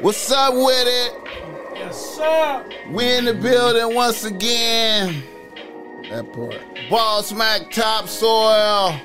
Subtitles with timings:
[0.00, 1.12] What's up with it?
[1.74, 2.64] Yes, sir.
[2.88, 5.24] We in the building once again.
[6.08, 6.54] That part.
[6.88, 9.00] Ball smack topsoil.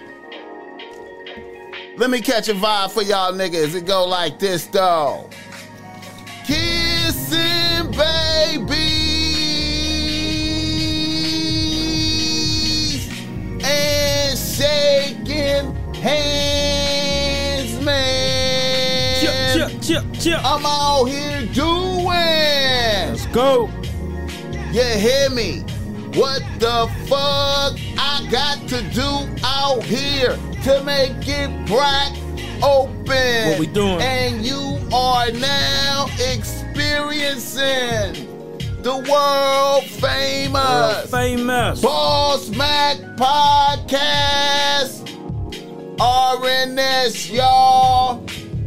[1.97, 3.73] Let me catch a vibe for y'all niggas.
[3.73, 5.31] It go like this though.
[20.31, 22.05] I'm out here doing.
[22.07, 23.69] Let's go.
[24.71, 25.65] You hear me?
[26.15, 32.13] What the fuck I got to do out here to make it crack
[32.63, 33.49] open?
[33.49, 34.01] What we doing?
[34.01, 38.29] And you are now experiencing
[38.81, 41.81] the world famous World famous.
[41.81, 45.01] Boss Mac Podcast.
[45.97, 48.25] RNS, y'all.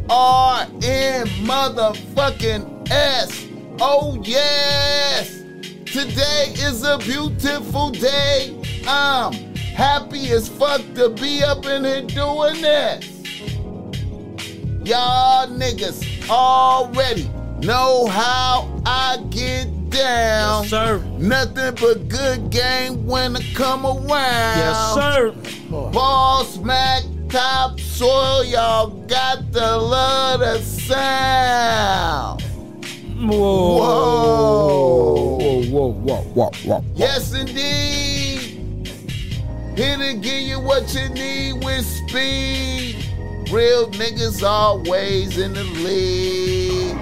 [0.09, 3.45] RN motherfucking S.
[3.81, 5.41] Oh, yes.
[5.85, 8.55] Today is a beautiful day.
[8.87, 13.05] I'm happy as fuck to be up in here doing this.
[14.85, 20.63] Y'all niggas already know how I get down.
[20.63, 20.99] Yes, sir.
[21.17, 24.07] Nothing but good game when I come around.
[24.07, 25.35] Yes, sir.
[25.69, 32.41] Ball smack top soil, y'all got the love the sound.
[33.19, 33.77] Whoa.
[33.77, 35.37] Whoa.
[35.37, 36.83] Whoa, whoa, whoa, whoa, whoa.
[36.95, 38.87] Yes, indeed.
[39.75, 42.95] Here to give you what you need with speed.
[43.51, 46.97] Real niggas always in the lead.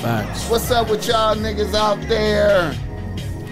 [0.00, 0.48] Facts.
[0.48, 2.74] What's up with y'all niggas out there?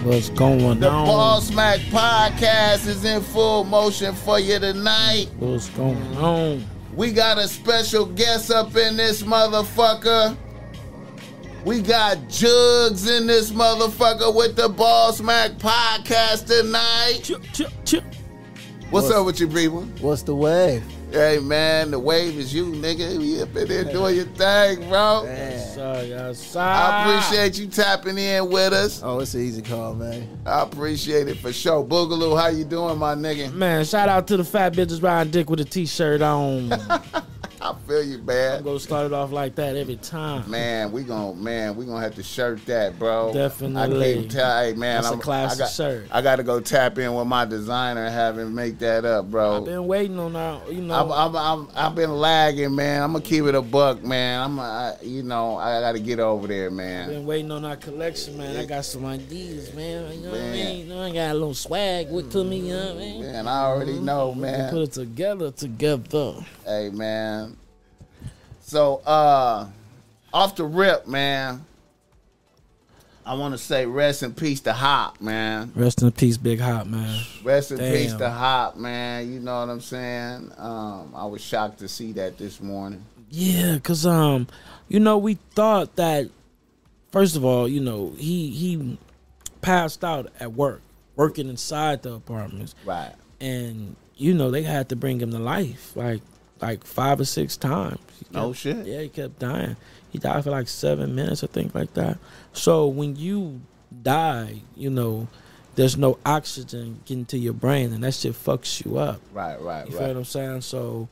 [0.03, 0.79] What's going The on?
[0.79, 5.27] The Ball Smack Podcast is in full motion for you tonight.
[5.39, 6.65] What's going on?
[6.95, 10.37] We got a special guest up in this motherfucker.
[11.65, 17.19] We got Jugs in this motherfucker with the Ball Smack Podcast tonight.
[17.23, 18.03] Chip, chip, chip.
[18.89, 19.81] What's What's- up with you, people?
[19.99, 20.83] What's the wave?
[21.11, 23.17] Hey man, the wave is you, nigga.
[23.17, 25.23] We up in there doing your thing, bro.
[25.23, 26.05] Yes, sir.
[26.07, 26.59] Yes, sir.
[26.59, 29.01] I appreciate you tapping in with us.
[29.03, 30.29] Oh, it's an easy call, man.
[30.45, 31.83] I appreciate it for sure.
[31.83, 33.51] Boogaloo, how you doing, my nigga?
[33.53, 36.69] Man, shout out to the fat bitches riding dick with a t-shirt on.
[37.69, 38.63] I feel you, I'm man.
[38.63, 40.49] gonna start it off like that every time.
[40.49, 43.31] Man, we gon' man, we gonna have to shirt that, bro.
[43.31, 44.11] Definitely.
[44.11, 46.07] I can't tell, hey man, That's a I'm, classic I got, shirt.
[46.11, 49.29] I got to go tap in with my designer and have him make that up,
[49.29, 49.57] bro.
[49.57, 50.95] I've been waiting on that, you know.
[50.95, 53.03] I'm, I'm, I'm, I've been lagging, man.
[53.03, 54.41] I'm gonna keep it a buck, man.
[54.41, 57.03] I'm, I, you know, I got to get over there, man.
[57.03, 58.57] I've been waiting on our collection, man.
[58.57, 60.11] I got some ideas, man.
[60.11, 60.77] You know what I mean?
[60.79, 63.21] You know, I got a little swag with to me, you know what I mean?
[63.21, 64.05] Man, I already mm-hmm.
[64.05, 64.71] know, We man.
[64.71, 66.33] Put it together, together.
[66.65, 67.57] Hey, man.
[68.69, 69.65] So, uh,
[70.31, 71.65] off the rip, man.
[73.25, 75.71] I want to say rest in peace to Hop, man.
[75.75, 77.19] Rest in peace, Big Hot, man.
[77.43, 77.91] Rest in Damn.
[77.93, 79.33] peace to Hop, man.
[79.33, 80.51] You know what I'm saying?
[80.57, 83.03] Um, I was shocked to see that this morning.
[83.31, 84.45] Yeah, cause um,
[84.87, 86.29] you know, we thought that
[87.11, 88.99] first of all, you know, he he
[89.61, 90.81] passed out at work,
[91.15, 93.13] working inside the apartments, Right.
[93.41, 96.21] and you know they had to bring him to life like
[96.61, 97.99] like five or six times.
[98.19, 98.85] He oh, No shit.
[98.85, 99.75] Yeah, he kept dying.
[100.09, 102.17] He died for like seven minutes, I think, like that.
[102.53, 103.61] So when you
[104.03, 105.27] die, you know,
[105.75, 109.21] there's no oxygen getting to your brain, and that shit fucks you up.
[109.33, 110.17] Right, right, You feel what right.
[110.17, 110.61] I'm saying?
[110.61, 111.07] So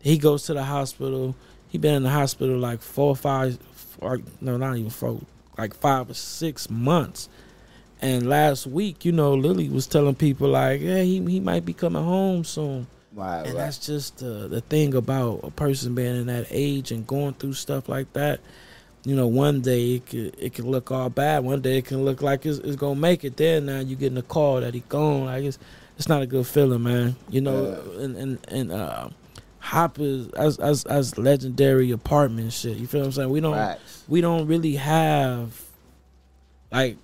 [0.00, 1.34] he goes to the hospital.
[1.68, 3.58] He been in the hospital like four or five,
[3.98, 5.20] or, no, not even four,
[5.58, 7.28] like five or six months.
[8.02, 11.74] And last week, you know, Lily was telling people like, yeah, he he might be
[11.74, 12.86] coming home soon.
[13.12, 13.56] Right, And right.
[13.56, 17.54] that's just the the thing about a person being in that age and going through
[17.54, 18.40] stuff like that.
[19.04, 21.42] You know, one day it could it could look all bad.
[21.42, 23.36] One day it can look like it's, it's gonna make it.
[23.36, 25.24] Then now you getting a call that he gone.
[25.26, 25.58] Like it's
[25.96, 27.16] it's not a good feeling, man.
[27.30, 29.08] You know, and and and uh,
[29.58, 32.76] Hop is as as as legendary apartment shit.
[32.76, 33.30] You feel what I'm saying?
[33.30, 33.54] We don't
[34.08, 35.60] we don't really have
[36.70, 36.96] like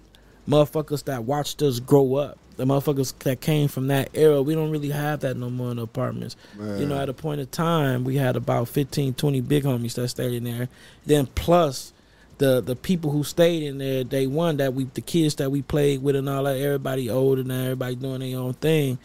[0.49, 2.39] motherfuckers that watched us grow up.
[2.57, 5.77] The motherfuckers that came from that era, we don't really have that no more in
[5.77, 6.37] the apartments.
[6.59, 10.09] You know, at a point of time, we had about 15, 20 big homies that
[10.09, 10.69] stayed in there.
[11.05, 11.93] Then plus
[12.39, 15.63] the the people who stayed in there day one that we the kids that we
[15.63, 18.99] played with and all that, everybody older now, everybody doing their own thing.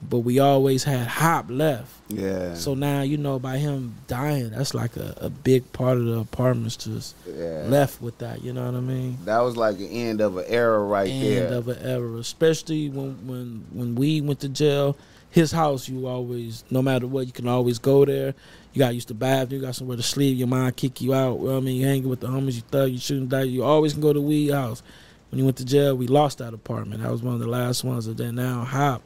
[0.00, 1.92] But we always had Hop left.
[2.08, 2.54] Yeah.
[2.54, 6.18] So now, you know, by him dying, that's like a, a big part of the
[6.20, 7.64] apartments just yeah.
[7.66, 8.42] left with that.
[8.44, 9.18] You know what I mean?
[9.24, 11.46] That was like the end of an era right End there.
[11.46, 14.96] End of an era, especially when when when we went to jail.
[15.30, 15.88] his house.
[15.88, 18.34] You always, no matter what, you can always go there.
[18.72, 19.52] You got used to bath.
[19.52, 20.38] You got somewhere to sleep.
[20.38, 21.38] Your mind kick you out.
[21.38, 22.56] What I mean, you hanging with the homies.
[22.56, 22.90] You thug.
[22.90, 23.48] You shooting dice.
[23.48, 24.82] You always can go to Weed House.
[25.30, 27.02] When you went to jail, we lost that apartment.
[27.02, 28.06] That was one of the last ones.
[28.06, 29.02] And then now Hop.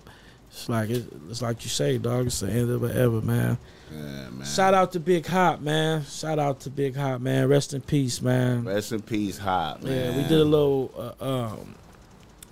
[0.52, 2.26] It's like it, it's like you say, dog.
[2.26, 3.56] It's the end of it ever, man.
[3.90, 4.46] Yeah, man.
[4.46, 6.04] Shout out to Big Hop, man.
[6.04, 7.48] Shout out to Big Hop, man.
[7.48, 8.64] Rest in peace, man.
[8.64, 9.82] Rest in peace, Hop.
[9.82, 9.92] Man.
[9.92, 11.14] Yeah, we did a little.
[11.20, 11.74] Uh, um,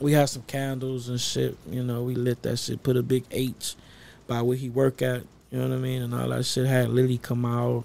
[0.00, 1.56] we had some candles and shit.
[1.68, 2.82] You know, we lit that shit.
[2.82, 3.76] Put a big H
[4.26, 5.22] by where he work at.
[5.50, 6.00] You know what I mean?
[6.02, 6.66] And all that shit.
[6.66, 7.84] Had Lily come out.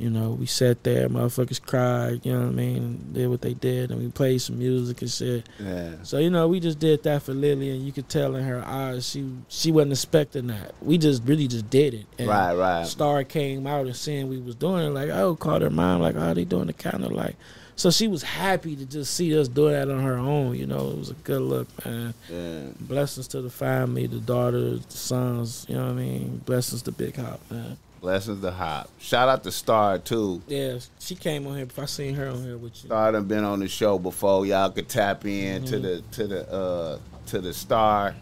[0.00, 2.24] You know, we sat there, motherfuckers cried.
[2.24, 3.10] You know what I mean?
[3.12, 5.46] Did what they did, and we played some music and shit.
[5.58, 5.96] Yeah.
[6.04, 8.64] So you know, we just did that for Lily, and you could tell in her
[8.64, 10.74] eyes she she wasn't expecting that.
[10.80, 12.06] We just really just did it.
[12.18, 12.86] And Right, right.
[12.86, 16.16] Star came out and seeing we was doing it, like oh, called her mom, like
[16.16, 17.36] oh, they doing the kind of like.
[17.76, 20.54] So she was happy to just see us doing that on her own.
[20.54, 22.14] You know, it was a good look, man.
[22.30, 22.60] Yeah.
[22.80, 25.66] Blessings to the family, the daughters, the sons.
[25.68, 26.42] You know what I mean?
[26.44, 27.76] Blessings to Big Hop, man.
[28.00, 28.88] Blessings to Hop.
[28.98, 30.40] Shout out to Star too.
[30.48, 31.64] Yeah, she came on here.
[31.66, 34.46] If I seen her on here with you, Star done been on the show before.
[34.46, 35.82] Y'all could tap in to Mm-hmm.
[35.82, 38.14] the to the uh to the Star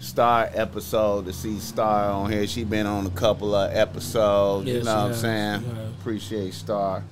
[0.00, 2.46] Star episode to see Star on here.
[2.46, 4.66] She been on a couple of episodes.
[4.66, 5.64] Yeah, you know what I'm saying?
[6.00, 7.02] Appreciate Star.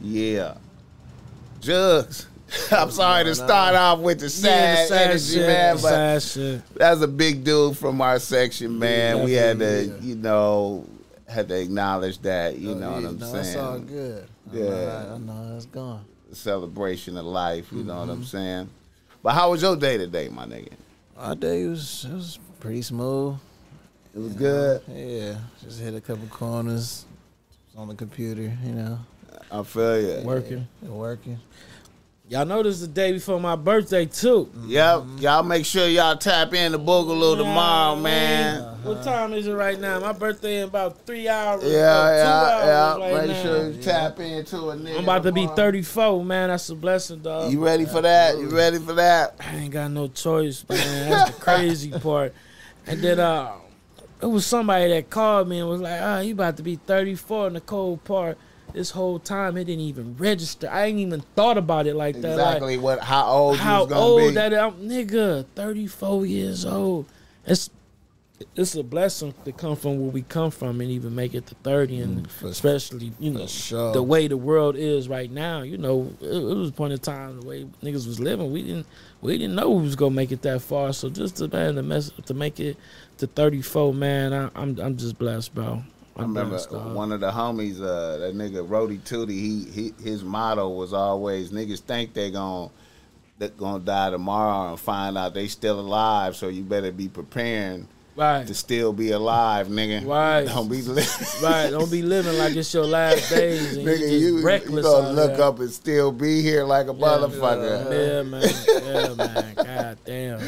[0.00, 0.54] Yeah.
[1.60, 2.26] Jugs.
[2.70, 7.00] I'm sorry to start off with the sad, the energy, shit, man, but sad that's
[7.00, 9.24] a big dude from our section, man.
[9.24, 10.86] we had to, definitely, you know,
[11.28, 12.58] had to acknowledge that.
[12.58, 13.44] You Oh, know what I'm no, saying?
[13.46, 14.26] It's all good.
[14.52, 14.64] I Yeah.
[14.64, 16.04] know, I know it's gone.
[16.32, 17.70] celebration of life.
[17.72, 18.10] You know what Mm-hmm.
[18.12, 18.70] I'm saying?
[19.22, 20.72] But how was your day today, my nigga?
[21.16, 23.36] Our day was it was pretty smooth.
[24.14, 24.82] It was good.
[24.88, 27.06] Yeah, just hit a couple corners
[27.76, 28.52] on the computer.
[28.64, 28.98] You know,
[29.50, 30.22] I feel you.
[30.26, 30.66] Working.
[30.82, 31.38] Yeah, working.
[32.26, 34.50] Y'all know this is the day before my birthday too.
[34.66, 35.02] Yep.
[35.18, 38.62] Y'all make sure y'all tap in the Boogaloo tomorrow, Yeah, man.
[38.82, 40.00] What time is it right now?
[40.00, 41.62] My birthday in about three hours.
[41.64, 43.14] Yeah, two yeah, hours yeah.
[43.18, 44.96] right Make sure you tap into a nigga.
[44.96, 46.48] I'm about to be 34, man.
[46.48, 47.52] That's a blessing, dog.
[47.52, 48.38] You ready for that?
[48.38, 49.34] You ready for that?
[49.40, 51.10] I ain't got no choice, man.
[51.10, 52.32] That's the crazy part.
[52.86, 53.52] And then uh,
[54.22, 57.48] it was somebody that called me and was like, "Ah, you about to be 34."
[57.48, 58.38] in the cold part,
[58.74, 60.68] this whole time it didn't even register.
[60.70, 62.36] I ain't even thought about it like that.
[62.36, 63.00] Like, Exactly what?
[63.00, 64.34] How old you how old be?
[64.34, 67.06] that I'm, nigga, 34 years old.
[67.46, 67.70] It's
[68.56, 71.54] it's a blessing to come from where we come from and even make it to
[71.62, 73.92] 30 and mm, for- especially you know sure.
[73.92, 76.98] the way the world is right now you know it, it was a point in
[76.98, 78.86] time the way niggas was living we didn't
[79.20, 81.82] we didn't know we was gonna make it that far so just to man the
[81.82, 82.76] mess to make it
[83.18, 85.84] to 34 man I, I'm I'm just blessed bro
[86.16, 89.30] I remember blessed, one of the homies, uh, that nigga Rody Tootie.
[89.30, 92.70] He, he his motto was always niggas think they gon'
[93.38, 96.36] they gonna die tomorrow and find out they still alive.
[96.36, 100.06] So you better be preparing right to still be alive, nigga.
[100.06, 100.44] Right.
[100.46, 101.02] Don't be li-
[101.42, 103.98] right don't be living like it's your last days you nigga.
[104.10, 107.90] You, you reckless gonna look up and still be here like a motherfucker.
[107.92, 108.44] Yeah, man.
[108.84, 109.54] Yeah, man.
[109.54, 110.40] God damn.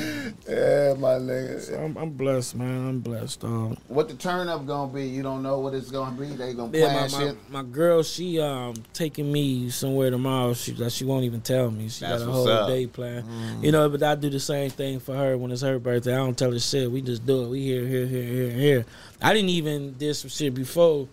[0.49, 1.61] Yeah, my nigga.
[1.61, 2.89] So I'm, I'm blessed, man.
[2.89, 3.77] I'm blessed, dog.
[3.89, 5.07] What the turn up gonna be?
[5.07, 6.27] You don't know what it's gonna be.
[6.29, 7.51] They gonna Yeah, plan my, my, shit.
[7.51, 10.55] my girl, she um taking me somewhere tomorrow.
[10.55, 11.89] She that she won't even tell me.
[11.89, 12.69] She That's got a whole up.
[12.69, 13.65] day planned.
[13.65, 16.13] You know, but I do the same thing for her when it's her birthday.
[16.15, 16.91] I don't tell her shit.
[16.91, 17.49] We just do it.
[17.49, 18.87] We here, here, here, here, here.
[19.21, 21.09] I didn't even did some shit before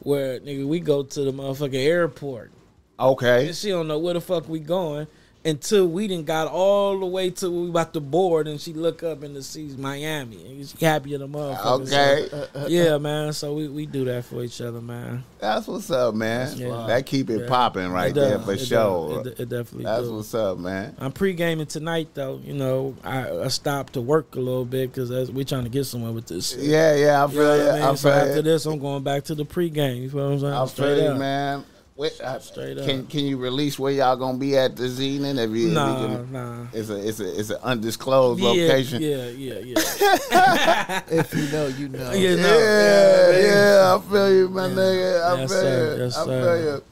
[0.00, 2.52] where nigga we go to the motherfucking airport.
[2.98, 3.48] Okay.
[3.48, 5.06] And she don't know where the fuck we going
[5.46, 9.02] until we didn't got all the way to we about to board and she look
[9.02, 10.44] up and sees Miami.
[10.44, 11.82] And she happy in the motherfucker.
[11.86, 12.28] Okay.
[12.30, 13.32] So, yeah, man.
[13.32, 15.24] So we, we do that for each other, man.
[15.38, 16.56] That's what's up, man.
[16.58, 16.84] Yeah.
[16.88, 17.48] That keep it Yeah.
[17.48, 18.68] popping right It there for It does.
[18.68, 19.20] sure.
[19.20, 20.16] It, it definitely That's do.
[20.16, 20.96] what's up, man.
[20.98, 22.40] I'm pre gaming tonight though.
[22.44, 25.84] You know, I, I stopped to work a little bit because we trying to get
[25.84, 26.50] somewhere with this.
[26.50, 26.60] Shit.
[26.64, 27.60] Yeah, yeah, I You feel know you.
[27.66, 27.82] what I mean?
[27.82, 30.02] I so feel after this, I'm going back to the pre-game.
[30.02, 30.52] You feel what I'm saying?
[30.52, 31.18] I Straight feel you, up.
[31.18, 31.64] man.
[31.96, 33.08] Wait, uh, Straight can up.
[33.08, 35.38] can you release where y'all gonna be at this evening?
[35.38, 36.66] If you, if you Nah, can- nah.
[36.74, 39.00] it's a it's a it's an undisclosed Yeah, location.
[39.02, 41.02] yeah, yeah, yeah.
[41.10, 42.12] If you know, you know.
[42.12, 43.38] Yeah, Yeah, no.
[43.38, 45.22] yeah, I feel you, my nigga.
[45.24, 45.94] I Yes, feel sir.
[45.96, 46.02] you.
[46.04, 46.42] Yes, I sir.
[46.42, 46.82] feel you.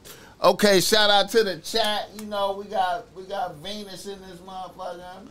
[0.43, 2.09] Okay, shout out to the chat.
[2.19, 5.27] You know, we got we got Venus in this motherfucker.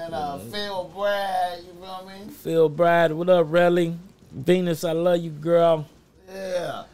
[0.00, 2.30] And uh Phil Brad, you feel me?
[2.30, 3.96] Phil Brad, what up, Relly?
[4.30, 5.86] Venus, I love you, girl.
[6.30, 6.84] Yeah.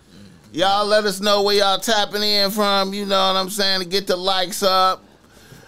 [0.59, 3.87] Y'all let us know where y'all tapping in from, you know what I'm saying, to
[3.87, 5.05] get the likes up.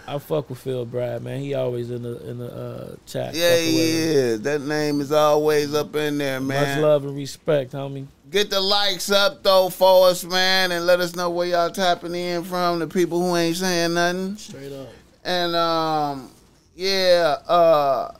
[0.04, 1.38] I fuck with Phil Brad, man.
[1.38, 3.32] He always in the in the uh, chat.
[3.32, 4.16] Yeah, fucking with him.
[4.16, 4.36] yeah.
[4.38, 6.80] That name is always up in there, man.
[6.80, 8.08] Much love and respect, homie.
[8.30, 12.16] Get the likes up though for us, man, and let us know where y'all tapping
[12.16, 12.80] in from.
[12.80, 14.38] The people who ain't saying nothing.
[14.38, 14.88] Straight up.
[15.24, 16.32] And um,
[16.74, 18.10] yeah, uh,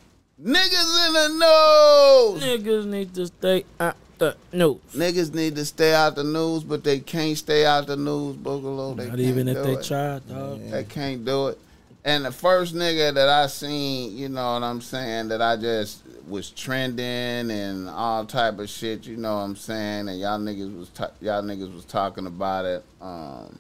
[0.41, 2.45] Niggas in the nose.
[2.45, 4.79] Niggas need to stay out the news.
[4.95, 8.97] Niggas need to stay out the news, but they can't stay out the news, Boogaloo.
[8.97, 9.85] They Not can't even if they it.
[9.85, 10.61] tried, dog.
[10.71, 11.59] They can't do it.
[12.05, 16.03] And the first nigga that I seen, you know what I'm saying, that I just
[16.29, 20.79] was trending and all type of shit, you know what I'm saying, and y'all niggas
[20.79, 22.85] was ta- y'all niggas was talking about it.
[23.03, 23.59] Um,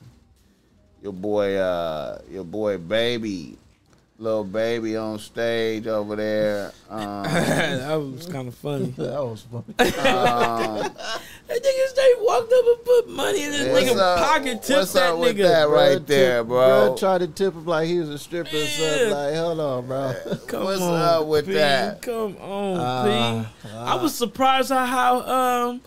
[1.02, 3.58] your boy, uh, your boy, baby,
[4.20, 6.72] little baby on stage over there.
[6.90, 8.86] Um, that was kind of funny.
[8.96, 9.64] That was funny.
[9.78, 10.82] um,
[11.46, 14.70] That nigga straight walked up and put money in this What's nigga up- pocket, tipped
[14.78, 15.42] what's that up with nigga.
[15.42, 16.58] that right Bruh there, tip- bro.
[16.58, 19.08] bruh tried to tip him like he was a stripper or something.
[19.08, 19.14] Yeah.
[19.14, 20.14] Like, hold on, bro.
[20.48, 21.52] Come What's on, up with P.
[21.54, 22.02] that?
[22.02, 23.68] Come on, Ah, P.
[23.70, 25.80] I was surprised at how um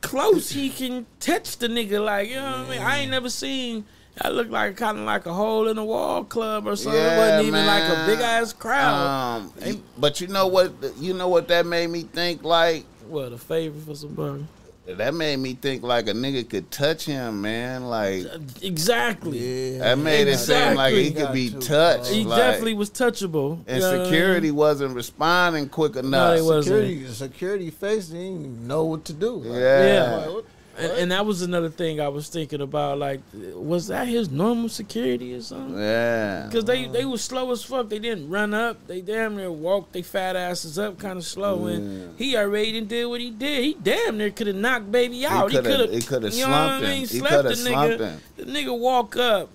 [0.00, 2.02] close he can touch the nigga.
[2.02, 2.80] Like, you know what I mean?
[2.80, 3.84] I ain't never seen
[4.22, 7.00] that looked like kind of like a hole in the wall club or something.
[7.00, 9.50] it wasn't even like a big ass crowd.
[9.62, 10.72] Um, but you know what?
[10.98, 12.84] You know what that made me think like.
[13.08, 14.46] what a favor for somebody.
[14.86, 17.86] That made me think like a nigga could touch him, man.
[17.88, 18.24] Like
[18.62, 19.72] Exactly.
[19.72, 19.78] Yeah.
[19.80, 22.06] that made it seem like he could be touched.
[22.06, 23.58] He like, definitely was touchable.
[23.66, 24.06] and You know what I mean?
[24.06, 26.40] security wasn't responding quick No, enough.
[26.44, 26.64] wasn't.
[26.66, 29.32] security, security face didn't even know what to do.
[29.38, 30.16] Like, Yeah.
[30.24, 30.44] like, what-
[30.78, 32.98] And, and that was another thing I was thinking about.
[32.98, 33.20] Like,
[33.54, 35.78] was that his normal security or something?
[35.78, 36.48] yeah.
[36.52, 37.88] Cause they they was slow as fuck.
[37.88, 38.86] They didn't run up.
[38.86, 41.66] They damn near walked they fat asses up kind of slow.
[41.66, 43.64] And he already done did what he did.
[43.64, 45.50] He damn near could have knocked baby out.
[45.50, 45.90] He could have.
[45.90, 47.06] he coulda You know what I mean?
[47.06, 47.98] He the slumped nigga.
[47.98, 48.20] him.
[48.36, 49.48] The nigga walk up,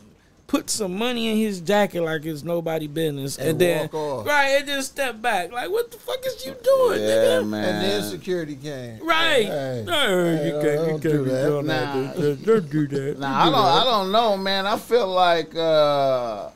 [0.52, 4.26] put some money in his jacket like it's nobody business, and, And then walk off.
[4.28, 5.52] right and then step back.
[5.52, 7.48] Like what the fuck is you doing, Yeah, nigga?
[7.48, 7.64] man.
[7.76, 9.00] And then security came.
[9.06, 9.46] Right.
[9.46, 9.94] Hey, no,
[10.36, 11.46] hey, you don't- can't, you don't can't do be that.
[11.48, 11.74] doing Nah.
[11.74, 12.22] that.
[12.22, 13.20] Don't- Don't do that.
[13.20, 13.56] Nah, I don't.
[13.56, 14.68] I don't know, man.
[14.68, 15.56] I feel like.
[15.56, 16.50] uh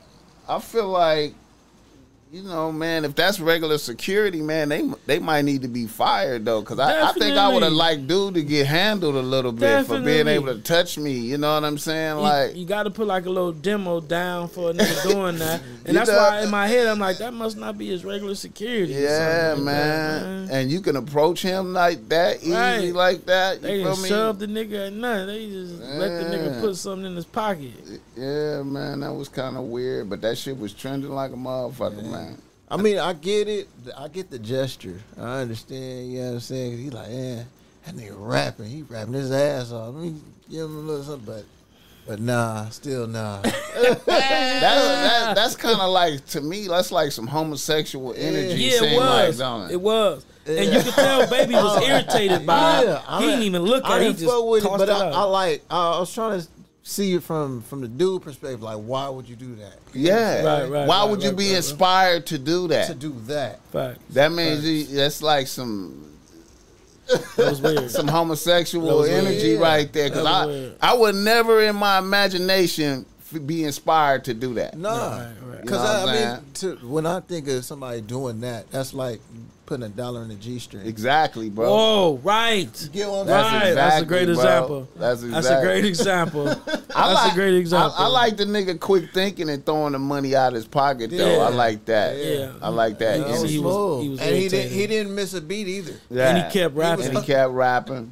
[0.48, 1.34] I feel like.
[2.32, 6.44] You know, man, if that's regular security, man, they they might need to be fired
[6.44, 9.52] though, because I, I think I would have liked dude to get handled a little
[9.52, 11.12] bit for being able to touch me.
[11.12, 12.16] You know what I'm saying?
[12.16, 15.38] You- Like, you, got to put like a little demo down for a nigga doing
[15.38, 18.04] that, and that's know- why in my head I'm like, that must not be his
[18.04, 18.92] regular security.
[18.94, 20.48] yeah, like that, man.
[20.50, 22.92] And you can approach him like that, easy Right.
[22.92, 23.62] like that.
[23.62, 25.26] They You feel didn't shove the nigga or nothing.
[25.28, 27.72] They just let the nigga put something in his pocket.
[28.16, 32.02] Yeah, man, that was kind of weird, but that shit was trending like a motherfucker,
[32.02, 32.40] man.
[32.68, 33.68] I mean, I get it.
[33.96, 35.00] I get the gesture.
[35.18, 36.10] I understand.
[36.10, 36.78] You know what I'm saying?
[36.78, 37.44] he like, yeah,
[37.84, 38.66] that nigga rapping.
[38.66, 39.94] He rapping his ass off.
[39.94, 40.14] Let me
[40.50, 41.44] give him a little something, but,
[42.08, 43.42] but nah, still nah.
[43.76, 46.66] That, that, that's kind of like to me.
[46.68, 48.62] That's like some homosexual energy.
[48.62, 49.38] Yeah, it seem like, was.
[49.38, 50.24] don't it was.
[50.46, 53.02] And you could tell baby was irritated by it.
[53.06, 54.04] I He didn't even look I at it.
[54.04, 55.12] He didn't just fuck with it, but it I, out.
[55.12, 55.62] I like.
[55.68, 56.46] I was trying to
[56.88, 58.62] see it from from the dude perspective.
[58.62, 59.74] Like, why would you do that?
[59.92, 60.44] Yeah.
[60.44, 61.56] Right, right, Why right, would you be right, right.
[61.56, 62.86] inspired to do that?
[62.86, 63.60] To do that.
[63.72, 63.98] Fact.
[64.14, 66.12] that means you, that's like some
[67.08, 67.90] That was weird.
[67.90, 69.58] some That homosexual was energy Yeah.
[69.58, 70.08] right there.
[70.10, 70.76] Because I was weird.
[70.80, 74.78] I would never in my imagination f- be inspired to do that.
[74.78, 75.62] Nah, Right, right.
[75.62, 78.70] because You know what I, I mean, to, when I think of somebody doing that,
[78.70, 79.20] that's like
[79.66, 80.86] putting a dollar in a G string.
[80.86, 81.68] Exactly, bro.
[81.68, 82.88] Whoa, right.
[82.92, 83.62] Get what I'm That's right.
[83.62, 83.74] saying?
[83.74, 84.34] That's a exactly, great bro.
[84.34, 84.88] example.
[84.96, 86.44] That's That's a great example.
[86.66, 87.94] That's like, a great example.
[87.98, 91.10] I, I like the nigga quick thinking and throwing the money out of his pocket
[91.10, 91.40] though.
[91.42, 92.16] I like that.
[92.16, 92.52] Yeah.
[92.62, 93.18] I like that.
[93.18, 93.54] You That was energy.
[93.54, 93.58] energy.
[93.58, 94.72] he was- he was and he didn't.
[94.72, 95.94] He didn't miss a beat either.
[96.10, 96.28] Yeah.
[96.28, 97.06] And he kept rapping.
[97.06, 98.10] And he kept rapping.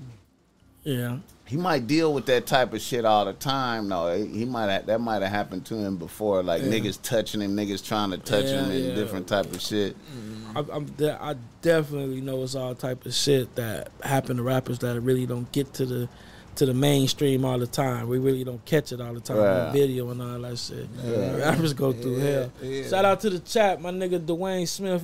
[0.82, 1.18] yeah.
[1.46, 3.90] He might deal with that type of shit all the time.
[3.90, 4.16] though.
[4.16, 7.84] he might have, that might have happened to him before, like niggas touching him, niggas
[7.87, 8.94] trying to touch Yeah, him, and yeah.
[8.94, 9.94] different type of shit.
[9.94, 10.43] Mm-hmm.
[10.56, 14.78] I, I'm de- I definitely know it's all type of shit that happen to rappers
[14.80, 16.08] that really don't get to the
[16.56, 18.06] to the mainstream all the time.
[18.08, 19.61] We really don't catch it all the time Right.
[19.66, 20.87] on video and all that shit.
[21.02, 21.37] Yeah.
[21.38, 22.50] Rappers go through Yeah, hell.
[22.62, 22.88] yeah.
[22.88, 25.02] Shout out to the chat, my nigga Dwayne Smith.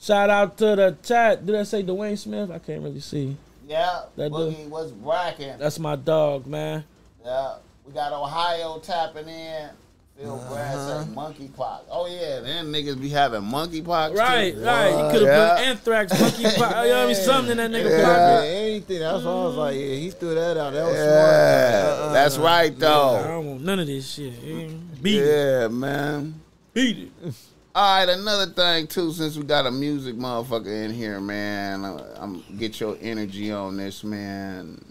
[0.00, 1.44] Shout out to the chat.
[1.44, 2.50] Did I say Dwayne Smith?
[2.52, 3.36] I can't really see.
[3.66, 5.58] Yeah, That Boogie was rocking.
[5.58, 6.84] That's my dog, man.
[7.24, 9.70] Yeah, we got Ohio tapping in.
[10.20, 11.04] Phil Brad Uh-huh.
[11.04, 11.80] say monkeypox.
[11.92, 14.10] Oh yeah, them niggas be having monkeypox.
[14.10, 14.16] too.
[14.18, 14.90] Right, right.
[14.90, 15.54] You could have Yeah.
[15.56, 18.04] put anthrax, monkey, you know what I mean, something in that nigga Yeah.
[18.04, 18.46] pocket.
[18.48, 18.98] anything.
[18.98, 20.72] That's why I was like, yeah, he threw that out.
[20.72, 22.00] That was Yeah, smart.
[22.00, 22.12] Uh-uh.
[22.12, 23.16] that's right though.
[23.16, 25.02] I don't want none of this shit.
[25.02, 26.40] Beat it, Yeah, man.
[26.74, 27.34] beat it.
[27.76, 32.00] All right, another thing too, since we got a music motherfucker in here, man, I'm,
[32.16, 34.84] I'm get your energy on this, man.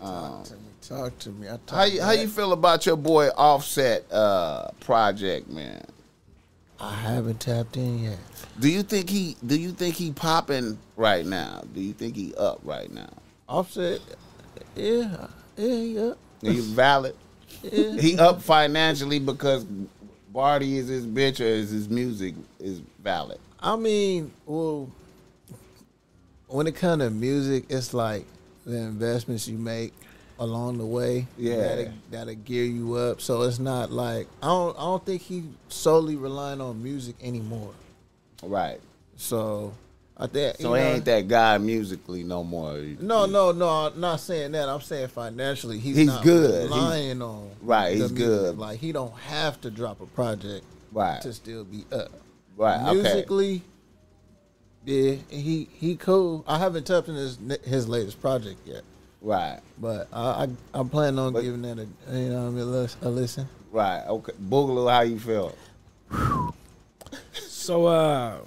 [0.00, 0.42] Um,
[0.88, 1.46] Talk to me.
[1.46, 1.48] Talk to me.
[1.48, 5.84] I talk how you how you feel about your boy Offset uh, project, man?
[6.80, 8.18] I haven't tapped in yet.
[8.58, 11.62] Do you think he do you think he popping right now?
[11.74, 13.10] Do you think he up right now?
[13.48, 14.00] Offset.
[14.74, 15.26] Yeah.
[15.56, 15.74] Yeah.
[15.74, 16.12] Yeah.
[16.40, 17.16] He valid?
[17.62, 18.00] Yeah.
[18.00, 19.66] He up financially because
[20.32, 23.40] Cardi is his bitch or is his music is valid?
[23.58, 24.88] I mean, well,
[26.46, 28.24] when it comes to music, it's like
[28.64, 29.92] the investments you make
[30.38, 31.26] along the way.
[31.36, 31.56] Yeah.
[31.56, 33.20] that'll, that'll gear you up.
[33.20, 34.76] So it's not like I don't.
[34.78, 37.72] I don't think he solely relying on music anymore.
[38.42, 38.80] Right.
[39.16, 39.72] So
[40.16, 42.74] I think So he know- ain't that guy musically no more.
[43.00, 43.68] No, no, no.
[43.68, 44.68] I'm not saying that.
[44.68, 46.70] I'm saying financially, he's, He's not good.
[46.70, 48.16] relying on Right, he's music.
[48.18, 48.58] good.
[48.58, 51.20] Like he don't have to drop a project Right.
[51.22, 52.10] to still be up.
[52.56, 52.80] Right.
[52.80, 52.94] Okay.
[52.94, 53.62] Musically,
[54.84, 56.44] yeah, he he cool.
[56.48, 58.82] I haven't tapped in his his latest project yet,
[59.20, 59.60] Right.
[59.80, 62.60] but I, I I'm planning on But- giving that a you know what I mean,
[62.62, 63.48] a lis- a listen.
[63.72, 64.02] Right.
[64.06, 64.32] Okay.
[64.40, 65.54] Boogaloo, how you feel?
[67.34, 68.38] So uh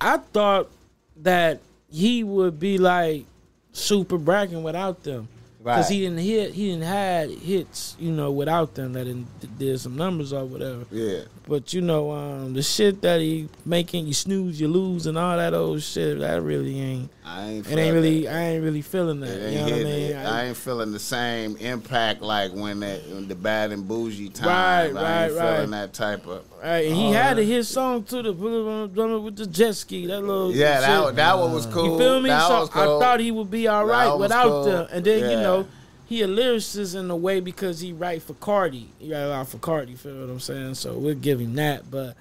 [0.00, 0.70] I thought
[1.18, 3.26] that he would be like
[3.72, 5.28] super bragging without them.
[5.62, 5.92] Because Right.
[5.94, 10.32] he didn't hit he didn't had hits, you know, without them that didn't some numbers
[10.32, 10.86] or whatever.
[10.90, 11.20] Yeah.
[11.46, 15.36] But you know, um the shit that he making you snooze, you lose and all
[15.36, 17.70] that old shit, that really ain't I ain't.
[17.70, 19.50] it ain't really I ain't really feeling that.
[19.52, 19.86] You know what I mean?
[20.12, 20.16] it.
[20.16, 24.48] I ain't feeling the same impact like when that when the bad and bougie time.
[24.48, 26.42] Right, I ain't right, feeling that type of.
[26.62, 30.06] Right, and he oh, had a hit song too, the drummer with the jet ski,
[30.06, 31.16] that little Yeah, that shit.
[31.16, 31.92] that one was cool.
[31.92, 32.28] You feel me?
[32.28, 34.64] That so was I thought he would be all right without cool.
[34.64, 34.88] them.
[34.92, 35.66] And then you know,
[36.06, 38.90] he a lyricist in a way because he write for Cardi.
[38.98, 39.94] He write a lot for Cardi.
[39.94, 40.74] Feel what I'm saying?
[40.74, 41.90] So we'll give him that.
[41.90, 42.14] But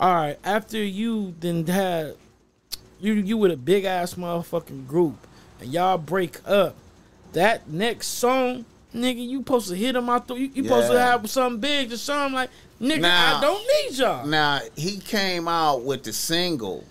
[0.00, 2.16] all right, after you then had
[2.98, 5.24] you you with a big ass motherfucking group
[5.60, 6.74] and y'all break up,
[7.32, 8.64] that next song.
[8.94, 10.34] Nigga, you supposed to hit him out the.
[10.34, 12.48] You, you supposed to have something big to show him like,
[12.80, 14.26] nigga, Now- I don't need y'all.
[14.26, 16.84] Now he came out with the single,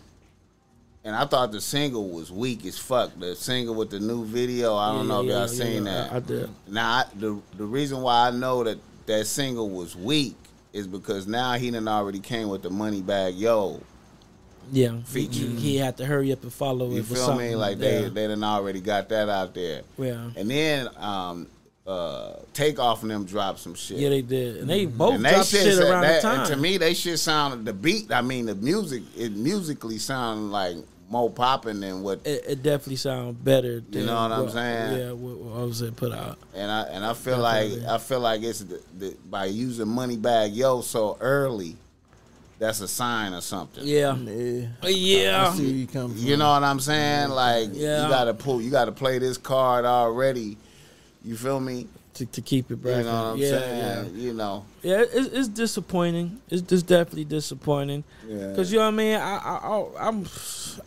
[1.03, 3.11] and I thought the single was weak as fuck.
[3.19, 4.75] The single with the new video.
[4.75, 6.11] I don't Yeah, know if y'all yeah, seen yeah, that.
[6.13, 6.49] I- I did.
[6.67, 10.35] Now I, the the reason why I know that that single was weak
[10.73, 13.81] is because now he done already came with the Moneybagg Yo.
[14.69, 15.39] Yeah, he, Feature.
[15.47, 16.99] he, he had to hurry up and follow You it.
[16.99, 17.25] with feel me?
[17.25, 17.55] something.
[17.57, 18.09] Like they yeah.
[18.09, 19.83] they done already got that out there.
[19.97, 21.47] yeah, And then um
[21.87, 23.97] uh Takeoff and them dropped some shit.
[23.97, 26.55] yeah, they did, and they both and they dropped shit, around that- the and to
[26.57, 28.11] me, they shit sounded the beat.
[28.11, 30.75] I mean, the music it musically sounded like
[31.09, 32.19] more popping than what.
[32.25, 33.79] it, it definitely sounds better.
[33.89, 34.99] Than know what I'm saying?
[34.99, 36.37] Yeah, what, what was it put out?
[36.53, 40.53] And I and I feel like I feel like it's the, the, by using Moneybagg
[40.53, 41.77] Yo so early,
[42.59, 43.85] that's a sign or something.
[43.85, 45.47] Yeah, Yeah, yeah.
[45.47, 46.17] I see you come from.
[46.21, 47.29] You know what I'm saying?
[47.29, 48.03] Like Yeah.
[48.03, 50.57] you gotta pull, you gotta play this card already.
[51.27, 51.87] You feel me?
[52.15, 53.05] To, to keep it You bracket.
[53.05, 54.15] know what I'm yeah, saying?
[54.15, 54.65] You know.
[54.81, 55.05] yeah, yeah.
[55.13, 56.41] It's, it's disappointing.
[56.49, 58.03] It's just definitely disappointing.
[58.27, 58.55] Yeah.
[58.55, 59.15] Cause you know what I mean.
[59.17, 60.25] I, I, I I'm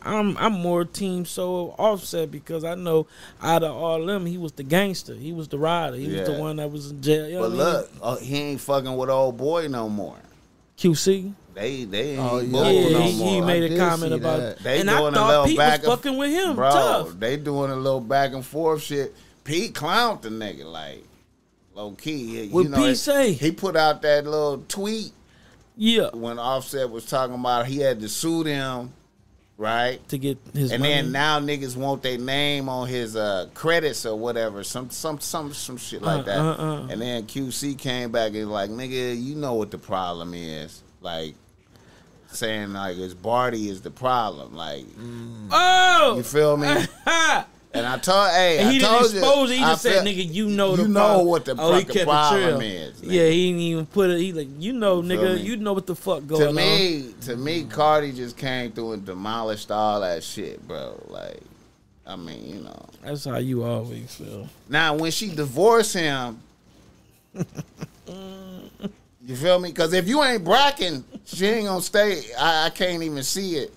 [0.02, 3.06] I'm I'm more team so offset because I know
[3.40, 5.14] out of all them he was the gangster.
[5.14, 5.96] He was the rider.
[5.96, 7.28] He was the one that was in jail.
[7.28, 7.74] You know But what I mean?
[7.74, 10.16] look, uh, he ain't fucking with old boy no more.
[10.78, 11.32] QC.
[11.54, 12.50] They they ain't Oh, yeah.
[12.50, 13.28] bull Yeah, no he, more.
[13.34, 14.58] he made I a comment about that.
[14.60, 16.56] They and I doing a little Pete was back and- fucking with him.
[16.56, 17.20] Bro, Tough.
[17.20, 19.14] they doing a little back and forth shit.
[19.50, 21.04] Pete clowned the nigga like
[21.74, 22.44] low key.
[22.44, 23.32] You What know, he- say?
[23.32, 25.12] He put out that little tweet
[25.76, 26.10] Yeah.
[26.12, 28.92] when Offset was talking about he had to sue them,
[29.58, 30.06] right?
[30.10, 30.94] To get his And money.
[30.94, 35.52] then now niggas want their name on his uh, credits or whatever, some some some
[35.52, 36.38] some shit like Uh, that.
[36.38, 36.86] uh.
[36.90, 41.34] And then QC came back and like, nigga, you know what the problem is, like
[42.32, 44.84] saying like it's Cardi is the problem, like
[45.50, 46.14] oh!
[46.16, 46.68] you feel me?
[47.72, 49.56] And I told, hey, and I he didn't told you, expose it.
[49.58, 51.72] He I just said, feel- "Nigga, you know the you know problem." what the oh,
[51.74, 53.12] he fucking kept problem is, nigga.
[53.12, 54.18] Yeah, he didn't even put it.
[54.18, 57.14] He like, you know, feel nigga, you know what the fuck going on To me,
[57.22, 61.00] to me, Cardi just came through and demolished all that shit, bro.
[61.08, 61.40] Like,
[62.04, 62.86] I mean, you know.
[63.04, 64.48] That's how you always feel.
[64.68, 66.40] Now, when she divorced him,
[69.24, 69.68] you feel me?
[69.70, 72.20] Because if you ain't bracking, she ain't gonna stay.
[72.36, 73.72] I, I can't even see it.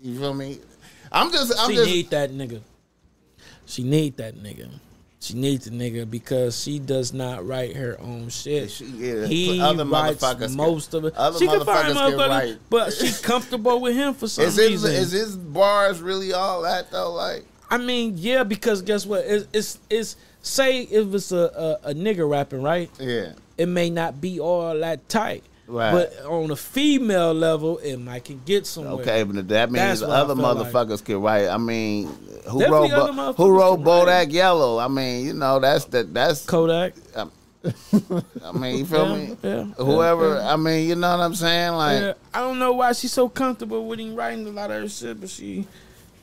[0.00, 0.58] You feel me?
[1.12, 1.90] I'm just, I'm she just.
[1.90, 2.62] need that nigga.
[3.66, 4.68] She need that nigga.
[5.20, 8.70] She needs the nigga because she does not write her own shit.
[8.70, 11.14] She- yeah, he other writes motherfuckers can- most of it.
[11.16, 14.92] other she can find motherfuckers but she comfortable with him for some is his, reason.
[14.92, 17.12] is his bars really all that though?
[17.12, 19.24] Like, I mean, yeah, because guess what?
[19.24, 22.90] It's it's, it's say if it's a, a a nigga rapping, right?
[23.00, 23.32] yeah.
[23.56, 25.92] It may not be all that tight, Right.
[25.92, 28.94] but on a female level, it might can get somewhere.
[29.02, 30.56] Okay, but that means That's what I other like.
[30.58, 31.48] motherfuckers can write.
[31.48, 32.06] I mean,
[32.48, 33.80] who Definitely wrote Bo- who wrote.
[33.80, 34.78] Bodak Yellow?
[34.78, 36.44] I mean, you know, that's the that's.
[36.44, 36.94] Kodak.
[37.16, 39.36] I mean, you feel Yeah, me?
[39.42, 40.34] yeah, Whoever.
[40.36, 41.72] yeah, I mean, you know what I'm saying?
[41.72, 44.88] Like, I don't know why she's so comfortable with him writing a lot of her
[44.88, 45.66] shit, but she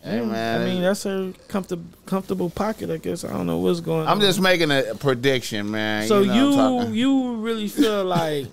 [0.04, 2.90] Hey man, I mean, that's her comfortable comfortable pocket.
[2.90, 4.02] I guess I don't know what's going.
[4.02, 4.08] On.
[4.08, 4.22] I'm on.
[4.22, 6.08] just making a prediction, man.
[6.08, 8.48] So you, know, you you really feel like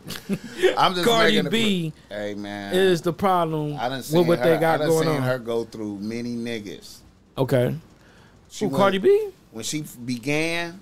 [0.76, 4.18] I'm just Cardi making a pre- B Hey man, is the problem I done seen
[4.18, 5.22] with what her, they got I done going seen on?
[5.22, 6.98] her go through many niggas.
[7.38, 7.74] Okay,
[8.50, 9.28] She who went- Cardi B?
[9.52, 10.78] when she began,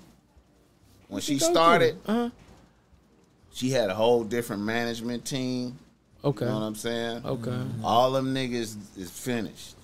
[1.06, 1.96] when she Go started.
[2.06, 2.30] Uh-huh.
[3.52, 5.78] she had a whole different management team.
[6.24, 6.44] Okay.
[6.44, 7.22] You know what I'm saying?
[7.24, 7.62] Okay.
[7.84, 9.75] All them niggas is finished.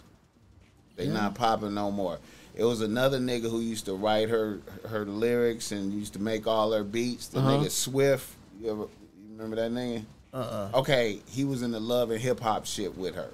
[0.96, 2.18] They not popping no more.
[2.54, 6.46] It was another nigga who used to write her her lyrics and used to make
[6.46, 7.28] all her beats.
[7.28, 7.50] The Uh-huh.
[7.50, 8.28] nigga Swift.
[8.60, 8.88] You ever you
[9.30, 10.04] remember that nigga?
[10.34, 10.70] Uh-uh.
[10.74, 13.30] Okay, he was in the love and hip hop shit with her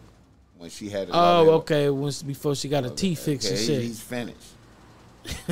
[0.56, 1.08] when she had.
[1.12, 1.90] Oh, okay.
[1.90, 3.82] Once before she got a T fix Okay, and shit.
[3.82, 4.36] he's finished.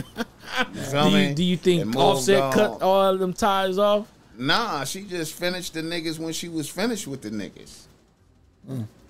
[0.92, 2.52] do you do you think Offset on.
[2.52, 4.06] cut all of them ties off?
[4.38, 7.82] Nah, she just finished the niggas when she was finished with the niggas.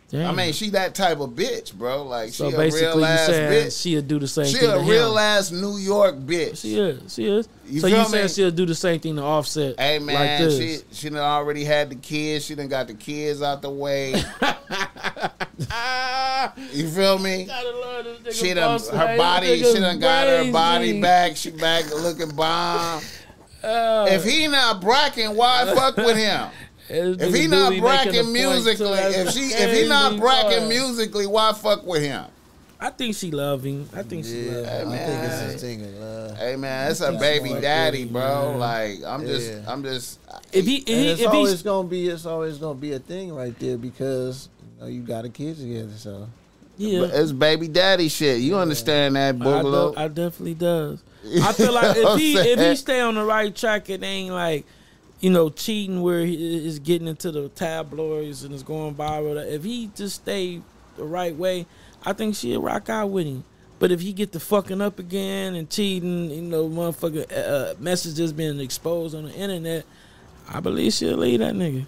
[0.08, 0.30] Damn.
[0.30, 2.04] I mean, she that type of bitch, bro.
[2.04, 3.82] Like so she a real ass bitch.
[3.82, 4.54] she'll do the same thing.
[4.54, 5.18] She thing a real him.
[5.18, 6.62] ass New York bitch.
[6.62, 7.12] She is.
[7.12, 7.48] She is.
[7.66, 8.08] You so feel you me?
[8.10, 9.74] saying she'll do the same thing to Offset?
[9.80, 10.58] Hey like man, this?
[10.58, 12.44] she she done already had the kids.
[12.44, 14.10] She done got the kids out the way.
[16.72, 17.48] you feel me?
[18.30, 19.60] She done her body.
[19.62, 21.36] She done got her body back.
[21.36, 23.02] She back looking bomb.
[23.64, 26.48] Uh, If he not bracking, why fuck with him?
[26.88, 32.02] If he not bracking musically, if she if he not bracking musically, why fuck with
[32.02, 32.26] him?
[32.78, 33.88] I think she love him.
[33.94, 34.88] I think she love Yeah, him.
[34.90, 36.36] I think it's a thing of love.
[36.38, 38.50] Hey man, it's a baby daddy, bro.
[38.50, 38.58] man.
[38.58, 39.64] Like I'm just, Yeah.
[39.66, 40.18] I'm just.
[40.52, 42.92] If he, if And he, it's if always he's, gonna be it's always gonna be
[42.92, 45.92] a thing right there because you know you got a kid together.
[45.96, 46.28] So
[46.76, 48.40] yeah, It's baby daddy shit.
[48.40, 51.02] You understand that, I, do, I definitely does.
[51.42, 54.66] I feel like if he if he stay on the right track, it ain't like
[55.20, 59.44] you know cheating where he is getting into the tabloids and is going viral.
[59.44, 60.60] If he just stay
[60.96, 61.66] the right way,
[62.04, 63.44] I think she'll rock out with him.
[63.78, 68.32] But if he get the fucking up again and cheating, you know, motherfucking uh, messages
[68.32, 69.84] being exposed on the internet,
[70.48, 71.84] I believe she'll leave that nigga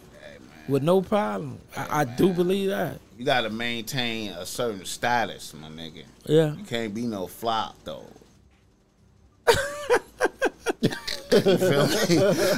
[0.68, 1.58] with no problem.
[1.76, 2.98] I, I do believe that.
[3.16, 6.04] You got to maintain a certain status, my nigga.
[6.26, 6.54] Yeah.
[6.54, 8.04] You can't be no flop though.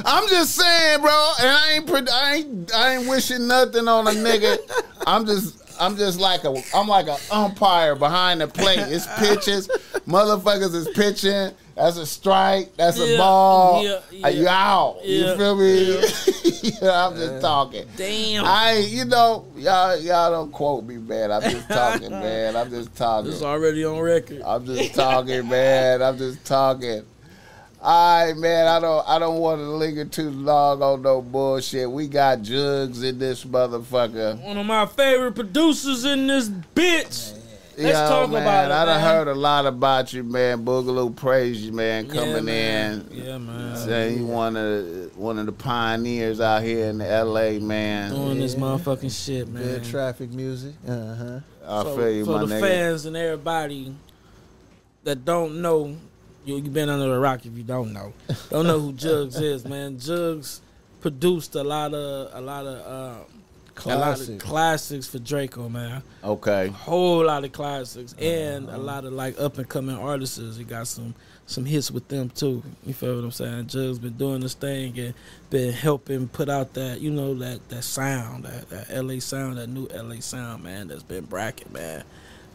[0.05, 4.11] I'm just saying, bro, and I ain't, I ain't, I ain't wishing nothing on a
[4.11, 4.57] nigga.
[5.05, 8.79] I'm just, I'm just like a, I'm like an umpire behind the plate.
[8.79, 9.67] It's pitches,
[10.07, 11.51] motherfuckers is pitching.
[11.75, 12.75] That's a strike.
[12.75, 13.83] That's a ball.
[13.83, 14.73] yeah, Uh, You yeah.
[14.73, 14.97] out.
[15.03, 16.71] Yeah, You feel me?
[16.79, 17.87] Yeah, I'm just talking.
[17.95, 18.45] Damn.
[18.45, 21.31] I, you know, y'all, y'all don't quote me, man.
[21.31, 22.55] I'm just talking, man.
[22.55, 23.31] I'm just talking.
[23.31, 24.41] It's already on record.
[24.45, 26.03] I'm just talking, man.
[26.03, 27.03] I'm just talking.
[27.83, 28.67] All right, man.
[28.67, 31.89] I don't, I don't want to linger too long on no bullshit.
[31.89, 34.39] We got jugs in this motherfucker.
[34.39, 37.37] One of my favorite producers in this bitch.
[37.77, 39.15] Let's Yo, talk man, about it, I done man.
[39.15, 40.63] heard a lot about you, man.
[40.63, 43.07] Boogaloo praise you, man, coming man.
[43.09, 43.23] in.
[43.25, 43.75] Yeah, man.
[43.77, 48.11] Saying you one of one of the pioneers out here in L.A., man.
[48.11, 49.63] Doing this motherfucking shit, man.
[49.63, 50.75] good traffic music.
[50.87, 51.39] Uh huh.
[51.65, 52.59] I So, feel you, for my the nigga.
[52.59, 53.95] fans and everybody
[55.05, 55.95] that don't know,
[56.45, 58.13] you you been under the rock if you don't know.
[58.49, 59.99] Don't know who Jugs is, man.
[59.99, 60.61] Jugs
[61.01, 63.23] produced a lot of a lot of uh,
[63.85, 66.03] a lot of classics for Drakeo, man.
[66.23, 66.67] Okay.
[66.67, 70.57] whole lot of classics and a lot of like up and coming artists.
[70.57, 72.63] He got some some hits with them too.
[72.85, 73.67] You feel what I'm saying?
[73.67, 75.13] Jug's been doing this thing and
[75.49, 79.67] been helping put out that you know that that sound, that, that LA sound, that
[79.67, 80.87] new LA sound, man.
[80.87, 82.03] That's been bracket, man.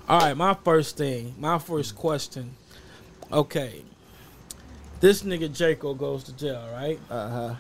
[0.08, 2.54] All right, my first thing, my first question.
[3.32, 3.82] Okay,
[5.00, 6.98] this nigga Jaco goes to jail, right?
[7.10, 7.54] Uh huh.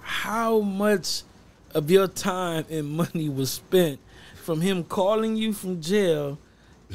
[0.00, 1.22] how much
[1.74, 3.98] of your time and money was spent
[4.42, 6.38] from him calling you from jail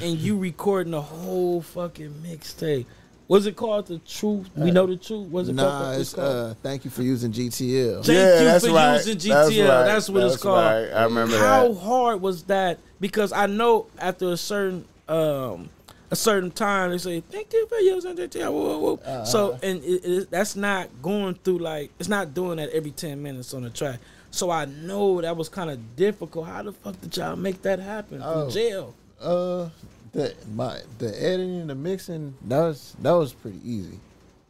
[0.02, 2.86] and you recording the whole fucking mixtape?
[3.30, 4.50] Was it called the truth?
[4.56, 5.30] We know the truth.
[5.30, 6.00] Was it Nah, called?
[6.02, 6.54] it's uh.
[6.64, 8.06] Thank you for using GTL.
[8.06, 8.96] Thank Yeah, you that's for right.
[9.06, 9.68] using That's GTL.
[9.70, 9.84] right.
[9.86, 10.58] That's what it's called.
[10.66, 10.90] right.
[10.94, 11.80] I remember How that.
[11.80, 12.80] hard was that?
[13.02, 15.70] Because I know after a certain um
[16.12, 17.76] a certain time they say thank you for.
[17.76, 19.24] Whoa, whoa, whoa.
[19.26, 23.22] So and it, it, that's not going through like it's not doing that every ten
[23.22, 24.00] minutes on the track.
[24.32, 26.48] So I know that was kind of difficult.
[26.48, 28.44] How the fuck did y'all make that happen Oh.
[28.46, 28.94] from jail?
[29.20, 29.70] Uh,
[30.14, 34.00] the my the editing the mixing that was that was pretty easy.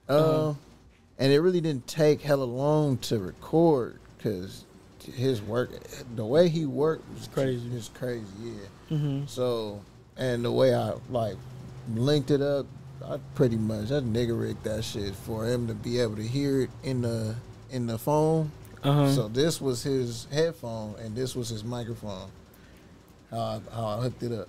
[0.10, 0.54] Um, Uh-huh.
[1.20, 4.64] and it really didn't take hella long to record because
[5.16, 5.70] his work,
[6.16, 7.70] the way he worked was Crazy.
[7.74, 8.52] It's crazy, yeah.
[8.98, 9.26] Mm-hmm.
[9.28, 9.82] So,
[10.18, 11.36] and the way I like
[11.94, 12.66] linked it up,
[13.06, 16.62] I pretty much I nigga rigged that shit for him to be able to hear
[16.62, 17.36] it in the
[17.70, 18.52] in the phone.
[18.84, 19.12] Uh-huh.
[19.12, 22.30] So this was his headphone and this was his microphone.
[23.32, 24.48] How I, how I hooked it up.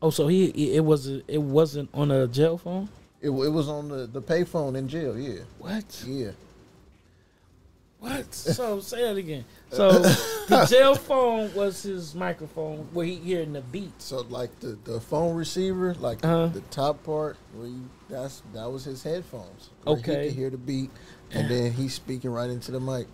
[0.00, 2.88] Oh, so he it was it wasn't on a jail phone.
[3.20, 5.16] It, it was on the the payphone in jail.
[5.18, 6.04] Yeah, What?
[6.06, 6.32] yeah.
[8.02, 8.34] What?
[8.34, 9.44] So say that again.
[9.70, 9.92] So
[10.48, 14.02] the jail phone was his microphone where he hearing the beat.
[14.02, 16.48] So like the, the phone receiver, like Uh-huh.
[16.48, 19.70] the top part, where you that's that was his headphones.
[19.84, 20.22] where Okay.
[20.24, 20.90] he could hear the beat,
[21.30, 23.06] and then he's speaking right into the mic.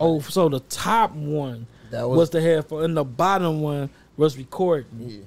[0.00, 4.36] Oh, so the top one That was, was, the headphone, and the bottom one was
[4.36, 4.88] recording.
[5.00, 5.18] yeah.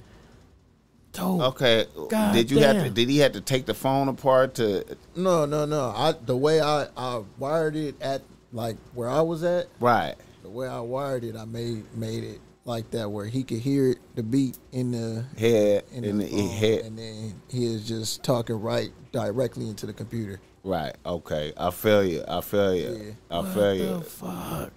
[1.13, 1.41] Dope.
[1.41, 1.85] Okay.
[2.09, 2.89] God did you have to?
[2.89, 4.83] Did he have to take the phone apart to?
[5.15, 5.93] No, no, no.
[5.95, 8.21] I the way I I wired it at
[8.57, 10.15] like where I was at, Right.
[10.43, 13.91] the way I wired it, I made made it like that where he could hear
[13.91, 16.79] it, the beat in the Head in in the, the phone, head.
[16.85, 20.41] and then he is just talking right directly into the computer.
[20.63, 20.93] Right.
[21.05, 21.53] Okay.
[21.55, 22.23] I feel you.
[22.27, 23.15] I feel you.
[23.31, 24.01] I What feel the you.
[24.01, 24.73] fuck?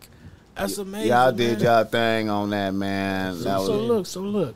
[0.54, 1.08] That's amazing.
[1.08, 1.64] Y'all did man.
[1.66, 3.34] y'all thing on that, man.
[3.36, 4.54] So, That was, so look, so look.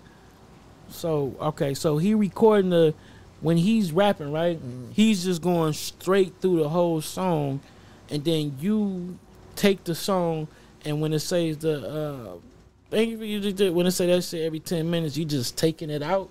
[0.90, 2.94] So okay, so he recording the
[3.40, 4.58] when he's rapping, right?
[4.58, 4.92] Mm-hmm.
[4.92, 7.60] He's just going straight through the whole song,
[8.10, 9.18] and then you
[9.56, 10.48] take the song,
[10.84, 12.32] and when it says the uh,
[12.90, 15.56] thank you for you did when it say that shit every ten minutes, you just
[15.56, 16.28] taking it out.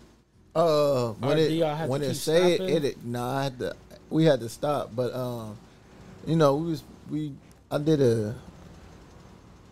[0.56, 2.76] Uh, when it when it say it, stopping?
[2.76, 3.76] it, it nah, I had to,
[4.10, 4.92] we had to stop.
[4.96, 5.58] But um,
[6.28, 7.34] you know, we was we
[7.72, 8.36] I did a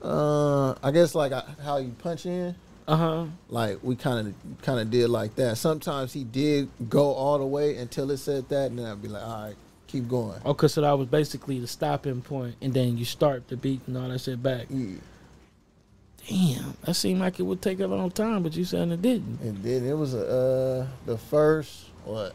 [0.02, 2.56] uh, I guess like I, how you punch in,
[2.88, 3.26] Uh huh.
[3.50, 5.58] like we kind of kind of did like that.
[5.58, 9.08] Sometimes he did go all the way until it said that, and then I'd be
[9.08, 9.56] like, all right,
[9.92, 10.40] keep going.
[10.46, 13.98] Okay, so that was basically the stopping point, and then you start the beat and
[13.98, 14.68] all that shit back.
[14.70, 14.96] Yeah.
[16.28, 19.42] Damn, that seemed like it would take a long time, but you said it didn't.
[19.42, 19.84] It did.
[19.84, 22.34] it was uh the first what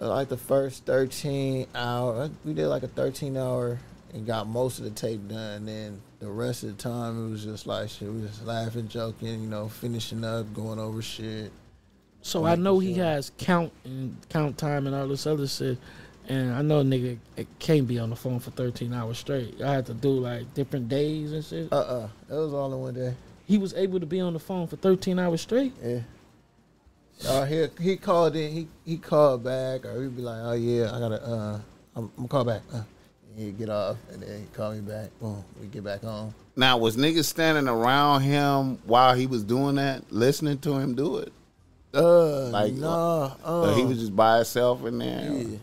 [0.00, 3.78] uh, like the first thirteen hour we did like a thirteen hour
[4.12, 5.38] and got most of the tape done.
[5.38, 8.08] And then the rest of the time it was just like shit.
[8.08, 11.52] We was laughing, joking, you know, finishing up, going over shit.
[12.22, 13.04] So I know he sure.
[13.04, 15.78] has count and count time and all this other shit.
[16.28, 19.60] And I know nigga it can't be on the phone for 13 hours straight.
[19.60, 21.72] I had to do like different days and shit.
[21.72, 23.14] Uh uh It was all in one day.
[23.46, 25.74] He was able to be on the phone for 13 hours straight.
[25.84, 26.00] Yeah.
[27.28, 28.50] Uh, he he called in.
[28.52, 31.22] He he called back, or he'd be like, "Oh yeah, I gotta.
[31.24, 31.60] Uh,
[31.94, 32.82] I'm, I'm gonna call back." Uh,
[33.36, 35.10] he'd get off, and then he'd call me back.
[35.20, 36.34] Boom, we get back on.
[36.56, 41.18] now was niggas standing around him while he was doing that, listening to him do
[41.18, 41.32] it.
[41.94, 43.26] Uh, Like, nah.
[43.46, 45.32] Or Uh, he was just by himself in there.
[45.32, 45.56] yeah.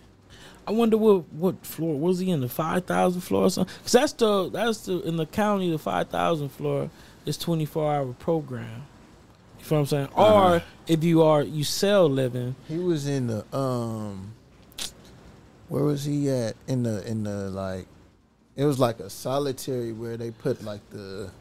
[0.72, 3.76] I wonder what what floor was he in the 5,000 floor or something?
[3.84, 6.90] Cause that's the that's the in the county the 5,000 floor
[7.26, 8.84] is 24 hour program.
[9.60, 10.08] You feel what I'm saying?
[10.16, 10.54] Uh-huh.
[10.54, 14.34] Or if you are you sell living, He was in the um.
[15.68, 16.56] Where was he at?
[16.68, 17.86] In the in the like,
[18.56, 21.32] it was like a solitary where they put like the.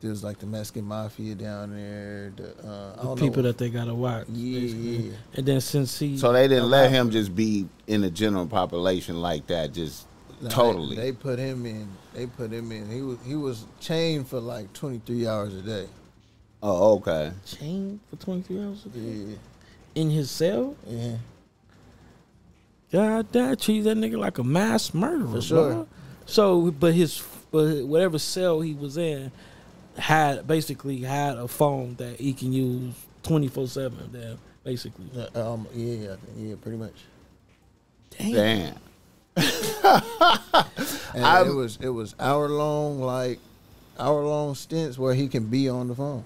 [0.00, 2.32] There was like the Mexican mafia down there.
[2.36, 3.48] The, uh, I the don't people know.
[3.48, 4.26] that they gotta watch.
[4.28, 4.96] Yeah, basically.
[5.08, 5.12] yeah.
[5.34, 9.20] And then since he So they didn't let him just be in the general population
[9.22, 10.06] like that, just
[10.42, 10.96] Nah, totally.
[10.96, 11.88] They, they put him in.
[12.12, 12.90] They put him in.
[12.90, 15.86] He was he was chained for like twenty three hours a day.
[16.62, 17.32] oh, okay.
[17.46, 19.36] chained for 23 hours a day Yeah,
[19.94, 20.76] in his cell.
[20.86, 21.16] yeah.
[22.92, 25.28] God damn, treat that nigga like a mass murderer.
[25.36, 25.70] For sure.
[25.70, 25.88] bro.
[26.26, 29.32] So, but his, but whatever cell he was in
[29.98, 34.10] had basically had a phone that he can use twenty four seven.
[34.12, 35.06] There, basically.
[35.34, 36.94] Uh, Um, yeah, yeah, yeah, pretty much.
[38.18, 38.32] Damn.
[38.32, 38.74] Damn.
[41.14, 43.38] And I'm- it was it was hour long like
[43.98, 46.24] hour long stints where he can be on the phone.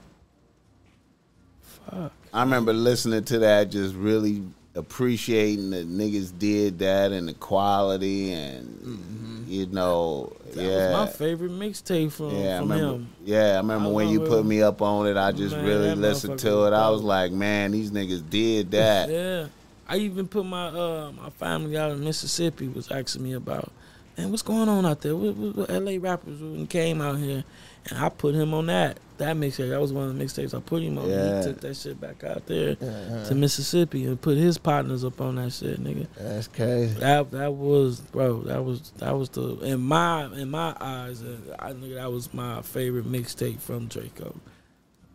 [1.62, 2.12] Fuck.
[2.33, 4.42] I remember listening to that, just really
[4.74, 10.59] appreciating that niggas did that and the quality and you know, Mm-hmm.
[10.59, 10.90] That yeah.
[11.00, 12.94] was my favorite mixtape from, yeah, I from remember.
[12.94, 13.09] him.
[13.24, 15.16] Yeah, I remember I when you put me up on it.
[15.16, 16.72] I just Man, really listened to it.
[16.72, 19.09] I was like, man, these niggas did that.
[19.09, 19.46] Yeah.
[19.88, 23.72] I even put my uh my family out in Mississippi was asking me about,
[24.16, 25.16] man, what's going on out there?
[25.16, 27.44] What, what, what LA rappers when came out here,
[27.88, 29.69] and I put him on that that mixtape.
[29.71, 31.09] That was one of the mixtapes I put him on.
[31.09, 31.38] Yeah.
[31.38, 33.25] He took that shit back out there Uh-huh.
[33.29, 36.07] to Mississippi and put his partners up on that shit, nigga.
[36.19, 36.99] That's crazy.
[37.01, 38.40] That that was bro.
[38.43, 41.23] That was that was the in my in my eyes.
[41.23, 44.35] uh, I nigga that was my favorite mixtape from Drakeo.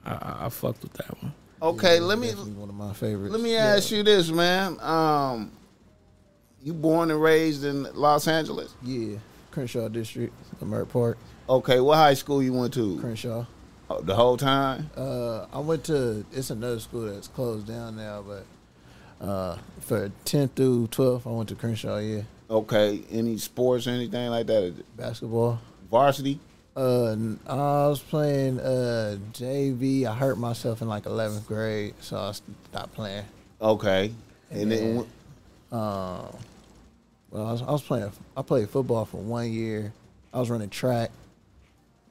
[0.06, 1.34] I, I, I fucked with that one.
[1.62, 3.32] Okay, Yeah, let me one of my favorites.
[3.32, 4.78] let me ask you this, man.
[4.82, 5.52] Um,
[6.62, 8.76] you born and raised in Los Angeles?
[8.84, 9.18] Yeah,
[9.52, 13.00] Crenshaw District, Leimert Park, Okay, what high school you went to?
[13.00, 13.46] Crenshaw.
[13.90, 14.90] Oh, the whole time?
[14.98, 20.52] Uh, I went to it's another school that's closed down now, but uh, for 10th
[20.56, 21.98] through 12th, I went to Crenshaw.
[22.00, 24.74] Yeah, Okay, any sports or anything like that?
[24.98, 25.60] basketball.
[25.92, 26.40] Varsity?
[26.76, 27.16] Uh,
[27.48, 30.06] I was playing uh JV.
[30.06, 33.24] I hurt myself in like eleventh grade, so I stopped playing.
[33.62, 34.12] Okay.
[34.52, 34.98] And then
[35.72, 36.36] Um,
[37.32, 38.12] well, I was, I was playing.
[38.36, 39.94] I played football for one year.
[40.34, 41.12] I was running track.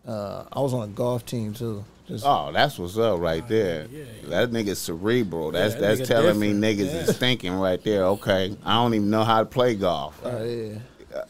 [0.07, 1.85] Uh, I was on a golf team too.
[2.07, 3.87] Just oh, that's what's up right there.
[3.90, 4.29] yeah, yeah.
[4.29, 5.53] That nigga's cerebral.
[5.53, 7.01] That's that that's nigga telling me niggas Yeah.
[7.09, 8.05] is thinking right there.
[8.07, 10.21] Okay, I don't even know how to play golf.
[10.23, 10.79] oh yeah,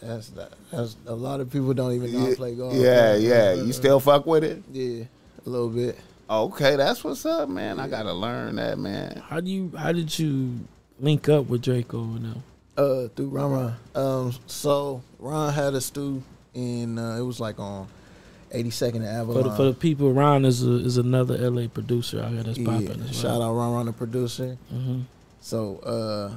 [0.03, 0.53] that's that.
[0.73, 2.75] That's a lot of people don't even know how to play golf.
[2.75, 3.53] Yeah, yeah.
[3.55, 4.63] You still fuck with it?
[4.73, 5.05] yeah,
[5.47, 5.97] a little bit.
[6.29, 7.79] Okay, that's what's up, man.
[7.79, 9.23] I gotta learn that, man.
[9.29, 9.71] How do you?
[9.77, 10.59] How did you
[10.99, 12.43] link up with Drakeo and them?
[12.77, 13.75] Uh, through Ron Ron.
[13.95, 16.21] Um, so Ron had a stew,
[16.57, 17.87] and uh, it was like on
[18.55, 19.43] 82nd and For Avalon.
[19.45, 22.65] the, for the people, Ron is a, is another LA producer out here that's yeah,
[22.67, 23.03] popping.
[23.03, 24.57] as shout out Ron Ron, the producer.
[24.71, 25.01] hmm
[25.41, 26.37] So uh,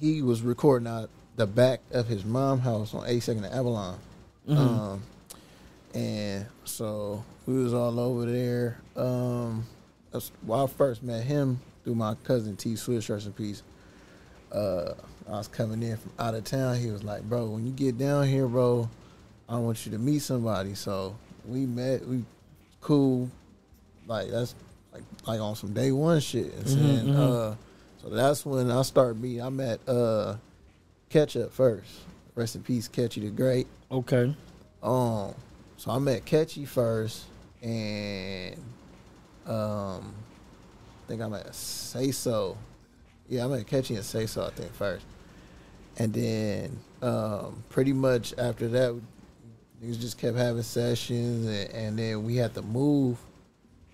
[0.00, 3.98] he was recording out the back of his mom house on 82nd and Avalon.
[4.48, 4.56] Mhm.
[4.56, 5.02] Um,
[5.94, 8.78] and so we was all over there.
[8.96, 9.64] Um,
[10.12, 13.62] that's well, I first met him through my cousin T Swiss, rest in peace.
[14.52, 14.94] Uh,
[15.28, 16.76] I was coming in from out of town.
[16.76, 18.88] He was like, "Bro, when you get down here, bro,
[19.48, 21.14] I want you to meet somebody." So
[21.46, 22.06] we met.
[22.06, 22.24] We
[22.80, 23.30] cool.
[24.06, 24.54] Like that's
[24.92, 26.52] like like on some day one shit.
[26.54, 27.16] And then, mhm.
[27.16, 27.54] uh,
[28.02, 29.42] so that's when I start meeting.
[29.42, 30.36] I met uh,
[31.08, 31.90] Ketchup first.
[32.34, 33.66] Rest in peace, Ketchy the Great.
[33.90, 34.34] Okay.
[34.82, 35.34] Um,
[35.76, 37.24] so I met Ketchy first,
[37.62, 38.56] and
[39.46, 40.14] um,
[41.04, 42.56] I think I met Say So.
[43.28, 44.44] Yeah, I met Ketchy and Say So.
[44.44, 45.04] I think first,
[45.98, 49.00] and then um, pretty much after that,
[49.82, 53.18] niggas just kept having sessions, and, and then we had to move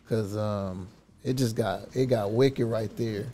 [0.02, 0.88] because um,
[1.22, 3.26] it just got it got wicked right there.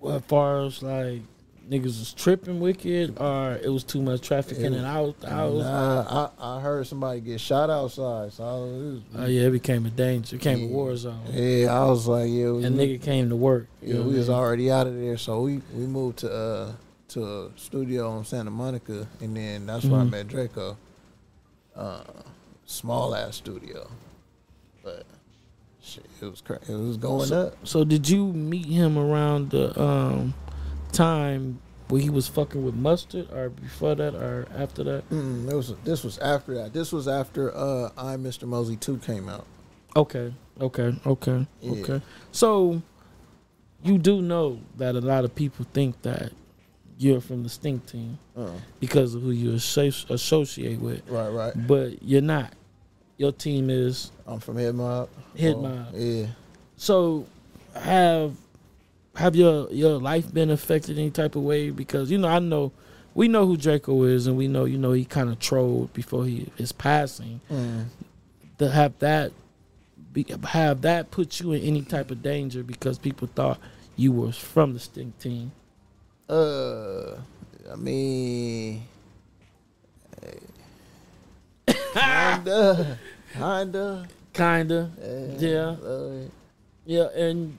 [0.00, 1.22] Well, as far as like
[1.68, 5.14] niggas was tripping wicked, or it was too much traffic in and out.
[5.22, 5.62] House.
[5.62, 9.86] Nah, I, I heard somebody get shot outside, so I was, Oh yeah, it became
[9.86, 10.36] a danger.
[10.36, 11.20] It became a war zone.
[11.30, 13.68] yeah, I was like, yeah, And nigga came to work.
[13.80, 16.72] Yeah, we was already out of there, so we, we moved to uh
[17.12, 20.10] to a studio in Santa Monica, and then that's where I Mhm.
[20.10, 20.76] met Drakeo.
[21.76, 22.02] Uh,
[22.66, 23.88] small ass studio,
[24.84, 25.04] but
[25.82, 27.56] shit, it was cra- it was going so, up.
[27.66, 30.34] So did you meet him around the um
[30.92, 35.08] time where he was fucking with mustard, or before that, or after that?
[35.10, 36.72] Mm, it was this was after that.
[36.72, 38.44] This was after uh I Mr.
[38.46, 39.46] Mosley two came out.
[39.96, 41.72] Okay, okay, okay, Yeah.
[41.82, 42.02] okay.
[42.32, 42.82] So
[43.82, 46.32] you do know that a lot of people think that
[47.02, 51.66] you're from the Stink Team Uh, because of who you associate with, right, right.
[51.66, 52.52] but you're not.
[53.18, 55.08] Your team is I'm from Head Mob.
[55.38, 55.86] Head Oh, Mob.
[55.94, 56.26] Yeah.
[56.76, 57.26] So
[57.74, 58.34] have
[59.16, 61.70] have your your life been affected any type of way?
[61.70, 62.72] Because you know, I know
[63.14, 66.24] we know who Drakeo is, and we know you know he kind of trolled before
[66.24, 67.40] he his passing.
[67.50, 67.86] Mm.
[68.58, 69.32] To have that
[70.12, 73.58] be, have that put you in any type of danger because people thought
[73.96, 75.52] you were from the Stink Team.
[76.32, 77.18] Uh,
[77.70, 78.82] I mean,
[81.92, 82.98] kinda,
[83.34, 84.08] kinda.
[84.32, 84.90] Kinda,
[85.38, 85.76] Yeah.
[85.86, 86.10] uh,
[86.86, 87.08] yeah.
[87.14, 87.58] And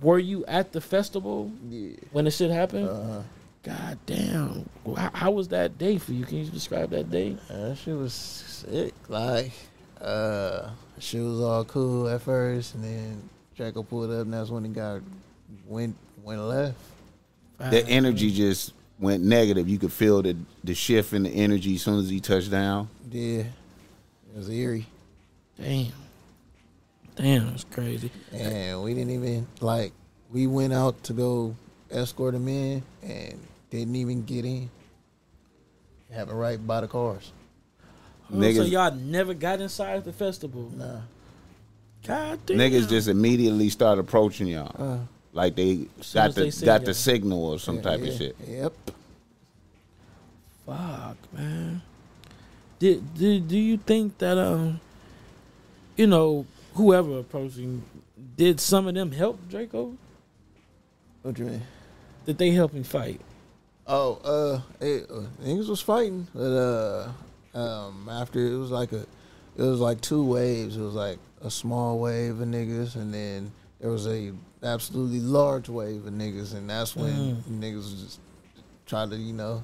[0.00, 1.96] were you at the festival yeah.
[2.12, 2.88] when the shit happened?
[2.88, 3.22] Uh-huh.
[3.64, 4.68] God damn!
[4.96, 6.24] How, how was that day for you?
[6.24, 7.36] Can you describe that day?
[7.48, 8.94] that shit was sick.
[9.08, 9.50] Like,
[10.00, 14.62] uh, shit was all cool at first, and then Drakeo pulled up, and that's when
[14.64, 15.00] he got
[15.66, 16.78] went went left.
[17.58, 19.68] The energy just went negative.
[19.68, 22.88] You could feel the the shift in the energy as soon as he touched down.
[23.10, 24.86] Yeah, it was eerie,
[25.60, 25.92] Damn.
[27.14, 28.10] Damn, that's crazy.
[28.32, 29.92] and we didn't even like.
[30.30, 31.56] We went out to go
[31.90, 33.38] escort him in, and
[33.70, 34.68] didn't even get in.
[36.12, 37.32] Happened right by the cars.
[37.82, 40.70] Oh, so Niggas- y'all never got inside the festival?
[40.76, 41.00] Nah.
[42.06, 42.58] God damn.
[42.58, 44.98] Niggas just immediately start approaching y'all Uh,
[45.36, 46.86] like they Soon got the they got y'all.
[46.86, 48.36] the signal or some yeah, type yeah, of shit.
[48.48, 48.72] Yep.
[50.64, 51.82] Fuck, man.
[52.78, 54.80] Did, did do you think that um,
[55.96, 57.82] you know, whoever approaching,
[58.36, 59.96] did some of them help Drakeo?
[61.22, 61.62] What do you mean?
[62.24, 63.20] Did they help him fight?
[63.86, 67.12] Oh, uh, it, uh, niggas was fighting, but uh,
[67.54, 69.06] um, after it was like a,
[69.56, 70.76] it was like two waves.
[70.76, 74.32] It was like a small wave of niggas, and then there was a
[74.66, 78.20] absolutely large wave of niggas, and that's when niggas was just
[78.86, 79.62] trying to, you know,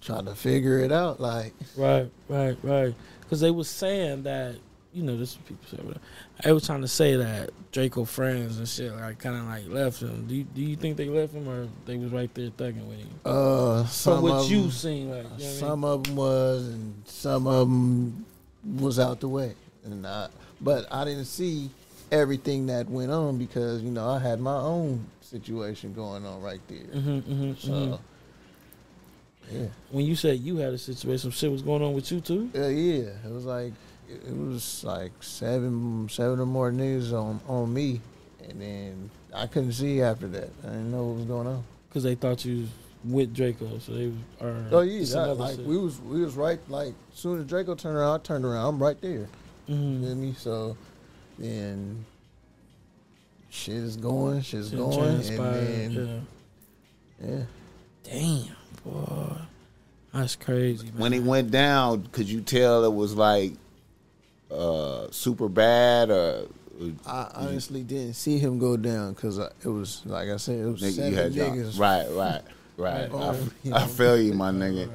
[0.00, 1.20] trying to figure it out.
[1.20, 2.94] Like, Right, right, right.
[3.20, 4.56] Because they was saying that
[4.92, 5.78] you know, this is what people say.
[5.82, 9.68] But I was trying to say that Drakeo friends and shit like kind of like
[9.68, 10.26] left him.
[10.26, 12.98] Do you, do you think they left him or they was right there thugging with
[12.98, 13.08] him?
[13.24, 15.58] Uh, some From what of you them, seen, like you know what I mean?
[15.58, 18.26] some of them was, and some of them
[18.78, 19.54] was out the way.
[19.84, 20.28] And I,
[20.60, 21.70] but I didn't see
[22.22, 26.60] everything that went on because you know I had my own situation going on right
[26.68, 27.00] there.
[27.00, 27.98] hmm hmm So
[29.50, 32.20] yeah, When you said you had a situation, some shit was going on with you
[32.20, 32.50] too.
[32.54, 33.10] yeah, yeah.
[33.26, 33.72] It was like
[34.08, 38.00] it was like seven, seven or more niggas on on me,
[38.48, 40.50] and then I couldn't see after that.
[40.62, 41.64] I didn't know what was going on.
[41.88, 42.68] Because they thought you was
[43.04, 44.64] with Drakeo, so they are.
[44.70, 46.60] Oh yeah, that- like we was we was right.
[46.68, 48.74] Like soon as Drakeo turned around, I turned around.
[48.74, 49.28] I'm right there.
[49.66, 50.34] You hmm feel me?
[50.38, 50.76] So
[51.38, 52.04] then
[53.50, 56.26] shit is going, shit's Shit going, and transpired, then
[57.24, 57.42] yeah.
[58.04, 59.36] Damn, boy,
[60.12, 60.86] that's crazy.
[60.86, 60.98] Man.
[60.98, 63.52] When it went down, could you tell it was like
[64.50, 66.46] uh super bad or
[67.06, 70.82] I honestly didn't see him go down because it was like I said, it was
[70.82, 71.78] nigga, seven you had niggas.
[71.78, 72.42] right, right,
[72.76, 73.08] right.
[73.12, 74.88] Oh, I, I feel you, my nigga.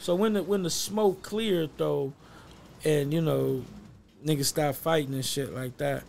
[0.00, 2.12] So when the when the smoke cleared though,
[2.84, 3.64] and you know,
[4.24, 6.04] niggas stopped fighting and shit like that.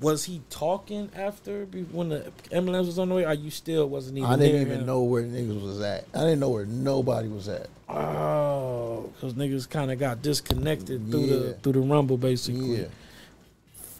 [0.00, 3.24] Was he talking after when the ambulance was on the way?
[3.24, 4.30] Are you still wasn't even?
[4.30, 4.86] I didn't even him?
[4.86, 6.04] know where niggas was at.
[6.14, 7.68] I didn't know where nobody was at.
[7.88, 12.82] Oh, because niggas kind of got disconnected through the through the rumble, basically.
[12.82, 12.86] Yeah.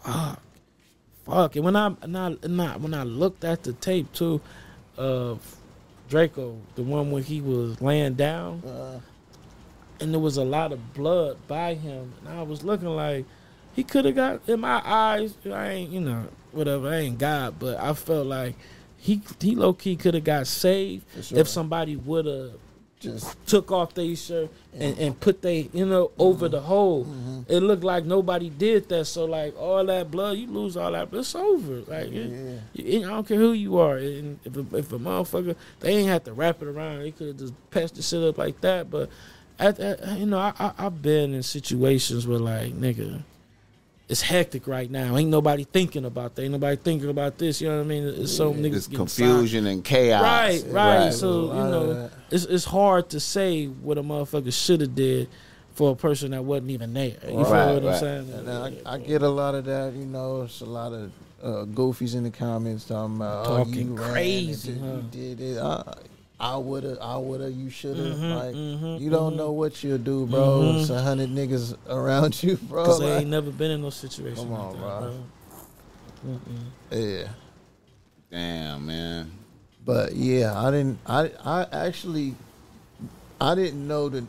[0.03, 0.41] Fuck,
[1.25, 1.57] fuck.
[1.57, 4.41] And when I and I when I looked at the tape too,
[4.97, 5.57] of
[6.09, 9.01] Drakeo, the one when he was laying down, Uh,
[10.01, 13.25] and there was a lot of blood by him, and I was looking like
[13.75, 15.37] he could have got in my eyes.
[15.51, 16.89] I ain't, you know, whatever.
[16.89, 18.55] I ain't God, but I felt like
[18.97, 21.39] he he low key could have got saved sure.
[21.39, 22.53] if somebody would have
[23.01, 27.05] just took off their shirt and, and put they you know over the hole.
[27.05, 27.43] Mm-hmm.
[27.47, 29.05] It looked like nobody did that.
[29.05, 31.09] So like all that blood, you lose all that.
[31.13, 31.83] It's over.
[31.83, 32.59] Like it- yeah.
[32.73, 33.99] you- I don't care who you are.
[33.99, 36.99] And if a, if a motherfucker, they ain't have to wrap it around.
[37.03, 38.91] They could have just patched the shit up like that.
[38.91, 39.11] But
[39.59, 43.23] at, at, you know, I, I I've been in situations where like nigga.
[44.09, 45.19] It's hectic right now.
[45.19, 46.43] Ain't nobody thinking about that.
[46.43, 47.61] Ain't nobody thinking about this.
[47.61, 48.05] You know what I mean?
[48.05, 50.23] It's so niggas It's getting confusion and chaos.
[50.23, 50.99] Right, right.
[51.05, 51.13] Right.
[51.13, 55.29] So you know, it's it's hard to say what a motherfucker should have did
[55.79, 57.19] for a person that wasn't even there.
[57.23, 58.33] You feel Right, what I'm saying?
[58.33, 60.43] And I, I get a lot of that, you know.
[60.43, 64.11] It's a lot of uh, goofies in the comments talking about oh, Talking you ran
[64.11, 64.87] crazy, and huh?
[64.97, 65.03] You
[65.37, 65.59] did it.
[65.59, 65.95] I,
[66.41, 66.99] I would have.
[67.01, 67.53] I would have.
[67.53, 68.07] You should have.
[68.19, 69.37] Mhm, like mhm, you don't mhm.
[69.37, 70.61] know what you'll do, bro.
[70.61, 70.81] Mhm.
[70.81, 72.85] It's a hundred niggas around you, bro.
[72.85, 74.41] Cause they Like, ain't never been in those situations.
[74.41, 75.15] Come like on, that, bro.
[76.91, 76.99] bro.
[76.99, 77.29] Yeah.
[78.31, 79.31] Damn, man.
[79.85, 80.99] But yeah, I didn't.
[81.07, 82.35] I I actually,
[83.41, 84.25] I didn't know that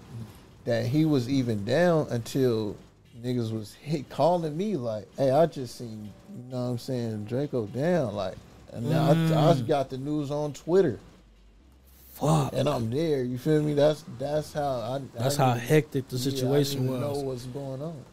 [0.65, 2.75] that he was even down until
[3.21, 7.27] niggas was hit calling me like, "Hey, I just seen you know what I'm saying
[7.29, 8.35] Drakeo down." Like,
[8.71, 9.67] and now I, I Mm.
[9.67, 10.97] got the news on Twitter,
[12.19, 12.53] Fuck.
[12.53, 13.23] and I'm there.
[13.23, 13.73] You feel me?
[13.73, 15.01] That's that's how I.
[15.17, 17.17] That's I how hectic the yeah, I situation didn't was.
[17.17, 18.05] Know what's going on?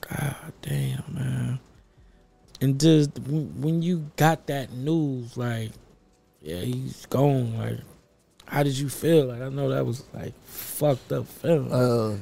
[0.00, 1.60] God damn, man.
[2.60, 5.72] And just when when you got that news, like,
[6.40, 7.58] yeah, he's gone.
[7.58, 7.80] Like,
[8.46, 9.26] how did you feel?
[9.26, 11.72] Like, I know that was like fucked up feeling.
[11.72, 12.18] Uh,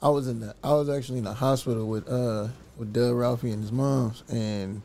[0.00, 3.50] I was in the I was actually in the hospital with uh with Doug Ralphie
[3.50, 4.82] and his moms and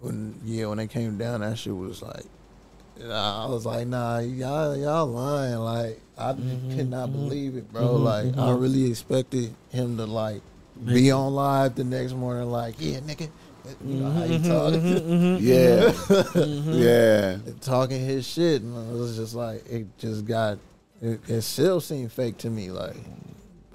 [0.00, 2.24] when yeah when they came down that shit was like
[3.02, 7.12] I was like nah y'all y'all lying like I Mhm, could not mhm.
[7.12, 8.60] believe it bro Mhm, like I mhm.
[8.60, 10.42] really expected him to like
[10.80, 13.28] Make be it- on live the next morning like yeah nigga
[13.84, 17.36] you know how he Mhm, talk mhm, mhm, Yeah.
[17.46, 17.52] Yeah.
[17.60, 20.58] talking his shit and it was just like it just got
[21.02, 22.96] it, it still seemed fake to me like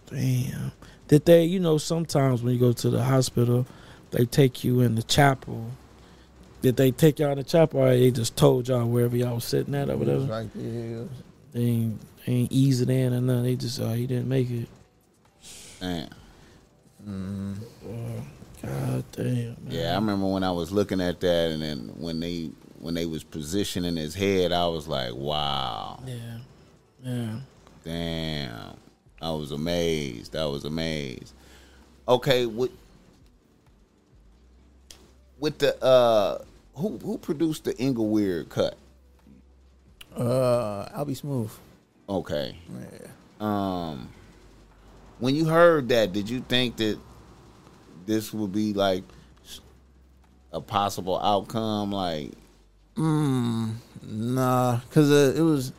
[0.10, 0.72] Damn.
[1.08, 3.66] Did they, you know, sometimes when you go to the hospital,
[4.12, 5.66] they take you in the chapel.
[6.66, 9.44] Did they take y'all in the chapel or they just told y'all wherever y'all was
[9.44, 10.24] sitting at or whatever?
[10.24, 11.06] right there
[11.54, 13.44] They ain't, they ain't ease it in or nothing.
[13.44, 14.68] They just, oh, he didn't make it.
[15.80, 16.10] Damn.
[17.08, 17.56] mm
[17.88, 18.24] Oh,
[18.64, 19.26] God damn.
[19.26, 19.58] Man.
[19.70, 22.50] Yeah, I remember when I was looking at that, and then when they
[22.80, 26.16] when they was positioning his head, I was like, wow, Yeah.
[27.04, 27.36] Yeah.
[27.84, 28.78] damn.
[29.22, 30.36] I was amazed.
[30.36, 31.32] I was amazed.
[32.08, 32.72] Okay, with
[35.38, 36.40] with the uh,
[36.76, 38.78] who who produced the Ingleweird cut?
[40.16, 41.52] Uh, I'll be smooth.
[42.08, 43.08] Okay, Yeah.
[43.40, 44.10] um,
[45.20, 47.00] when you heard that, did you think that
[48.06, 49.04] this would be like
[50.54, 51.92] a possible outcome?
[51.92, 52.32] Like,
[52.96, 53.74] Mm,
[54.08, 55.74] nah, cause uh, it was,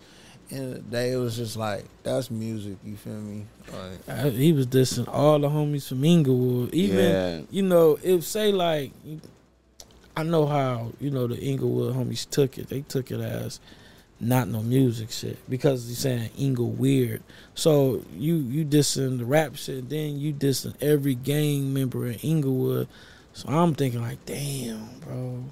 [0.50, 2.76] end of the day, it was just like that's music.
[2.84, 3.46] You feel me?
[3.72, 6.74] Like, Uh, he was dissing all the homies from Inglewood.
[6.74, 7.40] Even Yeah.
[7.50, 8.90] you know, if say like,
[10.16, 12.68] I know how you know the Inglewood homies took it.
[12.68, 13.60] They took it as
[14.18, 17.22] not no music shit because he's saying Ingle weird.
[17.54, 22.88] So you you dissing the rap shit, then you dissing every gang member in Inglewood.
[23.34, 25.44] So I'm thinking like, damn, bro.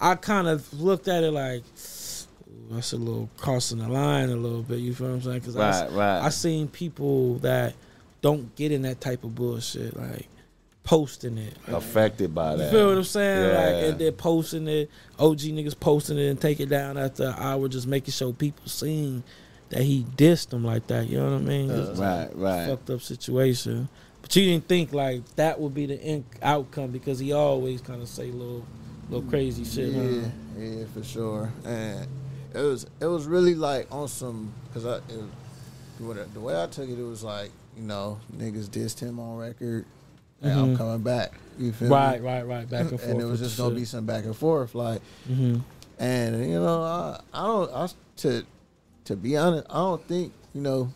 [0.00, 1.64] I kind of looked at it like.
[2.70, 4.80] That's a little crossing the line a little bit.
[4.80, 5.38] You feel what I'm saying?
[5.38, 6.20] Because Right, right.
[6.20, 7.74] I seen people that
[8.20, 10.28] don't get in that type of bullshit, like
[10.88, 11.54] posting it.
[11.66, 12.64] Affected by that.
[12.64, 13.44] you feel what I'm saying?
[13.50, 13.58] Yeah.
[13.60, 14.90] Like, and they're posting it.
[15.18, 18.66] OG niggas posting it and take it down after an hour, just making sure people
[18.66, 19.22] seeing
[19.68, 21.06] that he dissed them like that.
[21.06, 21.70] You know what I mean?
[21.70, 22.66] It's Right, right.
[22.68, 23.90] fucked up situation.
[24.22, 28.00] But you didn't think like that would be the end outcome because he always kind
[28.00, 28.64] of say little,
[29.10, 29.94] little crazy shit.
[29.94, 30.00] huh?
[30.00, 31.52] yeah, yeah, for sure.
[31.66, 32.06] And
[32.54, 36.88] it was it was really like on some because I it, the way I took
[36.88, 39.84] it, it was like you know niggas dissed him on record.
[40.42, 40.76] And I'm Mhm.
[40.78, 41.32] coming back.
[41.58, 42.26] You feel Right, me?
[42.28, 42.68] right, right.
[42.70, 43.10] Back and forth.
[43.10, 43.78] and it was just gonna shit.
[43.78, 45.56] be some back and forth, like, hmm
[45.98, 48.44] and you know, I, I don't, I to,
[49.06, 50.92] to be honest, I don't think you know,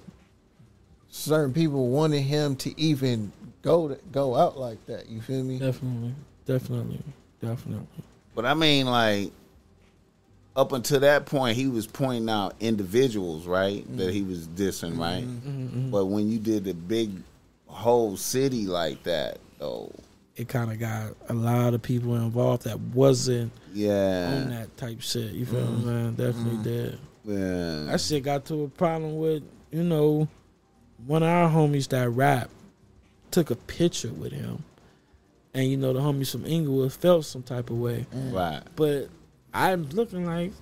[1.10, 3.32] certain people wanted him to even
[3.62, 5.08] go to, go out like that.
[5.08, 5.58] You feel me?
[5.58, 6.14] Definitely,
[6.46, 7.00] definitely,
[7.40, 7.86] definitely.
[8.34, 9.32] But I mean, like,
[10.54, 13.84] up until that point, he was pointing out individuals, right?
[13.96, 15.24] That he was dissing, right?
[15.24, 15.90] Mm-hmm.
[15.90, 17.10] But when you did the big
[17.72, 19.92] whole city like that, though,
[20.36, 25.00] It kind of got a lot of people involved that wasn't on yeah, that type
[25.00, 25.32] shit.
[25.32, 25.86] You feel Mm-hmm.
[25.86, 26.14] me, man?
[26.14, 26.98] Definitely did.
[27.24, 30.28] yeah, That shit got to a problem with, you know,
[31.06, 32.48] one of our homies that rap
[33.30, 34.62] took a picture with him.
[35.54, 38.06] And, you know, the homies from Inglewood felt some type of way.
[38.30, 39.08] right, But
[39.52, 40.52] I'm looking like,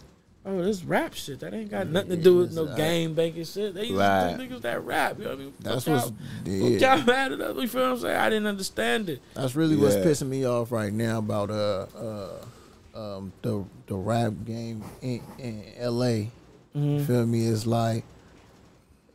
[0.47, 1.41] oh, this rap shit.
[1.41, 3.75] That ain't got nothing to do with no Yes, game banking shit.
[3.75, 4.37] They used Right.
[4.37, 5.19] to do niggas that rap.
[5.19, 5.55] You know what I mean?
[5.61, 6.15] That's Fuck what's y'all-
[6.71, 6.97] fuck yeah.
[6.97, 7.57] y'all mad at us.
[7.57, 8.17] You feel what I'm saying?
[8.17, 9.21] I didn't understand it.
[9.35, 12.45] That's really what's pissing me off right now about uh uh
[12.95, 16.31] um the the rap game in, in L.A.
[16.77, 16.85] Mm-hmm.
[16.99, 17.47] You feel me?
[17.47, 18.05] It's like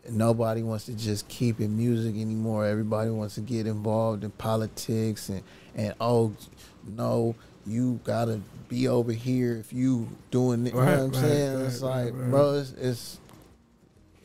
[0.09, 2.65] nobody wants to just keep in music anymore.
[2.65, 5.41] Everybody wants to get involved in politics and
[5.75, 6.33] and oh
[6.87, 7.35] no,
[7.65, 8.39] you gotta
[8.69, 10.73] be over here if you doing it.
[10.73, 11.55] you know what I'm right, saying?
[11.55, 12.29] right, it's right, like, right.
[12.29, 13.19] bro, it's, it's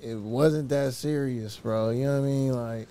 [0.03, 1.91] it wasn't that serious, bro.
[1.91, 2.53] You know what I mean?
[2.53, 2.89] Like.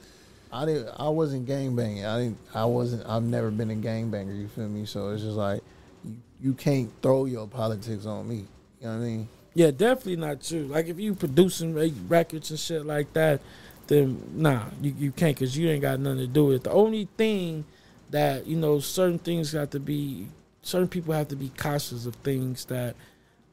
[0.52, 0.90] I didn't.
[0.98, 2.06] I wasn't gang banging.
[2.06, 2.38] I didn't.
[2.56, 3.08] I wasn't.
[3.08, 4.34] I've never been a gang banger.
[4.34, 4.86] You feel me?
[4.86, 5.62] So it's just like
[6.04, 8.46] you, you can't throw your politics on me.
[8.82, 9.30] You know what I mean?
[9.54, 10.64] Yeah, definitely not true.
[10.64, 11.76] Like if you producing
[12.08, 13.42] records and shit like that,
[13.88, 16.64] then nah, you, you can't because you ain't got nothing to do with it.
[16.64, 17.66] The only thing
[18.10, 20.28] that you know, certain things got to be,
[20.62, 22.96] certain people have to be cautious of things that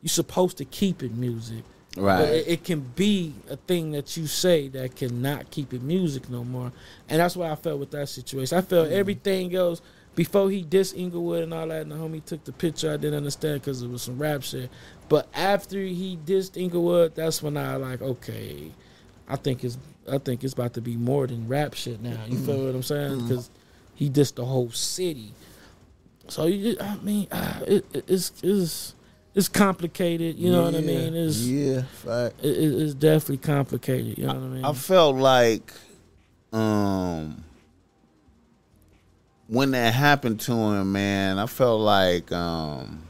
[0.02, 1.64] you're supposed to keep in music.
[1.96, 6.28] Right, it, it can be a thing that you say that cannot keep in music
[6.28, 6.70] no more,
[7.09, 8.59] and that's why I felt with that situation.
[8.59, 8.92] I felt mm.
[8.92, 9.80] everything else
[10.14, 12.92] before he dissed Inglewood and all that, and the homie took the picture.
[12.92, 14.70] I didn't understand because it was some rap shit.
[15.09, 18.72] But after he dissed Inglewood, that's when I like, okay,
[19.28, 19.78] I think it's
[20.11, 22.18] I think it's about to be more than rap shit now.
[22.28, 22.66] You feel mm.
[22.66, 23.12] what I'm saying?
[23.12, 23.28] Mm.
[23.28, 23.50] Because
[23.94, 25.32] he dissed the whole city.
[26.28, 28.94] So you, I mean, ah, it, it, it's it's
[29.34, 30.36] it's complicated.
[30.36, 31.14] You know what I mean?
[31.14, 32.36] It's yeah, fact.
[32.42, 34.18] it, it- it's definitely complicated.
[34.18, 34.64] You know what I mean?
[34.64, 35.72] I felt like
[36.52, 37.44] um
[39.48, 43.02] when that happened to him, man, I felt like um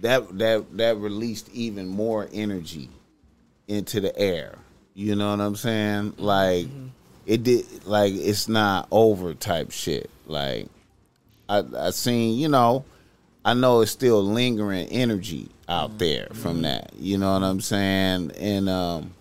[0.00, 2.88] that that that released even more energy
[3.68, 4.56] into the air.
[4.94, 6.14] You know what I'm saying?
[6.18, 6.66] Like
[7.26, 10.10] it did like it's not over type shit.
[10.26, 10.68] Like
[11.48, 12.84] I I seen, you know,
[13.44, 16.92] I know it's still lingering energy out there from that.
[16.98, 18.32] You know what I'm saying?
[18.32, 19.14] And um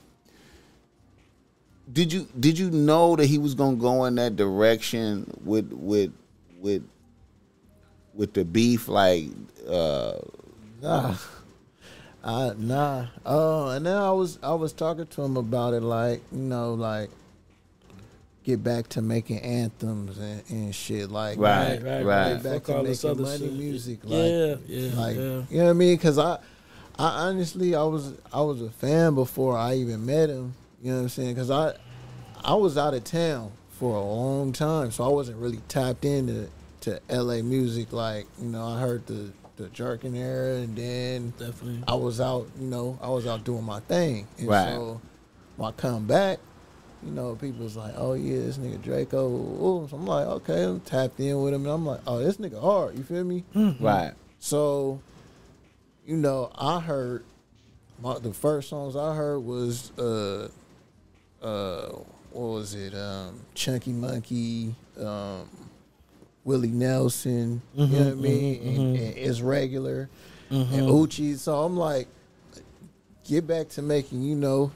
[1.92, 6.12] did you did you know that he was gonna go in that direction with with
[6.60, 6.84] with
[8.14, 9.26] with the beef like
[9.68, 10.14] uh
[10.82, 11.16] Nah,
[12.24, 13.08] I nah.
[13.26, 16.74] Oh, and then I was I was talking to him about it, like you know,
[16.74, 17.10] like
[18.44, 22.34] get back to making anthems and, and shit, like Right, right.
[22.34, 23.54] Get back Fuck to making money shit.
[23.54, 25.22] music, like yeah, yeah, like yeah.
[25.50, 25.98] you know what I mean?
[25.98, 26.40] Because I,
[26.98, 30.54] I honestly, I was I was a fan before I even met him.
[30.82, 31.34] You know what I'm saying?
[31.34, 31.76] Because I,
[32.44, 36.50] I was out of town for a long time, so I wasn't really tapped into
[36.82, 37.42] to L.A.
[37.42, 37.92] music.
[37.94, 41.84] Like you know, I heard the the Jerkin era, and then Definitely.
[41.88, 42.48] I was out.
[42.60, 44.28] You know, I was out doing my thing.
[44.38, 44.74] And Right.
[44.74, 45.02] So
[45.58, 46.40] when I come back.
[47.04, 49.88] You know, people was like, "Oh yeah, this nigga Drakeo." Ooh.
[49.90, 52.60] So I'm like, "Okay," I'm tapped in with him, and I'm like, "Oh, this nigga
[52.62, 53.44] hard." You feel me?
[53.80, 54.12] right.
[54.40, 55.02] So,
[56.06, 57.24] you know, I heard
[58.02, 60.50] my, the first songs I heard was uh
[61.42, 61.90] uh
[62.32, 65.50] what was it um Chunky Monkey um
[66.46, 70.10] Willie Nelson you know what I mean and, and it's regular
[70.50, 72.08] and Uchi so I'm like
[73.26, 74.72] get back to making you know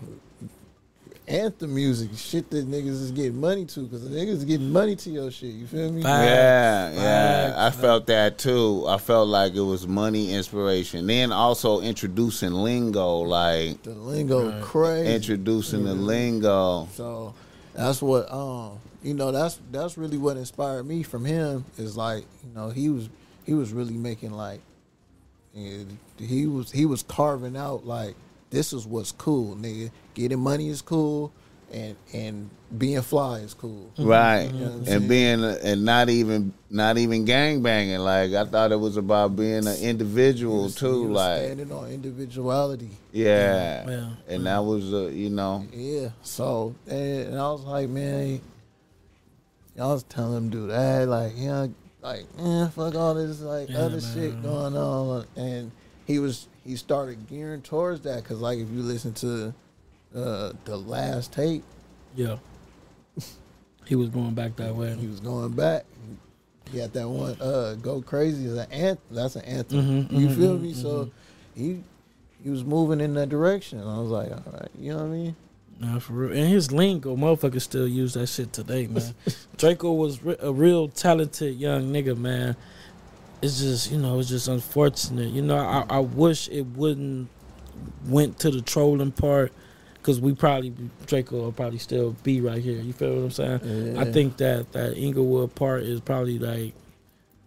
[1.28, 4.96] anthem music shit that niggas is getting money to because the niggas is getting money
[4.96, 6.26] to your shit you feel me Facts.
[6.28, 7.56] Yeah, yeah.
[7.58, 8.86] I felt that too.
[8.88, 11.08] I felt like it was money inspiration.
[11.08, 16.90] Then also introducing lingo, like the lingo crazy introducing the lingo.
[16.92, 17.34] So
[17.74, 22.26] that's what um you know that's that's really what inspired me from him is like
[22.46, 23.10] you know he was
[23.46, 24.60] he was really making like
[25.54, 28.16] he was he was carving out like
[28.54, 31.32] this is what's cool nigga getting money is cool
[31.72, 34.46] and and being fly is cool Right.
[34.46, 35.08] what I'm And saying?
[35.08, 38.00] being and not even not even gang banging.
[38.00, 41.08] Like I thought it was about being an individual He too.
[41.08, 43.90] was Like standing on individuality yeah.
[43.90, 44.10] Yeah.
[44.28, 46.10] And that was uh, you know Yeah.
[46.22, 48.40] So and, and I was like, man,
[49.80, 51.74] I was telling him do that, like, you know,
[52.04, 54.14] like, man, fuck all this like Yeah, other man.
[54.14, 55.72] shit going on, and
[56.06, 59.54] he was he started gearing towards that because like if you listen to
[60.16, 61.64] uh the last tape,
[62.16, 62.38] Yeah.
[63.86, 64.96] He was going back that way.
[64.96, 65.86] he was going back.
[66.72, 69.04] He had that one, uh, "Go Crazy" is an anthem.
[69.12, 70.08] That's an anthem.
[70.08, 70.74] Mhm, you mhm, feel me?
[70.74, 71.12] So
[71.54, 71.84] he
[72.42, 73.80] he was moving in that direction.
[73.86, 75.36] I was like, all right, you know what I mean?
[75.80, 76.32] Nah, for real.
[76.38, 79.14] And his lingo, motherfuckers still use that shit today, man.
[79.58, 82.56] Drakeo was a real talented young nigga, man.
[83.44, 85.30] It's just, you know, it's just unfortunate.
[85.30, 87.30] You know, I, I wish it wouldn't
[88.08, 89.52] went to the trolling part
[89.96, 90.72] because we probably
[91.06, 92.80] Drakeo will probably still be right here.
[92.80, 93.98] You feel what I'm saying?
[93.98, 96.74] I think that that Inglewood part is probably like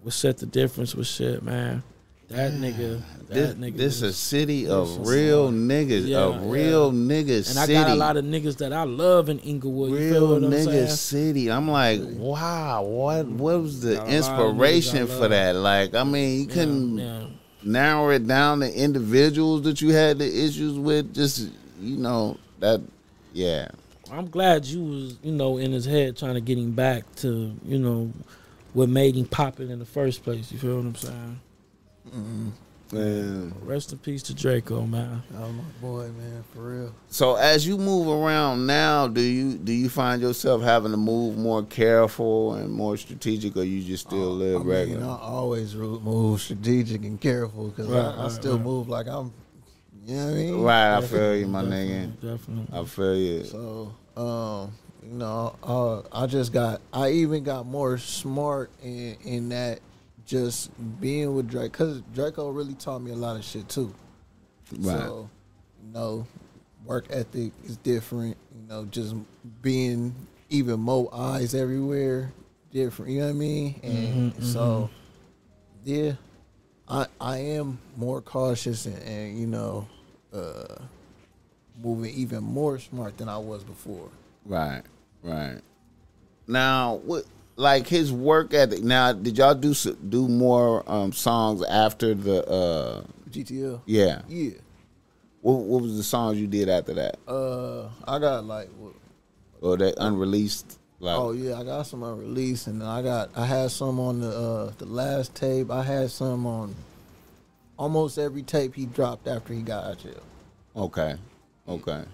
[0.02, 1.82] what set the difference with shit, man.
[2.28, 3.76] That nigga, that this, nigga.
[3.76, 6.98] this was- a city of real niggas, Yeah, a real yeah.
[7.14, 7.74] niggas and I city.
[7.74, 9.92] got a lot of niggas that I love in Inglewood.
[9.92, 11.50] Real niggas city.
[11.52, 13.36] I'm like, wow, what mm.
[13.36, 15.52] what was the Got a lot of niggas I inspiration for that?
[15.54, 17.26] Like, I mean, you couldn't Yeah, yeah.
[17.62, 21.14] narrow it down to individuals that you had the issues with.
[21.14, 21.48] Just
[21.80, 22.80] you know that,
[23.32, 23.68] yeah.
[24.10, 27.52] I'm glad you was, you know, in his head trying to get him back to,
[27.64, 28.12] you know,
[28.72, 30.50] what made him pop it in the first place.
[30.52, 31.40] You feel what I'm saying?
[32.92, 33.52] Man.
[33.62, 35.20] Rest in peace to Drakeo, man.
[35.36, 36.94] Oh my boy, man, for real.
[37.08, 41.36] So as you move around now, do you do you find yourself having to move
[41.36, 45.04] more careful and more strategic, or you just still live I mean, regular?
[45.04, 48.64] I always move strategic and careful because Right, I, I right, still right.
[48.64, 49.32] move like I'm.
[50.06, 50.62] You know what I mean?
[50.62, 52.12] Right, I feel you, my nigga.
[52.20, 52.78] Definitely, definitely.
[52.80, 53.44] I feel you.
[53.44, 56.80] So, um, you know, uh, I just got.
[56.92, 59.80] I even got more smart in in that
[60.26, 60.70] just
[61.00, 63.94] being with Drake because Drakeo really taught me a lot of shit too.
[64.78, 65.06] Right.
[65.06, 65.30] So,
[65.86, 66.26] you know,
[66.84, 68.36] work ethic is different.
[68.54, 69.14] You know, just
[69.62, 70.14] being
[70.50, 72.32] even more eyes everywhere,
[72.72, 73.12] different.
[73.12, 73.80] You know what I mean?
[73.82, 74.90] And Mhm, so,
[75.84, 76.12] yeah,
[76.88, 79.86] I I am more cautious and, and you know,
[80.32, 80.76] uh,
[81.82, 84.08] moving even more smart than I was before.
[84.44, 84.82] Right,
[85.22, 85.60] right.
[86.48, 87.24] Now, what
[87.56, 88.82] like his work ethic?
[88.82, 89.74] Now, did y'all do
[90.08, 92.46] do more um, songs after the?
[92.48, 93.82] uh GTL.
[93.86, 94.22] Yeah.
[94.28, 94.52] Yeah.
[95.40, 97.18] What, what was the songs you did after that?
[97.28, 98.94] Uh, I got like, what,
[99.60, 100.78] Or that unreleased?
[100.98, 104.20] Like, oh yeah, I got some unreleased, and then I got I had some on
[104.20, 105.70] the uh the last tape.
[105.70, 106.74] I had some on
[107.78, 110.22] almost every tape he dropped after he got out of jail.
[110.74, 111.16] okay,
[111.68, 112.04] okay.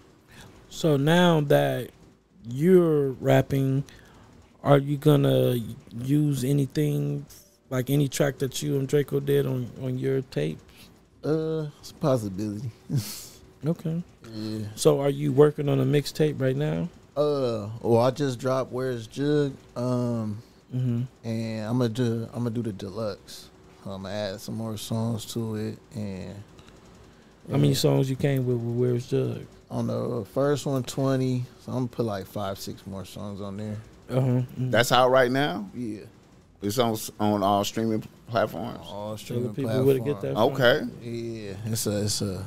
[0.68, 1.90] So now that
[2.48, 3.84] you're rapping,
[4.62, 5.56] are you gonna
[6.02, 7.26] use anything
[7.70, 10.58] like any track that you and Drakeo did on on your tape?
[11.24, 12.70] Uh, it's a possibility.
[13.64, 14.02] Okay.
[14.34, 14.66] Yeah.
[14.74, 16.88] So are you working on a mixtape right now?
[17.16, 20.42] Uh, well, I just dropped Where's Jug, um,
[20.74, 21.02] Mm-hmm.
[21.22, 23.50] and I'm gonna do I'm gonna do the deluxe.
[23.84, 26.34] I'm gonna add some more songs to it, and
[27.50, 29.46] How many songs you came with with Where's Jug?
[29.70, 33.58] on the first one 20, so I'm gonna put like five six more songs on
[33.58, 33.76] there.
[34.10, 34.40] Uh huh.
[34.56, 35.68] That's out right now.
[35.74, 36.00] Yeah,
[36.62, 38.80] It's on on all streaming platforms.
[38.88, 40.34] all streaming the people would get that.
[40.34, 40.58] platforms.
[40.58, 40.90] from?
[41.02, 41.10] Okay.
[41.10, 42.46] Yeah, it's a it's a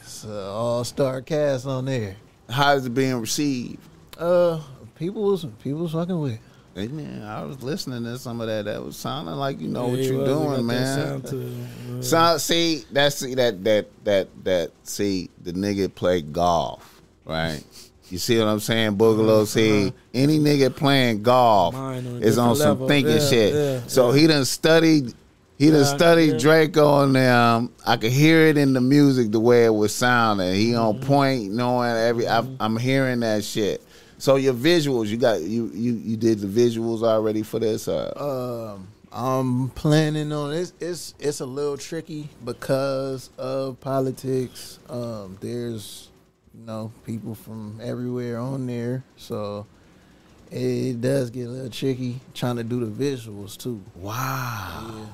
[0.00, 2.16] it's a all star cast on there.
[2.48, 3.78] How is it being received?
[4.18, 4.60] Uh,
[4.96, 6.32] people was people was fucking with.
[6.34, 6.40] it.
[6.74, 8.66] Hey, man, I was listening to some of that.
[8.66, 10.28] That was sounding like you know Yeah, what you're was.
[10.28, 10.96] Doing, man.
[11.22, 11.98] sound to.
[11.98, 17.62] Uh, So see, that's see that that that that see the nigga play golf, right?
[18.10, 19.46] You see what I'm saying, Boogaloo?
[19.46, 22.88] See, any nigga playing golf on is on some level.
[22.88, 23.54] thinking Yeah, shit.
[23.54, 24.20] yeah, so yeah.
[24.20, 25.14] he done studied
[25.58, 26.38] He done studied.
[26.38, 27.70] Drake on them.
[27.86, 30.54] I could hear it in the music the way it was sounding.
[30.54, 31.06] He on Mm-hmm.
[31.06, 32.26] point, knowing every.
[32.28, 33.82] I, I'm hearing that shit.
[34.18, 37.88] So your visuals, you got you you you did the visuals already for this.
[37.88, 38.16] Or?
[38.20, 44.78] Um, I'm planning on it's it's it's a little tricky because of politics.
[44.88, 46.07] Um, there's
[46.58, 49.66] you know people from everywhere on there, so
[50.50, 53.82] it does get a little tricky trying to do the visuals too.
[53.96, 55.06] Wow.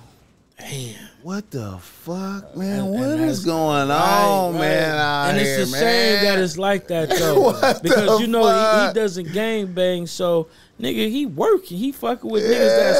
[0.58, 0.94] Damn.
[1.24, 2.80] What the fuck, uh, man?
[2.80, 4.60] And- What and is going Right, on, right.
[4.60, 4.94] man?
[4.96, 5.80] Out and here, it's a man?
[5.80, 9.74] shame that it's like that though, What because the you know he, he doesn't game
[9.74, 10.06] bang.
[10.06, 10.46] So
[10.80, 12.98] nigga, he working, he fucking with niggas that's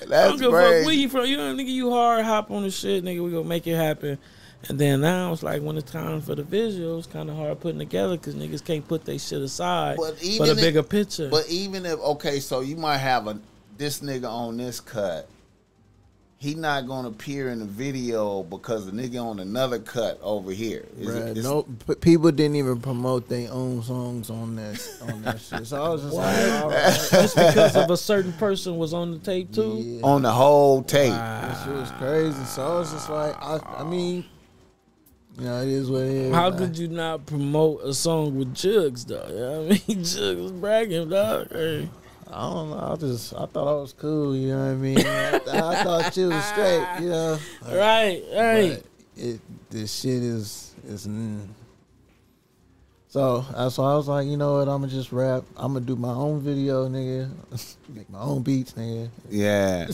[0.00, 0.08] hard.
[0.10, 1.26] Yeah, I don't give a fuck where you from.
[1.26, 3.22] You know, nigga, you hard, hop on the shit, nigga.
[3.24, 4.16] We gonna make it happen.
[4.68, 7.78] And then now it's like when it's time for the visuals, kind of hard putting
[7.78, 11.28] together because niggas can't put their shit aside But for even the if- bigger picture.
[11.28, 13.38] But even if okay, so you might have a
[13.76, 15.28] this nigga on this cut.
[16.36, 20.84] He not gonna appear in the video because the nigga on another cut over here.
[21.00, 25.40] Bruh, it, no, p- people didn't even promote their own songs on that on that
[25.40, 25.66] shit.
[25.66, 28.92] So I was just like, all oh, right, Just because of a certain person was
[28.92, 29.78] on the tape too.
[29.78, 30.02] yeah.
[30.02, 31.12] on the whole tape.
[31.12, 32.44] That shit was crazy.
[32.44, 34.26] So I was just like, I, I mean,
[35.38, 36.34] you know, it is what it is.
[36.34, 36.58] How man.
[36.58, 39.26] could you not promote a song with Jugs though?
[39.28, 41.52] You know what I mean, Jugs was bragging, dog.
[41.52, 41.88] Hey.
[42.30, 42.90] I don't know.
[42.92, 44.34] I just, I thought I was cool.
[44.34, 44.98] You know what I mean?
[44.98, 46.86] I, I thought you was straight.
[47.00, 48.82] You know, Right, right.
[48.82, 51.06] But it, this shit is, is.
[51.06, 51.46] Mm.
[53.08, 54.68] So that's why I was like, you know what?
[54.68, 55.44] I'm gonna just rap.
[55.56, 57.30] I'm gonna do my own video, nigga.
[57.88, 59.08] Make my own beats, nigga.
[59.30, 59.86] Yeah.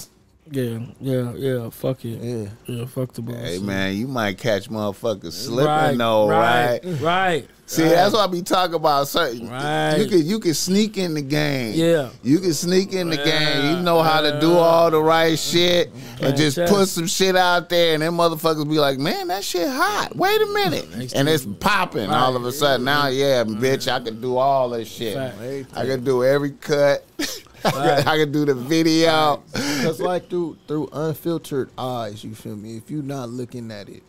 [0.53, 1.71] Yeah, yeah, yeah.
[1.71, 2.21] Fuck it.
[2.21, 2.49] Yeah.
[2.67, 3.45] Yeah, fuck the bullshit.
[3.45, 6.81] Hey man, you might catch motherfuckers slipping right, though, right?
[6.85, 7.01] right?
[7.01, 7.49] Right.
[7.67, 7.91] See, right.
[7.91, 9.07] that's what I be talking about.
[9.07, 9.95] Certain Right.
[9.99, 11.75] you can you can sneak in the game.
[11.77, 12.09] Yeah.
[12.25, 13.25] You can sneak in the Yeah,
[13.61, 13.77] game.
[13.77, 16.67] You know how to do all the right shit and just Fantastic.
[16.69, 20.17] put some shit out there, and then motherfuckers be like, "Man, that shit hot.
[20.17, 22.85] Wait a minute," Next and it's popping all of a sudden.
[22.87, 25.15] Now, yeah, bitch, I can do all this shit.
[25.15, 25.77] Fact.
[25.77, 27.05] I can do every cut.
[27.65, 29.43] I can do the video.
[29.83, 32.77] Cause like through through unfiltered eyes, you feel me.
[32.77, 34.03] If you're not looking at it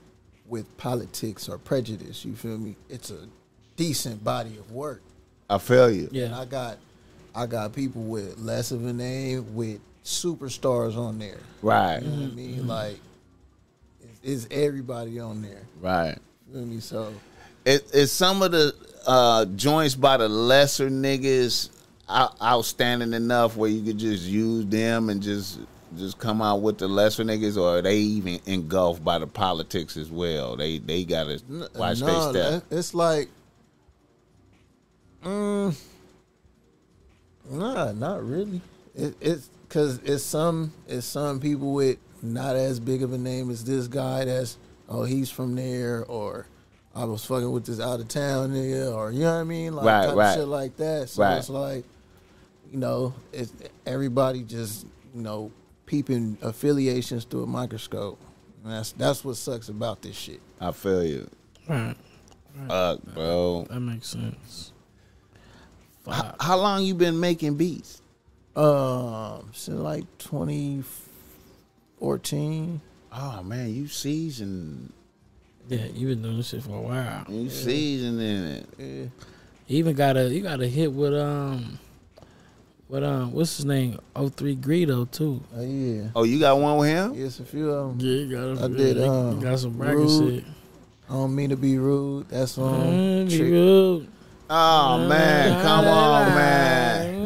[0.48, 2.76] with politics or prejudice, you feel me.
[2.90, 3.28] It's a
[3.78, 5.02] decent body of work.
[5.50, 6.04] I feel you.
[6.06, 6.40] And Yeah.
[6.40, 6.78] I got
[7.34, 11.38] I got people with less of a name with superstars on there.
[11.62, 12.68] Right, You know what I mean?
[12.68, 13.00] Like
[14.02, 15.62] it's, it's everybody on there.
[15.80, 16.18] right.
[16.48, 16.80] You feel me?
[16.80, 17.14] So
[17.66, 18.74] It, it's some of the
[19.08, 21.81] uh, joints by the lesser niggas out,
[22.42, 25.60] outstanding enough where you could just use them and just
[25.98, 29.98] just come out with the lesser niggas, or are they even engulfed by the politics
[29.98, 30.56] as well?
[30.56, 31.42] They they gotta
[31.76, 32.64] watch no, their step.
[32.72, 33.30] It's like,
[35.24, 35.76] mm,
[37.50, 38.62] nah, not really.
[38.96, 43.50] It, it's because it's some it's some people with not as big of a name
[43.50, 44.26] as this guy.
[44.26, 44.58] That's
[44.90, 46.46] oh he's from there, or
[46.96, 49.76] I was fucking with this out of town nigga, or you know what I mean,
[49.76, 50.36] like Right, right.
[50.36, 51.10] shit like that.
[51.10, 51.38] So Right.
[51.38, 51.86] it's like,
[52.72, 53.52] you know, it's
[53.86, 55.52] everybody just you know
[55.86, 58.18] peeping affiliations through a microscope.
[58.64, 60.40] And that's that's what sucks about this shit.
[60.60, 61.30] I feel you.
[61.68, 61.96] Right.
[62.68, 63.66] Fuck, bro.
[63.70, 64.74] That makes sense.
[66.06, 66.42] How, Fuck.
[66.42, 68.02] how long you been making beats?
[68.56, 72.82] Um, since like 2014.
[73.14, 74.94] Oh man, you seasoned.
[75.68, 77.26] Yeah, you been doing this shit for a while.
[77.30, 78.66] You seasoned in it.
[78.78, 79.06] Yeah.
[79.68, 81.80] You even got a you got a hit with um,
[82.92, 83.98] with um, what's his name?
[84.16, 85.42] 03 Greedo too.
[85.56, 86.10] Oh yeah.
[86.16, 87.14] Oh, you got one with him?
[87.16, 88.06] Yes, a few of them.
[88.08, 90.36] Yeah, you got a, I did, you um, got some bracket Rude.
[90.36, 90.44] shit.
[91.10, 92.28] I don't mean to be rude.
[92.30, 93.50] That's on Mm, be Trick.
[93.50, 94.08] good.
[94.50, 97.18] Oh man, come on, man.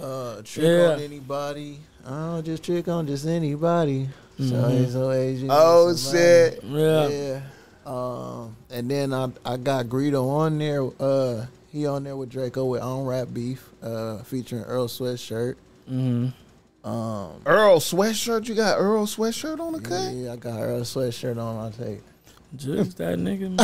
[0.00, 0.92] Uh, trick Yeah.
[0.94, 1.80] on anybody.
[2.06, 4.08] I don't just trick on just anybody.
[4.38, 4.82] So Mhm.
[4.84, 5.48] it's so Asian.
[5.50, 6.18] Oh somebody.
[6.18, 6.64] shit.
[6.64, 7.08] Yeah.
[7.08, 7.40] Yeah.
[7.86, 10.82] Um, and then I I got Greedo on there.
[11.00, 13.68] Uh, he on there with Drakeo with on rap beef.
[13.82, 15.56] Uh, featuring Earl Sweatshirt.
[15.90, 16.28] Mm-hmm.
[16.88, 18.46] Um, Earl sweatshirt.
[18.46, 20.12] You got Earl sweatshirt on the cut?
[20.12, 22.02] yeah, I got Earl Sweatshirt on my tape.
[22.56, 23.58] Jugs that nigga, man.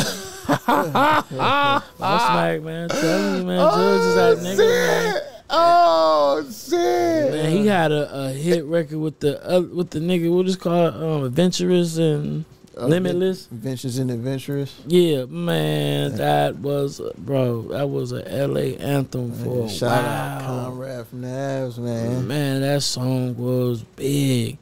[2.00, 2.88] I'm smack, man.
[2.88, 3.70] Tell me, man.
[3.70, 5.22] Jugs is that nigga, man.
[5.50, 7.32] Oh shit.
[7.32, 10.34] Man, he had a, a hit record with the uh, with the nigga.
[10.34, 10.94] What is it called?
[10.94, 12.44] Um, Adventurous and
[12.76, 13.46] Uh, Limitless.
[13.46, 14.80] Adventures and Adventurous.
[14.86, 17.62] Yeah, man, that was bro.
[17.62, 18.76] That was a L.A.
[18.76, 20.70] anthem for a Shout out while.
[20.70, 22.28] Conrad from man.
[22.28, 24.58] Man, that song was big.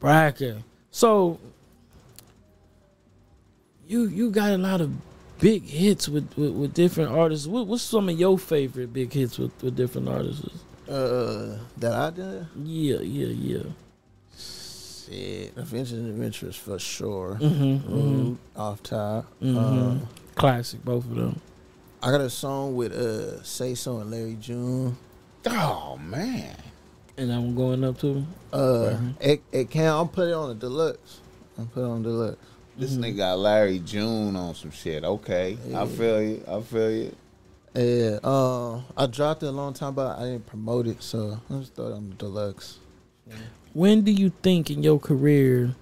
[0.00, 0.62] Bracker.
[0.90, 1.38] So
[3.86, 4.92] you you got a lot of
[5.38, 7.46] big hits with, with, with different artists.
[7.46, 10.48] What, what's some of your favorite big hits with, with different artists?
[10.88, 12.46] Uh, that I did.
[12.64, 13.62] Yeah, yeah, yeah.
[15.08, 17.38] Shit, Adventures and Adventures for sure.
[17.40, 19.26] Mm-hmm, Rude, off top.
[19.42, 20.02] Mhm.
[20.02, 21.40] Uh, Classic, both of them.
[22.02, 24.96] I got a song with uh Say So and Larry June.
[25.46, 26.54] Oh man.
[27.16, 31.20] And I'm going up to Uh, it it can I'll put it on the deluxe.
[31.58, 32.38] I'll put it on deluxe.
[32.76, 33.00] This Mhm.
[33.00, 35.02] nigga got Larry June on some shit.
[35.04, 35.58] Okay.
[35.74, 36.44] I feel you.
[36.46, 37.16] I feel you.
[37.74, 41.58] Yeah, uh, I dropped it a long time, but I didn't promote it, so I
[41.58, 42.78] just throw it on the deluxe.
[43.78, 45.72] When do you think in your career,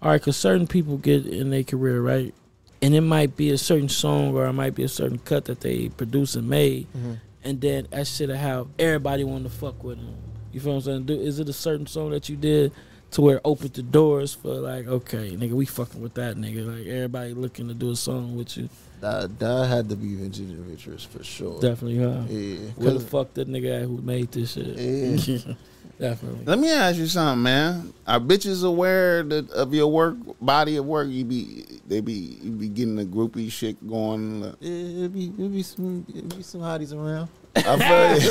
[0.00, 2.32] all right, because certain people get in their career, right?
[2.80, 5.60] And it might be a certain song or it might be a certain cut that
[5.60, 7.14] they produce and made, mm-hmm.
[7.42, 10.14] and then that shit have everybody want to fuck with them.
[10.52, 11.04] You feel what I'm saying?
[11.06, 12.70] Do, is it a certain song that you did
[13.10, 16.64] to where it opened the doors for like, okay, nigga, we fucking with that nigga.
[16.64, 18.68] Like everybody looking to do a song with you.
[19.00, 21.60] That that had to be Vintage Adventures for sure.
[21.60, 22.22] Definitely, huh?
[22.28, 24.78] Yeah, Where the fuck that nigga at who made this shit?
[24.78, 25.54] Yeah.
[26.00, 26.46] Definitely.
[26.46, 27.92] Let me ask you something, man.
[28.06, 31.08] Are bitches aware that, of your work, body of work?
[31.10, 34.42] You be, they be, you be getting the groupie shit going.
[34.60, 37.28] Yeah, it'd be it'd be some it'd be some hotties around.
[37.54, 38.30] I feel you.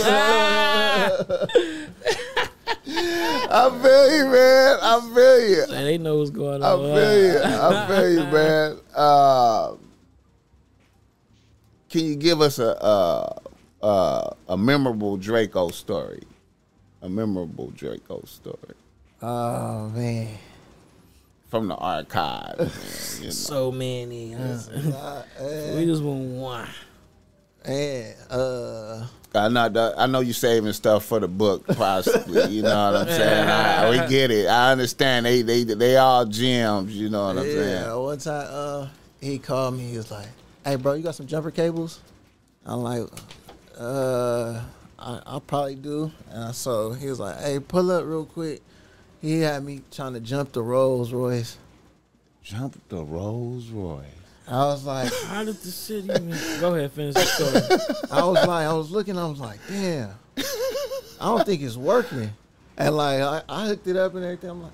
[3.51, 4.77] I feel you, man.
[4.81, 5.63] I feel you.
[5.63, 6.63] And they know what's going on.
[6.63, 6.95] I on.
[6.95, 7.39] feel you.
[7.43, 8.79] I feel you, man.
[8.95, 9.75] Uh,
[11.89, 13.41] can you give us a a,
[13.85, 16.23] a a memorable Drakeo story?
[17.01, 18.75] A memorable Drakeo story
[19.21, 20.37] Oh man,
[21.49, 22.57] from the archive.
[22.59, 22.69] Man,
[23.19, 23.29] you know.
[23.31, 24.31] So many.
[24.33, 24.57] huh?
[24.97, 25.23] uh,
[25.75, 26.67] we just want one.
[27.67, 32.47] man, uh, I know that- I know you saving stuff for the book, possibly.
[32.49, 33.47] You know what I'm saying?
[33.49, 34.47] I, we get it.
[34.47, 35.25] I understand.
[35.25, 36.95] They they they all gems.
[36.95, 37.53] You know what I'm yeah.
[37.53, 37.99] saying?
[37.99, 38.87] One time, uh,
[39.21, 39.89] he called me.
[39.91, 40.27] He was like,
[40.65, 41.99] "Hey, bro, you got some jumper cables?"
[42.65, 43.03] I'm like,
[43.77, 44.61] "Uh,
[44.99, 48.61] I, I probably do." And so he was like, "Hey, pull up real quick."
[49.21, 51.57] He had me trying to jump the Rolls Royce.
[52.41, 54.05] Jump the Rolls Royce.
[54.47, 56.29] I was like, How did the shit even
[56.59, 58.07] go ahead, finish the story.
[58.11, 62.31] I was like, I was looking, I was like, damn, I don't think it's working.
[62.77, 64.49] And like, I, I hooked it up and everything.
[64.49, 64.71] I'm like,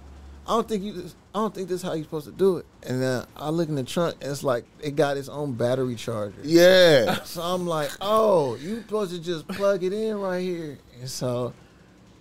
[0.47, 2.57] I don't think you, just, I don't think this is how you're supposed to do
[2.57, 2.65] it.
[2.83, 5.95] And then I look in the trunk, and it's like it got its own battery
[5.95, 6.35] charger.
[6.43, 7.19] Yeah.
[7.25, 10.77] So I'm like, oh, you supposed to just plug it in right here.
[10.99, 11.53] And so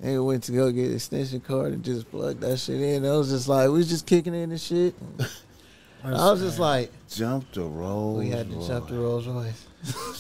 [0.01, 3.05] they went to go get an extension cord and just plug that shit in.
[3.05, 4.95] I was just like, we was just kicking in and shit.
[6.05, 8.67] I was just like, Jump the Rolls we had to Royce.
[8.69, 9.67] jump the Rolls Royce.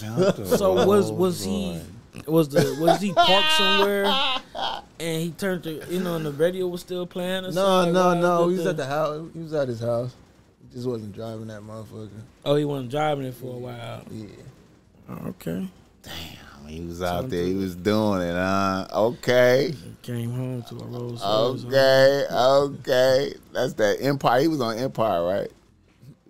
[0.00, 1.86] Jump the So was Rolls was he Royce.
[2.26, 4.04] Was the was he parked somewhere
[5.00, 7.92] and he turned to you know and the radio was still playing or No, something?
[7.94, 8.40] no, Like, no.
[8.42, 9.28] what He was the- at the house.
[9.34, 10.14] He was at his house.
[10.68, 12.08] He just wasn't driving that motherfucker.
[12.44, 14.02] Oh, he wasn't driving it for a while.
[14.10, 14.26] Yeah.
[15.28, 15.68] Okay.
[16.02, 17.44] Damn, he was out there.
[17.44, 18.86] He was doing it, huh?
[18.92, 19.74] Okay.
[20.02, 21.62] Came home to a Rolls Royce.
[21.62, 21.68] huh?
[21.68, 22.26] Okay.
[22.30, 23.34] Okay.
[23.52, 24.40] That's that Empire.
[24.40, 25.50] He was on Empire, right?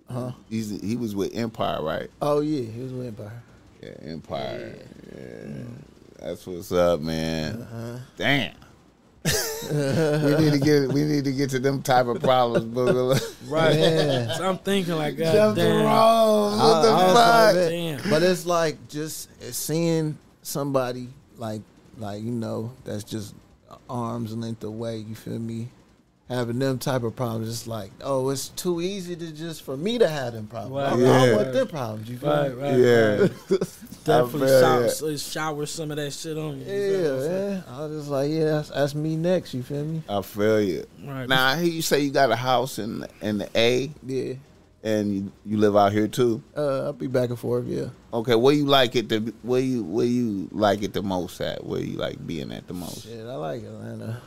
[0.09, 0.31] Huh?
[0.49, 2.09] He's he was with Empire, right?
[2.21, 3.41] Oh yeah, he was with Empire.
[3.85, 4.75] Yeah, Empire.
[5.15, 5.63] Yeah.
[6.19, 7.61] That's what's up, man.
[7.61, 7.97] Uh-huh.
[8.17, 8.53] Damn.
[9.25, 13.19] we need to get we need to get to them type of problems, Boogaloo.
[13.49, 13.75] Right.
[13.77, 14.33] Yeah.
[14.37, 15.85] So I'm thinking like, God Jump damn.
[15.85, 16.57] rolls.
[16.59, 17.55] What the I- I was fuck?
[17.55, 18.09] like, Damn.
[18.09, 21.61] But it's like just seeing somebody like
[21.97, 23.35] like you know that's just
[23.89, 24.97] arms length away.
[24.97, 25.69] You feel me?
[26.27, 29.99] Having them type of problems, it's like, oh, it's too easy to just for me
[29.99, 30.73] to have them problems.
[30.97, 31.07] Right.
[31.07, 31.35] I, I Yeah.
[31.35, 32.09] want them problems.
[32.09, 32.63] You feel Right, me?
[32.63, 32.77] right.
[32.79, 33.27] Yeah.
[34.05, 34.87] Definitely feel shower, ya.
[34.89, 36.65] so shower some of that shit on you.
[36.65, 37.75] you feel Yeah, what I'm.
[37.75, 39.53] I was just like, yeah, that's, that's me next.
[39.53, 40.01] You feel me?
[40.09, 40.87] I feel you.
[41.03, 41.29] Right.
[41.29, 44.33] Now I hear you say you got a house in in the A, Yeah.
[44.83, 46.41] and you, you live out here too.
[46.57, 47.65] Uh, I'll be back and forth.
[47.67, 47.89] Yeah.
[48.13, 49.09] Okay, where you like it?
[49.09, 51.63] The where you where you like it the most at?
[51.63, 53.03] Where you like being at the most?
[53.03, 54.21] Shit, I like Atlanta.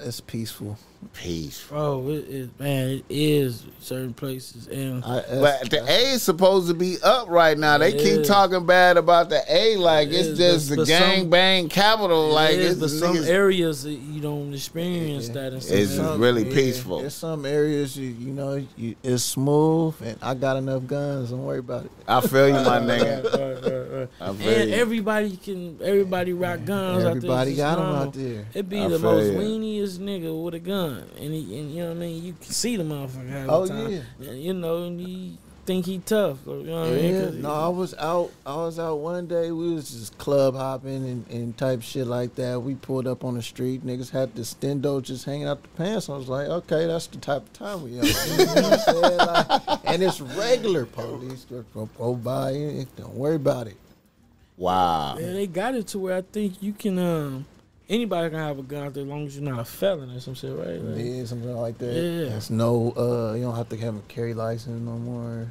[0.00, 0.76] It's peaceful.
[1.12, 1.64] Peace.
[1.68, 6.68] Bro, it, it, man, it is certain places, and I, But the A is supposed
[6.68, 7.78] to be up right now.
[7.78, 8.28] They keep is.
[8.28, 11.30] talking bad about the A, like It it's is, just but- the but some- gang
[11.30, 12.28] bang capital.
[12.30, 15.52] like it is, it's, but some niggas- areas that you don't experience that.
[15.52, 15.96] In some It's areas.
[15.96, 17.00] just really peaceful.
[17.00, 21.30] There's some areas you you know you, it's smooth, and I got enough guns.
[21.30, 21.90] Don't worry about it.
[22.08, 23.24] I feel you, my nigga.
[23.24, 24.48] right, right, right.
[24.60, 24.76] And you.
[24.76, 27.04] everybody can, everybody rock guns.
[27.04, 27.56] Everybody out there.
[27.56, 28.02] got them normal.
[28.08, 28.46] out there.
[28.54, 29.38] It'd be I the most you.
[29.38, 32.24] weeniest nigga with a gun, and, he, and you know what I mean.
[32.24, 33.90] You can see the motherfucker half Oh, the time.
[34.20, 34.28] yeah.
[34.30, 36.38] And, you know, and he think he tough.
[36.46, 37.14] You know what I mean?
[37.14, 38.30] Yeah, 'Cause no, I was out.
[38.44, 39.50] I was out one day.
[39.50, 42.60] We was just club hopping and, and type shit like that.
[42.60, 43.84] We pulled up on the street.
[43.86, 46.10] Niggas had the stendo just hanging out the pants.
[46.10, 48.04] I was like, okay, that's the type of time we on.
[48.04, 49.16] You know what I'm saying?
[49.18, 52.50] Like, and it's regular police go, go, go by.
[52.50, 53.76] and Don't worry about it.
[54.58, 55.16] wow.
[55.18, 57.46] Yeah, they got it to where I think you can um
[57.88, 60.20] anybody can have a gun out there as long as you're not a felon or
[60.20, 60.80] some shit, right?
[60.80, 61.94] Like, Yeah, something like that.
[61.94, 62.28] Yeah.
[62.30, 65.48] There's no, uh, you don't have to have a carry license no more.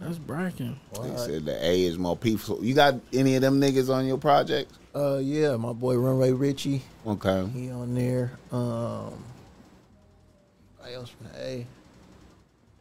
[0.00, 0.78] That's bracken.
[0.92, 2.64] They said the A is more peaceful.
[2.64, 4.70] You got any of them niggas on your project?
[4.94, 7.46] Uh, yeah, my boy Runway Richie, Okay.
[7.52, 8.32] he on there.
[8.52, 9.24] Um,
[10.78, 11.66] what else from the A?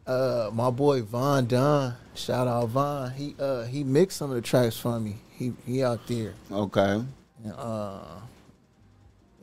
[0.06, 3.12] Uh, my boy Von Don, shout out Von.
[3.12, 5.18] He uh he mixed some of the tracks for me.
[5.32, 6.34] He he out there.
[6.52, 7.04] Okay.
[7.44, 8.00] And, uh,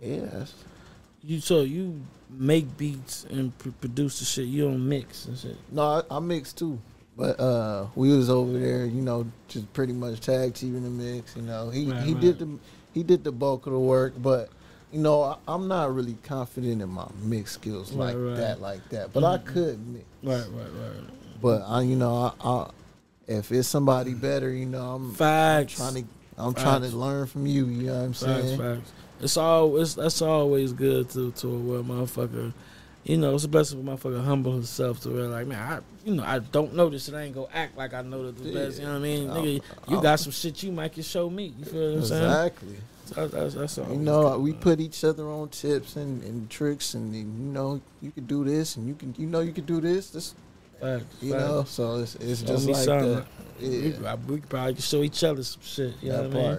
[0.03, 0.55] yes.
[1.22, 4.47] You so you make beats and pr- produce the shit.
[4.47, 5.57] You don't mix and shit.
[5.70, 6.78] No, I, I mixed too.
[7.16, 11.36] But uh we was over there, you know, just pretty much tag teaming the mix.
[11.36, 12.20] You know, he Right, he right.
[12.20, 12.59] did the
[12.92, 14.51] he did the bulk of the work, but
[14.92, 18.36] you know, I, I'm not really confident in my mix skills Right, like right.
[18.36, 19.12] that, like that.
[19.12, 19.45] But I Mhm.
[19.47, 20.05] could mix.
[20.22, 21.40] Right, right, right.
[21.40, 22.70] But I, you know, I, I
[23.26, 25.76] if it's somebody better, you know, I'm Facts.
[25.76, 26.05] trying to
[26.37, 26.93] I'm trying Facts.
[26.93, 27.66] to learn from you.
[27.66, 28.59] You know what I'm saying?
[28.59, 28.93] facts.
[29.20, 32.53] It's all it's that's always good to to a motherfucker.
[33.05, 36.14] You know, it's a blessing for motherfucker humble himself to where like, man, I you
[36.16, 38.55] know, I don't know this and I ain't gonna act like I know the Yeah.
[38.66, 38.78] best.
[38.80, 39.30] You know what I mean?
[39.30, 39.55] I'll- Nigga,
[39.89, 41.55] you I'll- got some shit you might can show me.
[41.59, 42.24] You feel what I'm saying?
[42.24, 42.76] Exactly.
[43.14, 43.91] That's, that's all.
[43.93, 48.11] You know, we put each other on tips and, and tricks, and you know, you
[48.11, 50.09] can do this, and you can, you know, you can do this.
[50.09, 50.35] This,
[50.85, 51.45] facts, you facts.
[51.45, 53.14] know, so it's it's Show just like something.
[53.14, 53.26] that.
[53.61, 53.68] We,
[54.03, 55.95] Yeah, we could probably show each other some shit.
[56.03, 56.59] You know that what I mean?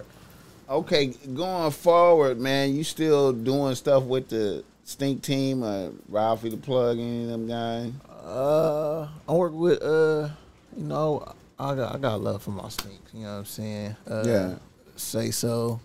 [0.68, 6.56] Okay, going forward, man, you still doing stuff with the Stinc Team or Ralphie the
[6.56, 7.92] Plug, any of them guys?
[8.24, 10.28] Uh, I work with uh,
[10.76, 13.14] you know, I got I got love for my stinks.
[13.14, 13.96] You know what I'm saying?
[14.10, 14.54] Uh, Yeah.
[14.96, 15.78] Say so.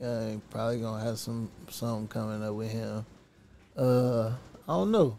[0.00, 3.06] Yeah, probably gonna have some something coming up with him.
[3.76, 4.28] Uh,
[4.68, 5.16] I don't know.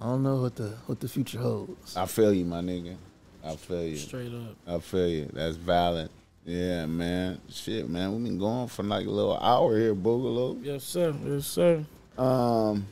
[0.00, 1.96] I don't know what the what the future holds.
[1.96, 2.96] I feel you, my nigga.
[3.44, 3.96] I feel you.
[3.96, 4.56] Straight up.
[4.66, 5.30] I feel you.
[5.32, 6.10] That's valid.
[6.44, 7.40] Yeah, man.
[7.50, 8.12] Shit, man.
[8.14, 10.64] We've been going for like a little hour here, Boogaloo.
[10.64, 11.14] Yes, sir.
[11.24, 11.84] Yes, sir.
[12.16, 12.86] Um,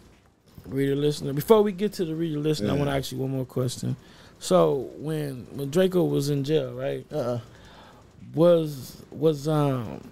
[0.66, 1.32] reader listener.
[1.32, 3.96] Before we get to the reader listener, I want to ask you one more question.
[4.38, 7.04] So when when Drakeo was in jail, right?
[7.12, 7.38] Uh,
[8.34, 10.02] Was was um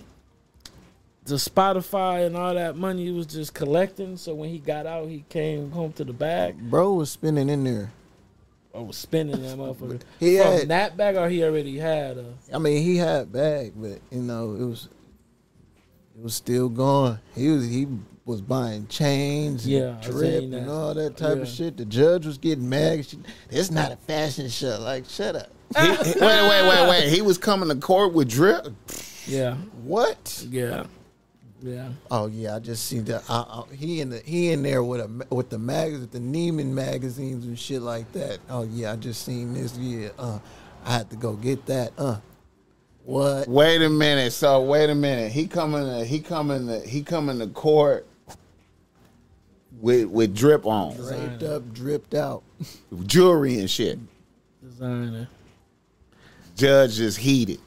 [1.27, 4.17] the Spotify and all that money he was just collecting?
[4.17, 6.59] So when he got out, he came home to the bag.
[6.71, 7.91] bro was spinning in there.
[8.73, 12.35] Or was spinning that motherfucker He from had, that bag, or he already had a.
[12.53, 14.89] I mean, he had bag, but you know, it was
[16.17, 17.19] it was still going.
[17.35, 17.87] He was he
[18.27, 21.43] was buying chains, and Yeah, drip, seen and all that type Yeah.
[21.43, 21.77] of shit.
[21.77, 23.07] The judge was getting mad.
[23.07, 23.19] She,
[23.51, 24.79] it's not a fashion show.
[24.81, 25.51] Like, shut up.
[25.79, 27.09] he, he- wait, wait, wait, wait.
[27.09, 28.67] He was coming to court with drip.
[29.27, 29.55] Yeah,
[29.85, 30.45] What?
[30.51, 30.85] yeah,
[31.63, 31.89] yeah.
[32.11, 33.25] Oh yeah, I just seen that.
[33.29, 36.19] I, I, he in the he in there with a with the mag with the
[36.19, 38.39] Neiman magazines and shit like that.
[38.49, 39.77] Oh yeah, I just seen this.
[39.77, 40.39] Yeah, uh,
[40.85, 41.93] I had to go get that.
[41.97, 42.19] Uh,
[43.05, 43.49] what?
[43.49, 44.33] Wait a minute.
[44.33, 45.33] So wait a minute.
[45.33, 48.07] He coming to he coming to he coming to court
[49.81, 52.43] with with drip on, Draped up, dripped out.
[53.07, 53.99] jewelry and shit.
[54.63, 55.29] Designer.
[56.55, 57.61] Judge just heated.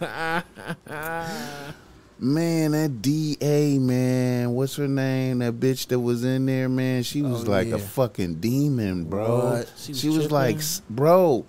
[2.26, 5.40] Man, that DA man, what's her name?
[5.40, 7.02] That bitch that was in there, man.
[7.02, 7.74] She was Oh, like yeah.
[7.74, 9.54] a fucking demon, bro.
[9.54, 9.72] What?
[9.76, 11.44] She She was was, like, bro.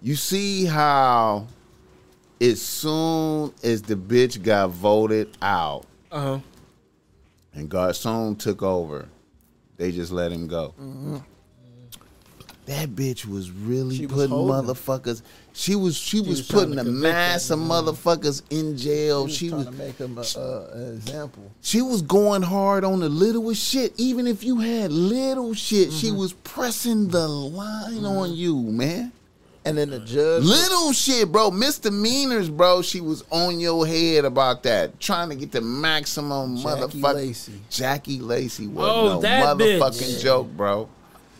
[0.00, 1.46] You see how
[2.40, 6.38] as soon as the bitch got voted out Uh huh.
[7.52, 9.08] and Garcon took over,
[9.76, 10.72] they just let him go.
[12.64, 14.46] That bitch was really She putting him.
[14.46, 15.20] motherfuckers.
[15.54, 19.28] She was she, was, was putting a convict mass of motherfuckers in jail.
[19.28, 21.50] She She was was trying to make him a, a, an example.
[21.60, 23.92] she was going hard on the littlest shit.
[23.98, 25.98] Even if you had little shit, Mm-hmm.
[25.98, 29.12] she was pressing the line on you, man.
[29.64, 30.42] And then the judge.
[30.42, 31.50] Little shit, bro.
[31.52, 32.82] Misdemeanors, bro.
[32.82, 37.14] She was on your head about that, trying to get the maximum Jackie motherfucker.
[37.14, 37.60] Lacey.
[37.70, 39.78] Jackie Lacey was Oh, no that bitch.
[39.78, 40.88] motherfucking joke, bro.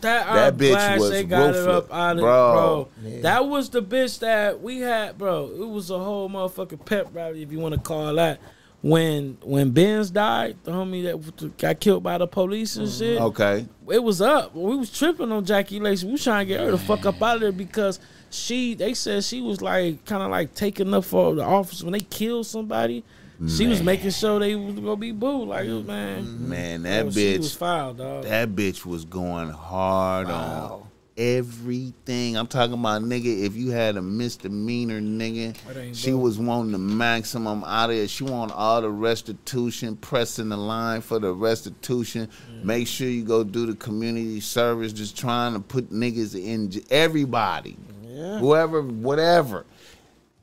[0.03, 2.53] That, That bitch was they got it up out of bro.
[2.53, 2.89] bro.
[3.03, 3.21] Yeah.
[3.21, 5.49] That was the bitch that we had, bro.
[5.49, 8.39] It was a whole motherfucking pep rally, if you want to call that.
[8.81, 13.25] When when Benz died, the homie that got killed by the police and shit, mm-hmm.
[13.27, 13.65] Okay.
[13.89, 14.53] it was up.
[14.53, 16.05] We was tripping on Jackie Lacey.
[16.05, 18.93] We was trying to get her the fuck up out of there because she, they
[18.93, 22.45] said she was like kind of like taking up for the office when they killed
[22.45, 23.05] somebody.
[23.47, 25.47] She was making sure they was gonna be booed.
[25.49, 28.23] Like, man, Man, that bro, she was bitch foul, dog.
[28.23, 30.83] that bitch was going hard on
[31.17, 32.37] everything.
[32.37, 35.55] I'm talking about nigga, if you had a misdemeanor nigga,
[35.93, 36.21] she dope.
[36.21, 38.09] was wanting the maximum out of it.
[38.09, 42.29] She wanted all the restitution, pressing the line for the restitution.
[42.63, 47.77] Make sure you go do the community service, just trying to put niggas in everybody.
[48.03, 48.39] Yeah.
[48.39, 49.65] Whoever, whatever.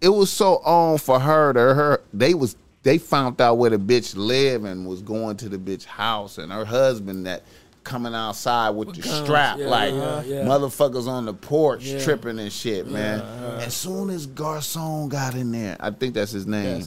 [0.00, 3.78] It was so on for her to her they was they found out where the
[3.78, 7.42] bitch lived and was going to the bitch house and her husband that
[7.84, 10.44] coming outside with the guns, strap yeah, like yeah, yeah.
[10.44, 12.02] motherfuckers on the porch Yeah.
[12.02, 13.20] tripping and shit, man.
[13.60, 16.82] As soon as Garcon got in there, I think that's his name.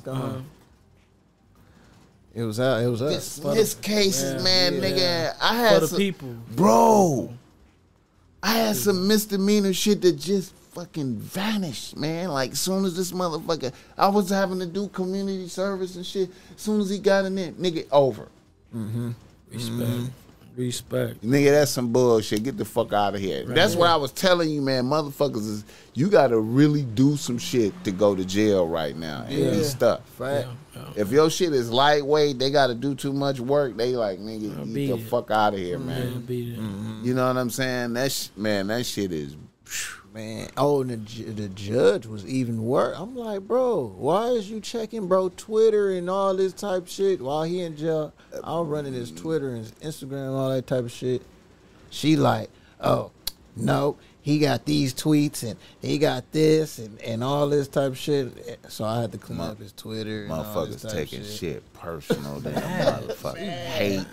[2.35, 2.81] It was out.
[2.81, 3.35] It was us.
[3.37, 4.79] Dismiss cases, Yeah, man, yeah.
[4.81, 5.35] nigga.
[5.41, 6.35] I For had the some, people.
[6.55, 7.33] bro.
[8.41, 12.29] I had some misdemeanor shit that just fucking vanished, man.
[12.29, 16.29] Like as soon as this motherfucker, I was having to do community service and shit.
[16.55, 18.27] As soon as he got in there, nigga, over.
[18.75, 19.11] Mm-hmm.
[19.51, 19.77] Respect.
[19.79, 20.05] Mm-hmm.
[20.55, 21.23] Respect.
[21.23, 22.43] Nigga, that's some bullshit.
[22.43, 23.43] Get the fuck out of here.
[23.43, 24.83] That's what I was telling you, man.
[24.85, 25.65] Motherfuckers is
[25.95, 29.63] you gotta really do some shit to go to jail right now and be Yeah.
[29.63, 30.01] stuck.
[30.95, 33.77] If your shit is lightweight, they gotta do too much work.
[33.77, 35.07] They like, nigga, I'll get the it.
[35.07, 36.33] fuck out of here, Man, it.
[37.05, 37.93] You know what I'm saying?
[37.93, 39.35] That sh- man, that shit is.
[40.13, 42.95] Man, oh, and the, the judge was even worse.
[42.99, 47.41] I'm like, bro, why is you checking, bro, Twitter and all this type shit while
[47.43, 48.13] he in jail?
[48.43, 51.23] I'm running his Twitter and his Instagram, all that type of shit.
[51.89, 53.09] She like, oh,
[53.55, 57.97] no, he got these tweets and he got this and, and all this type of
[57.97, 58.59] shit.
[58.69, 60.23] So I had to clean Mo- up his Twitter.
[60.23, 61.37] And Motherfuckers taking shit.
[61.37, 61.73] shit.
[61.73, 62.39] personal.
[62.39, 64.05] They motherfucking hate,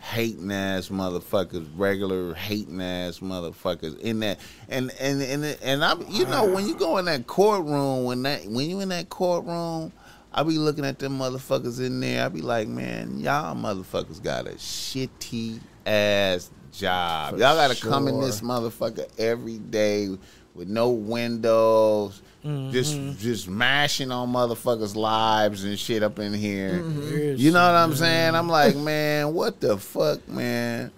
[0.00, 4.38] hating ass motherfuckers, regular hating ass motherfuckers in that.
[4.68, 8.46] And and and and I'm, you know, when you go in that courtroom, when that
[8.46, 9.92] when you in that courtroom.
[10.30, 12.26] I be looking at them motherfuckers in there.
[12.26, 17.30] I be like, man, y'all motherfuckers got a shitty ass job.
[17.30, 20.16] For y'all got to come in this motherfucker every day
[20.54, 22.70] with no windows, Mm-hmm.
[22.70, 26.78] just just mashing on motherfuckers' lives and shit up in here.
[26.78, 27.34] Mm-hmm.
[27.36, 28.34] You know what I'm saying?
[28.36, 30.92] I'm like, man, what the fuck, man?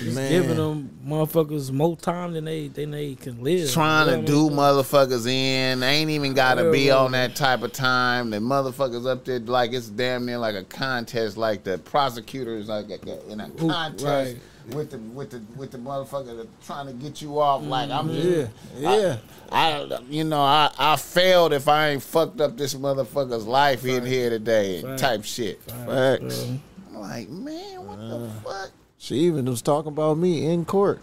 [0.00, 0.30] Man.
[0.30, 3.72] giving them motherfuckers more time than they than they can live.
[3.72, 4.58] Trying You to know do I mean?
[4.58, 5.80] motherfuckers in.
[5.80, 8.30] They ain't even got to Yeah, be on that type of time.
[8.30, 11.36] The motherfuckers up there like it's damn near like a contest.
[11.36, 12.88] Like the prosecutors like
[13.28, 14.36] in a contest right.
[14.70, 17.62] With the with the with the motherfucker that trying to get you off.
[17.62, 19.16] Like I'm just Yeah, yeah.
[19.50, 24.04] I, you know, I, I failed if I ain't fucked up this motherfucker's life in
[24.04, 24.98] here today, Fact.
[24.98, 25.62] type shit.
[25.62, 26.42] Facts.
[26.42, 26.56] Uh,
[26.88, 28.70] I'm like, man, what the fuck?
[28.98, 31.00] She even was talking about me in court.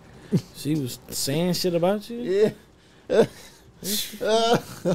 [0.56, 2.52] she was saying shit about you.
[3.08, 3.26] Yeah.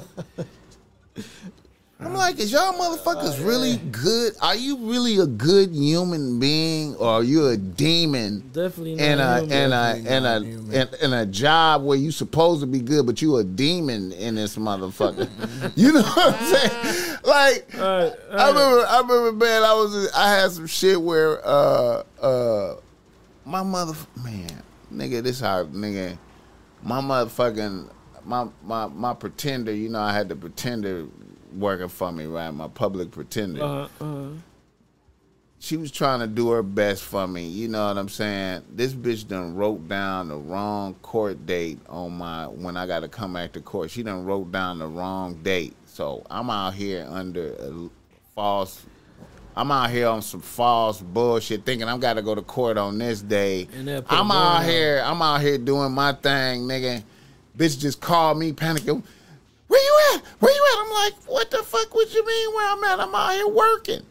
[2.01, 4.33] I'm like, is y'all motherfuckers really good?
[4.41, 9.19] Are you really a good human being, or are you a demon Definitely not in
[9.19, 10.73] a in a in not a human.
[10.73, 14.35] in, in a job where you supposed to be good, but you a demon in
[14.35, 15.27] this motherfucker?
[15.75, 17.15] you know what I'm saying?
[17.29, 19.63] Like, Alright, I remember, I remember, man.
[19.63, 22.75] I was, I had some shit where, uh, uh,
[23.45, 23.93] my mother,
[24.23, 24.49] man,
[24.91, 26.17] nigga, this how, nigga,
[26.81, 27.89] my motherfucking,
[28.23, 29.73] my, my, my pretender.
[29.73, 31.07] You know, I had the pretender
[31.53, 32.51] working for me, right?
[32.51, 33.63] My public pretender.
[33.63, 34.29] Uh, uh,
[35.59, 37.45] She was trying to do her best for me.
[37.47, 38.63] You know what I'm saying?
[38.73, 43.09] This bitch done wrote down the wrong court date on my when I got to
[43.09, 43.91] come back to court.
[43.91, 45.75] She done wrote down the wrong date.
[45.85, 47.89] So I'm out here under a
[48.33, 48.85] false.
[49.55, 52.97] I'm out here on some false bullshit, thinking I'm got to go to court on
[52.97, 53.67] this day.
[53.75, 54.65] I'm out out.
[54.65, 55.01] here.
[55.03, 57.03] I'm out here doing my thing, nigga.
[57.57, 59.03] Bitch just called me panicking.
[59.69, 60.25] Where you at?
[60.39, 60.85] Where you at?
[60.85, 61.93] I'm like, what the fuck?
[61.93, 62.99] would you mean where I'm at?
[62.99, 64.01] I'm out here working.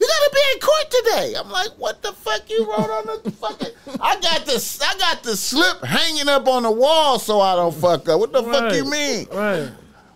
[0.00, 1.34] You gotta be in court today.
[1.36, 3.68] I'm like, what the fuck you wrote on the fucking?
[4.00, 4.80] I got this.
[4.80, 8.20] I got the slip hanging up on the wall so I don't fuck up.
[8.20, 9.26] What the fuck you mean?
[9.32, 9.70] Right.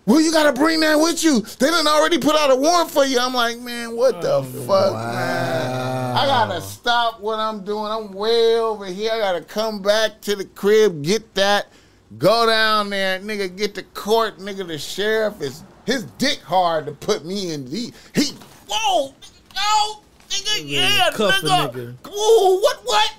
[0.06, 1.40] Well, you gotta bring that with you.
[1.40, 3.18] They done already put out a warrant for you.
[3.18, 6.16] I'm like, man, what the oh, fuck, man?
[6.16, 7.90] I gotta stop what I'm doing.
[7.90, 9.10] I'm way over here.
[9.12, 11.66] I gotta come back to the crib, get that,
[12.16, 14.66] go down there, nigga, get to court, nigga.
[14.66, 17.66] The sheriff is his dick hard to put me in.
[17.66, 18.32] He, he
[18.68, 19.14] whoa,
[19.54, 21.72] no, nigga, yeah, cuff a nigga.
[21.72, 21.94] nigga.
[22.10, 23.14] Whoa, what, what?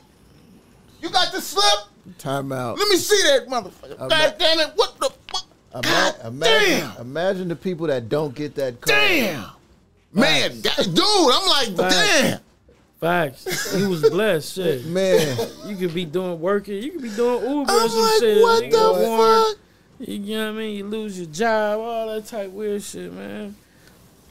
[1.01, 1.87] You got the slip?
[2.17, 2.77] Time out.
[2.79, 3.91] Let me see that motherfucker.
[3.99, 4.39] I'm God back.
[4.39, 5.45] damn it, what the fuck?
[5.73, 7.01] Ima- God imagine, damn.
[7.01, 8.97] imagine the people that don't get that card.
[8.99, 9.45] Damn.
[10.11, 11.95] Man, that- dude, I'm like, Facts.
[12.21, 12.39] damn.
[12.99, 13.73] Facts.
[13.75, 14.55] He was blessed.
[14.55, 14.85] Shit.
[14.87, 16.83] Man, You could be doing working.
[16.83, 18.41] You could be doing Uber or I'm some like, shit.
[18.41, 19.57] what the get a warrant.
[19.57, 20.07] fuck?
[20.07, 20.75] You know what I mean?
[20.77, 23.55] You lose your job, all that type weird shit, man.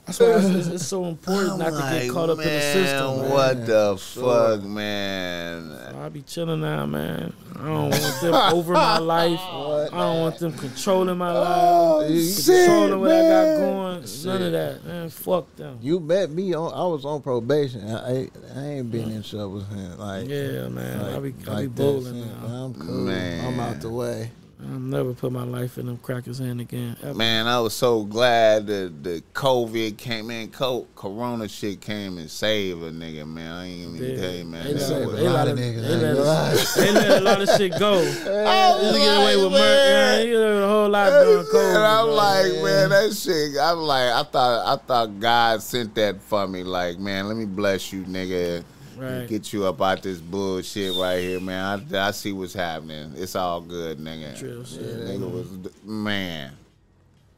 [0.09, 2.61] That's why it's, it's, it's so important I'm not to get caught up in the
[2.61, 3.21] system.
[3.21, 3.31] Man.
[3.31, 4.57] What the Sure.
[4.57, 5.73] fuck, man?
[6.03, 7.33] I be chilling now, man.
[7.61, 9.39] I don't want them over my life.
[9.41, 13.61] I don't want them controlling my Oh, life, shit, controlling what I got man.
[13.61, 14.05] going.
[14.25, 15.11] None of that, man.
[15.11, 15.79] Fuck them.
[15.83, 16.73] you bet me on.
[16.73, 17.85] I was on probation.
[17.91, 19.99] I, I, I ain't been in trouble since.
[19.99, 21.01] Like, Yeah, man.
[21.01, 22.43] I be, I be like that bowling since.
[22.43, 22.65] now.
[22.65, 23.05] I'm cool.
[23.05, 23.45] Man.
[23.45, 24.31] I'm out the way.
[24.61, 26.97] I'll never put my life in them crackers' hand again.
[27.05, 27.15] ever.
[27.15, 30.49] Man, I was so glad that the COVID came in.
[30.51, 33.53] Co- Corona shit came and saved a nigga, man.
[33.53, 34.21] I ain't even Yeah.
[34.21, 34.65] tell you, man.
[34.67, 36.65] They That let- was- they a lot let of niggas, they let gonna it- lie.
[36.77, 37.99] They let a lot of shit go.
[38.01, 39.93] I Just to get away with like, murder.
[39.95, 40.27] man.
[40.27, 41.75] You know, a whole lot during COVID.
[41.77, 42.15] And I'm bro.
[42.15, 43.59] like, man, that shit.
[43.61, 46.65] I'm like, I thought, I thought God sent that for me.
[46.65, 48.65] Like, man, let me bless you, nigga.
[48.99, 49.29] Right.
[49.29, 51.87] Get you up out this bullshit right here, man.
[51.95, 53.13] I, I see what's happening.
[53.17, 54.37] It's all good, nigga.
[54.37, 54.81] True shit.
[54.83, 55.47] Nigga was
[55.85, 56.53] man.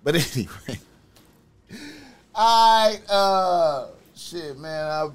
[0.02, 0.80] But anyway,
[2.34, 4.86] I uh shit, man.
[4.86, 5.08] I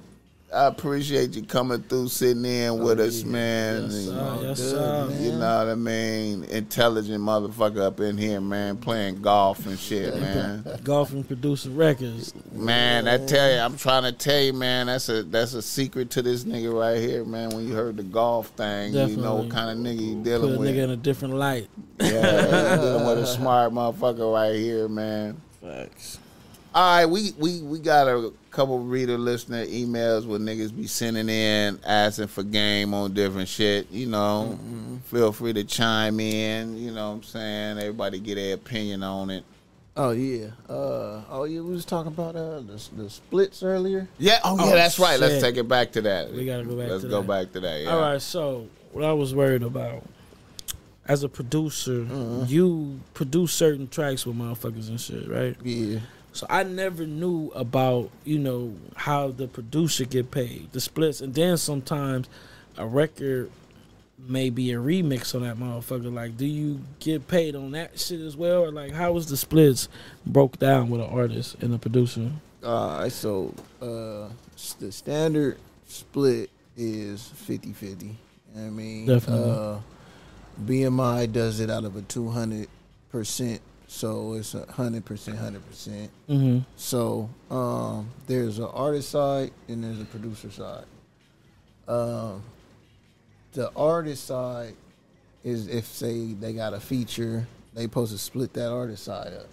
[0.55, 3.83] I appreciate you coming through, sitting in oh, with us, man.
[3.83, 4.37] Yes, And, sir.
[4.41, 5.05] Yes, good, sir.
[5.09, 5.23] man.
[5.23, 6.43] you know what I mean?
[6.45, 10.65] Intelligent motherfucker up in here, man, playing golf and shit, man.
[10.83, 12.33] Golf and producing records.
[12.53, 16.09] Man, I tell you, I'm trying to tell you, man, that's a that's a secret
[16.11, 17.49] to this nigga right here, man.
[17.49, 20.55] When you heard the golf thing, you know what kind of nigga you Put dealing
[20.55, 20.69] a with.
[20.69, 21.67] nigga in a different light.
[21.99, 25.41] Yeah, you dealing with a smart motherfucker right here, man.
[25.61, 26.19] Facts.
[26.75, 31.29] All right, we, we, we got a couple reader listener emails where niggas be sending
[31.29, 33.89] in asking for game on different shit.
[33.91, 34.59] You know,
[35.05, 36.75] feel free to chime in.
[36.77, 37.77] You know what I'm saying?
[37.79, 39.45] Everybody get their opinion on it.
[39.95, 40.47] Oh yeah.
[40.67, 41.61] Uh oh yeah.
[41.61, 44.09] We was talking about uh the, the splits earlier.
[44.17, 45.17] Yeah, oh, yeah, Oh, that's right.
[45.17, 46.33] Let's take it back to that.
[46.33, 47.27] We gotta go back Let's to go that.
[47.45, 47.81] back to that.
[47.83, 47.89] Yeah.
[47.91, 50.03] All right, so what I was worried about
[51.07, 52.43] as a producer, Mm-hmm.
[52.47, 55.55] you produce certain tracks with motherfuckers and shit, right?
[55.63, 55.99] Yeah.
[56.35, 61.33] So I never knew about you know how the producer get paid, the splits, and
[61.33, 62.27] then sometimes
[62.77, 63.49] a record
[64.19, 66.13] may be a remix on that motherfucker.
[66.13, 69.37] Like, do you get paid on that shit as well, or like how was the
[69.37, 69.87] splits
[70.25, 72.29] broke down with an artist and a producer?
[72.65, 73.11] All right.
[73.11, 74.27] So uh
[74.79, 75.57] the standard
[75.87, 78.01] split is 50-50.
[78.01, 78.15] You
[78.55, 79.05] know I mean?
[79.05, 79.51] Definitely.
[79.51, 79.77] Uh,
[80.65, 82.67] BMI does it out of a two hundred
[83.09, 83.61] percent.
[83.95, 86.11] So it's a hundred percent, hundred percent.
[86.27, 86.59] Mm-hmm.
[86.75, 90.83] So um, there's an artist side and there's a producer side.
[91.87, 92.43] Um,
[93.53, 94.73] the artist side
[95.45, 99.47] is if say they got a feature, they supposed to split that artist side up.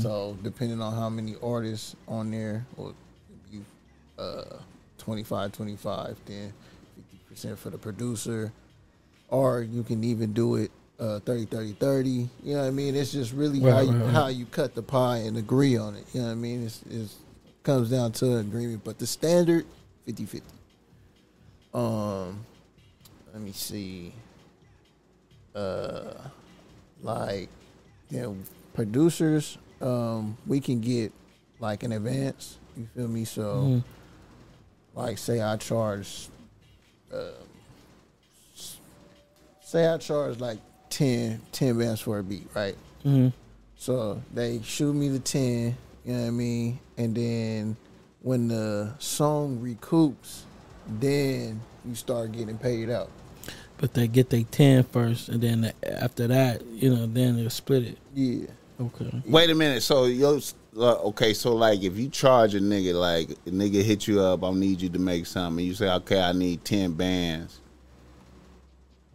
[0.00, 2.94] So depending on how many artists on there, or
[3.52, 3.62] you
[4.18, 4.56] uh
[4.96, 6.50] 25 25 then
[7.30, 8.50] 50% for the producer
[9.28, 12.94] or you can even do it uh 30 30 30 you know what i mean?
[12.94, 16.04] It's just really how you how you cut the pie and agree on it.
[16.12, 16.64] You know what i mean?
[16.64, 17.16] It's, it's
[17.64, 18.84] comes down to an agreement.
[18.84, 19.66] But the standard
[20.06, 20.46] 50 50
[21.72, 22.44] um
[23.32, 24.12] let me see.
[25.54, 26.14] Uh
[27.02, 27.48] like
[28.10, 28.36] you know
[28.74, 31.12] producers um we can get
[31.58, 32.58] like an advance.
[32.76, 33.24] You feel me?
[33.24, 34.98] So Mm-hmm.
[34.98, 36.28] like say I charge,
[37.12, 37.20] um,
[38.56, 38.78] s-
[39.62, 40.58] say I charge like
[40.94, 42.76] 10, 10 bands for a beat, right?
[43.04, 43.28] Mm-hmm.
[43.76, 47.76] So they shoot me the ten, you know what I mean, and then
[48.22, 50.42] when the song recoups,
[50.86, 53.10] then you start getting paid out.
[53.78, 57.82] But they get their 10 first, and then after that, you know, then they'll split
[57.82, 57.98] it.
[58.14, 58.46] Yeah,
[58.80, 59.22] Okay.
[59.26, 59.82] Wait a minute.
[59.82, 60.40] So yo,
[60.76, 61.34] uh, okay.
[61.34, 64.80] So like, if you charge a nigga, like a nigga hit you up, I need
[64.80, 65.60] you to make something.
[65.60, 67.60] And you say, okay, I need ten bands.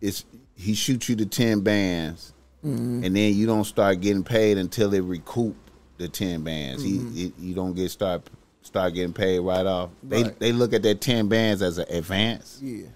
[0.02, 0.24] It's
[0.60, 2.34] he shoots you the ten bands,
[2.65, 3.06] Mm-hmm.
[3.06, 5.56] and then you don't start getting paid until they recoup
[5.98, 6.84] the ten bands.
[6.84, 7.14] Mm-hmm.
[7.15, 8.30] He, he- you don't get start
[8.64, 9.90] start getting paid right off.
[10.03, 10.40] They Right.
[10.40, 12.60] they look at that ten bands as an advance.
[12.61, 12.88] yeah.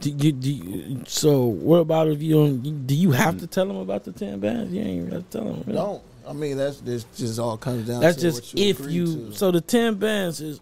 [0.00, 2.86] Do you, do you, so what about if you don't?
[2.86, 4.72] Do you have to tell them about the ten bands?
[4.74, 5.60] You ain't got to tell them.
[5.66, 5.72] Really.
[5.78, 6.02] Don't.
[6.26, 8.00] I mean, that's this just all comes down.
[8.00, 9.06] That's to just what you if agree you.
[9.28, 9.32] to.
[9.32, 10.60] So the ten bands is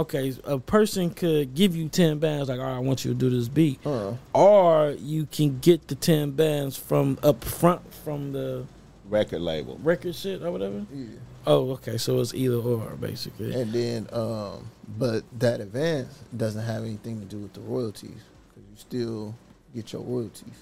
[0.00, 0.34] okay.
[0.44, 3.30] A person could give you ten bands, like, all right, I want you to do
[3.30, 8.64] this beat, Uh, or you can get the ten bands from up front from the
[9.08, 9.78] Record label.
[9.82, 10.84] record shit or whatever.
[10.94, 11.06] yeah.
[11.46, 11.96] Oh, okay.
[11.96, 13.52] So it's either or basically.
[13.54, 18.68] And then, um, but that advance doesn't have anything to do with the royalties because
[18.70, 19.34] you still
[19.74, 20.54] get your royalties.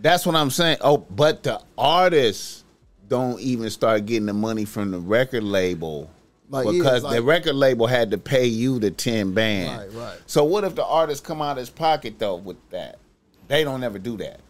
[0.00, 0.78] That's what I'm saying.
[0.82, 2.62] Oh, but the artists
[3.08, 6.08] don't even start getting the money from the record label
[6.52, 9.78] Like, yeah, because like- the record label had to pay you the ten band.
[9.78, 10.18] Right, right.
[10.26, 12.98] So what if the artist come out of his pocket though with that?
[13.48, 14.40] They don't ever do that.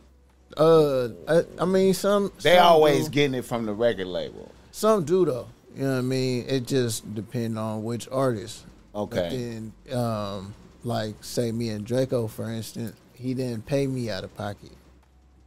[0.57, 4.51] Uh, I, I mean, some They some always do, getting it from the record label.
[4.73, 5.47] some do though.
[5.77, 6.45] You know what I mean?
[6.47, 8.67] It just depends on which artist.
[8.95, 9.17] Okay.
[9.17, 10.55] But then, um,
[10.85, 14.73] like say me and Drakeo, for instance, he didn't pay me out of pocket,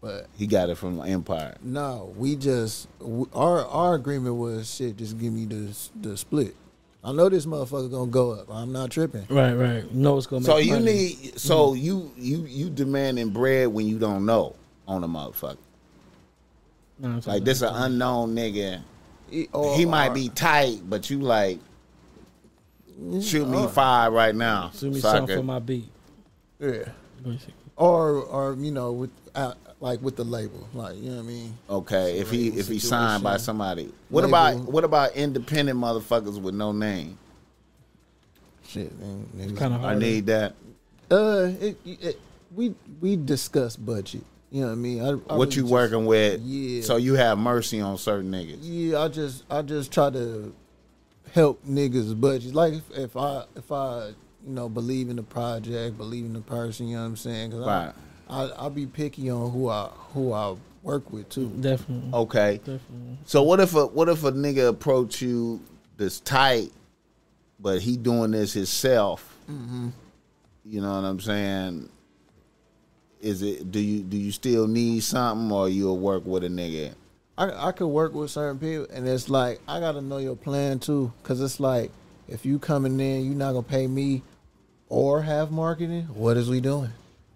[0.06, 1.58] but He got it from Empire.
[1.64, 2.88] no, we just
[3.34, 4.98] our our agreement was shit.
[4.98, 6.56] Just give me the the split.
[7.04, 8.48] I know this motherfucker gonna go up.
[8.50, 9.26] I'm not tripping.
[9.30, 9.94] Right, right.
[9.94, 10.42] No, it's gonna.
[10.42, 10.86] Make So you money.
[10.86, 14.56] need so you you you demanding bread when you don't know.
[14.88, 15.58] on a motherfucker?
[17.00, 18.82] You know what I'm Like this an unknown nigga.
[19.30, 21.60] He, or- He oh, might or- be tight, but you like
[23.00, 24.72] mm, shoot me uh, five right now.
[24.78, 25.90] Shoot me so something for my beat.
[26.60, 26.90] Yeah.
[27.24, 27.54] Basically.
[27.76, 31.28] Or or you know with uh, like with the label, like you know what I
[31.28, 31.58] mean.
[31.70, 34.36] Okay, if he if he signed by somebody, what Label.
[34.36, 37.18] about what about independent motherfuckers with no name?
[38.68, 39.28] Shit, man.
[39.36, 40.54] niggas- Kind of I need that.
[41.12, 42.20] Uh, it, it,
[42.56, 44.24] we we discuss budget.
[44.52, 45.02] You know what I mean.
[45.02, 46.42] I, I What really you just- working with?
[46.42, 46.82] Yeah.
[46.82, 48.60] So you have mercy on certain niggas.
[48.62, 50.54] Yeah, I just I just try to
[51.34, 52.56] help niggas budget.
[52.56, 54.14] Like if, if I if I you
[54.54, 56.88] know believe in the project, believe in the person.
[56.88, 57.52] You know what I'm saying?
[57.52, 57.88] Cause Right.
[57.90, 57.94] I,
[58.30, 61.50] I I'll be picky on who I who I work with too.
[61.60, 62.12] Definitely.
[62.14, 62.58] Okay.
[62.58, 63.18] Definitely.
[63.26, 65.62] So what if a what if a nigga approach you
[65.98, 66.72] that's tight,
[67.60, 69.38] but he doing this himself?
[69.50, 69.90] Mm-hmm.
[70.66, 71.90] You know what I'm saying?
[73.22, 76.94] Is it do you do you still need something or you'll work with a nigga?
[77.38, 80.80] I I could work with certain people, and it's like I gotta know your plan
[80.80, 81.92] too, cause it's like
[82.28, 84.22] if you coming in, you're not gonna pay me
[84.90, 86.04] or have marketing.
[86.14, 86.92] What is we doing?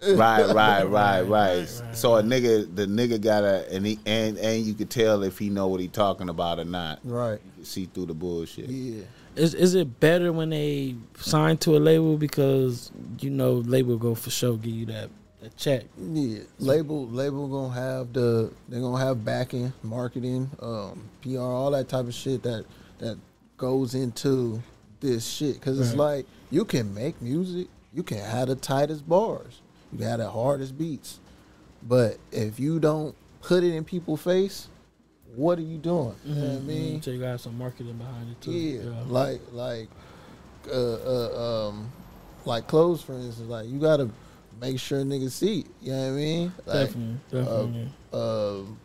[0.08, 1.68] Right, right, right, right.
[1.94, 5.50] So a nigga, the nigga gotta, and he and and you could tell if he
[5.50, 7.00] know what he talking about or not.
[7.04, 7.40] Right.
[7.46, 8.70] You can see through the bullshit.
[8.70, 9.04] Yeah.
[9.36, 14.16] Is is it better when they sign to a label because you know label go
[14.16, 15.10] for sure give you that,
[15.42, 15.84] that check?
[15.98, 21.88] Yeah, label label gonna have the they're gonna have backing, marketing, um, PR, all that
[21.88, 22.66] type of shit that
[22.98, 23.18] that
[23.58, 24.62] goes into
[25.00, 25.62] this shit.
[25.62, 25.98] Cause it's Right.
[26.18, 29.59] like you can make music, you can have the tightest bars,
[29.98, 31.20] you have the hardest beats,
[31.84, 34.68] but if you don't put it in people's face,
[35.36, 36.16] what are you doing?
[36.26, 37.02] You know what I mean?
[37.02, 38.52] So you got some marketing behind it too.
[38.52, 39.90] Yeah, like like
[40.72, 41.92] uh, uh um
[42.46, 44.10] like clothes for instance, like you gotta
[44.60, 45.68] make sure niggas see it.
[45.82, 46.54] You know what I mean?
[46.66, 47.90] Like, definitely, definitely.
[48.14, 48.78] um,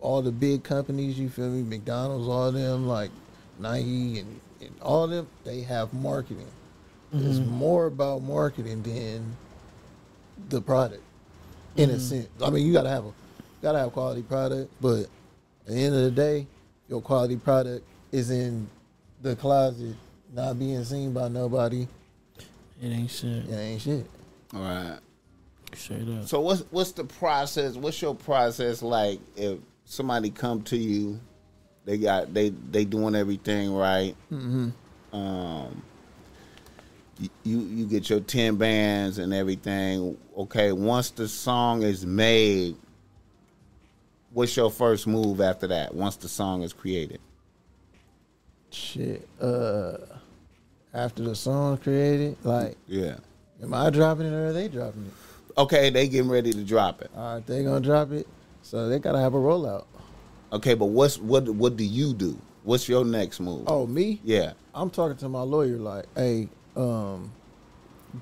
[0.00, 1.62] all the big companies, you feel me?
[1.62, 3.10] McDonald's, all them, like
[3.58, 6.50] Nike and, and all them, they have marketing.
[7.14, 9.36] It's more about marketing than
[10.48, 11.02] the product,
[11.76, 12.28] in a sense.
[12.42, 13.12] I mean, you gotta have a
[13.60, 15.06] gotta have quality product, but
[15.66, 16.46] at the end of the day,
[16.88, 18.68] your quality product is in
[19.22, 19.94] the closet,
[20.32, 21.86] not being seen by nobody.
[22.82, 23.48] it ain't shit.
[23.48, 24.06] It ain't shit.
[24.54, 24.98] All right.
[25.74, 26.26] Straight up.
[26.26, 27.76] So what's what's the process?
[27.76, 31.18] What's your process like if somebody come to you,
[31.84, 34.14] they got they they doing everything right.
[34.30, 34.70] Mm-hmm.
[35.16, 35.82] Um,
[37.18, 40.16] you you get your ten bands and everything.
[40.36, 42.76] Okay, once the song is made,
[44.32, 45.94] what's your first move after that?
[45.94, 47.20] Once the song is created,
[48.70, 49.28] Shit.
[49.40, 49.98] Uh,
[50.94, 53.16] after the song created, like, yeah.
[53.62, 55.12] am I dropping it or are they dropping it?
[55.58, 57.10] Okay, they getting ready to drop it.
[57.14, 58.26] All right, they gonna drop it,
[58.62, 59.84] so they gotta have a rollout.
[60.52, 62.38] Okay, but what's what what do you do?
[62.64, 63.64] What's your next move?
[63.66, 64.20] Oh, me?
[64.22, 64.52] yeah.
[64.74, 67.32] I'm talking to my lawyer like, hey, um,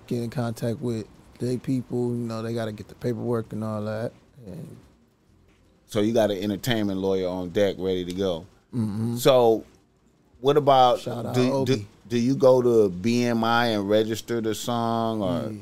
[0.07, 1.07] get in contact with
[1.39, 2.11] they people.
[2.11, 4.13] You know, they gotta get the paperwork and all that.
[4.47, 4.77] And
[5.87, 8.47] So you got an entertainment lawyer on deck ready to go.
[9.17, 9.65] So,
[10.41, 15.23] what about Shout out do, do do you go to BMI and register the song,
[15.23, 15.53] or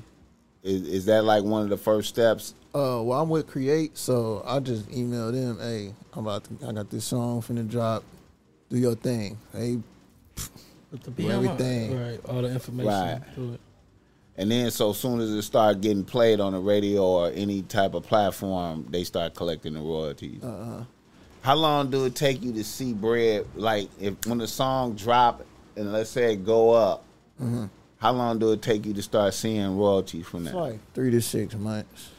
[0.63, 2.55] is, is that like one of the first steps?
[2.75, 6.73] uh, well, I'm with Create, so I just emailed them, hey, I'm about to, I
[6.73, 8.05] got this song finna drop.
[8.71, 9.39] Do your thing.
[9.53, 9.79] Hey,
[11.17, 12.01] Do everything.
[12.01, 12.21] right?
[12.27, 13.59] All the information Right.
[14.37, 17.95] And then, so soon as it start getting played on the radio or any type
[17.95, 20.43] of platform, they start collecting the royalties.
[20.45, 20.85] uh, huh.
[21.43, 23.47] How long do it take you to see bread?
[23.55, 25.45] Like, if when the song drop
[25.77, 27.05] and let's say it go up,
[27.41, 27.67] Mm-hmm.
[27.99, 30.59] how long do it take you to start seeing royalties from it's that?
[30.61, 32.11] like three to six months.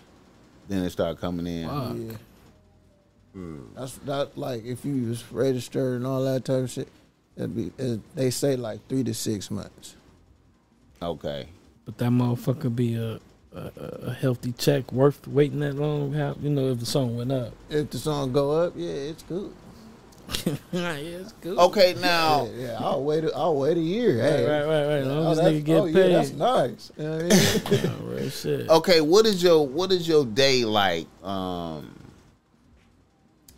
[0.70, 1.68] Then it start coming in.
[1.68, 1.94] Wow.
[1.94, 2.14] Yeah.
[3.76, 6.88] That's that like if you was registered and all that type of shit.
[7.40, 9.96] It'd be it, they say like three to six months.
[11.02, 11.48] Okay.
[11.86, 13.20] But that motherfucker be a,
[13.56, 13.72] a
[14.08, 16.12] a healthy check worth waiting that long.
[16.14, 17.54] How you know if the song went up?
[17.70, 19.54] If the song go up, yeah, it's good.
[20.72, 21.58] yeah, it's good.
[21.58, 23.24] Okay, now Yeah, yeah, I'll wait.
[23.24, 24.22] A, I'll wait a year.
[24.22, 24.98] Hey, right, right, right.
[25.02, 26.14] As long Oh, as nigga get oh, yeah, paid.
[26.16, 26.92] that's nice.
[26.98, 27.92] You know what I mean?
[28.02, 28.70] Oh, real shit.
[28.70, 31.08] okay, what is your what is your day like?
[31.24, 31.96] Um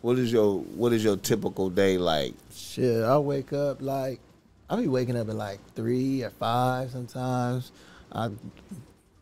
[0.00, 2.32] what is your what is your typical day like?
[2.72, 4.18] Shit, I wake up like
[4.70, 7.70] I be waking up at like three or five sometimes.
[8.10, 8.30] I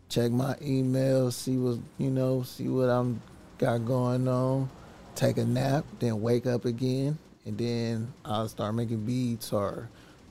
[0.08, 3.20] check my email, see what you know, see what I'm
[3.58, 4.70] got going on,
[5.16, 9.88] take a nap, then wake up again, and then I'll start making beats or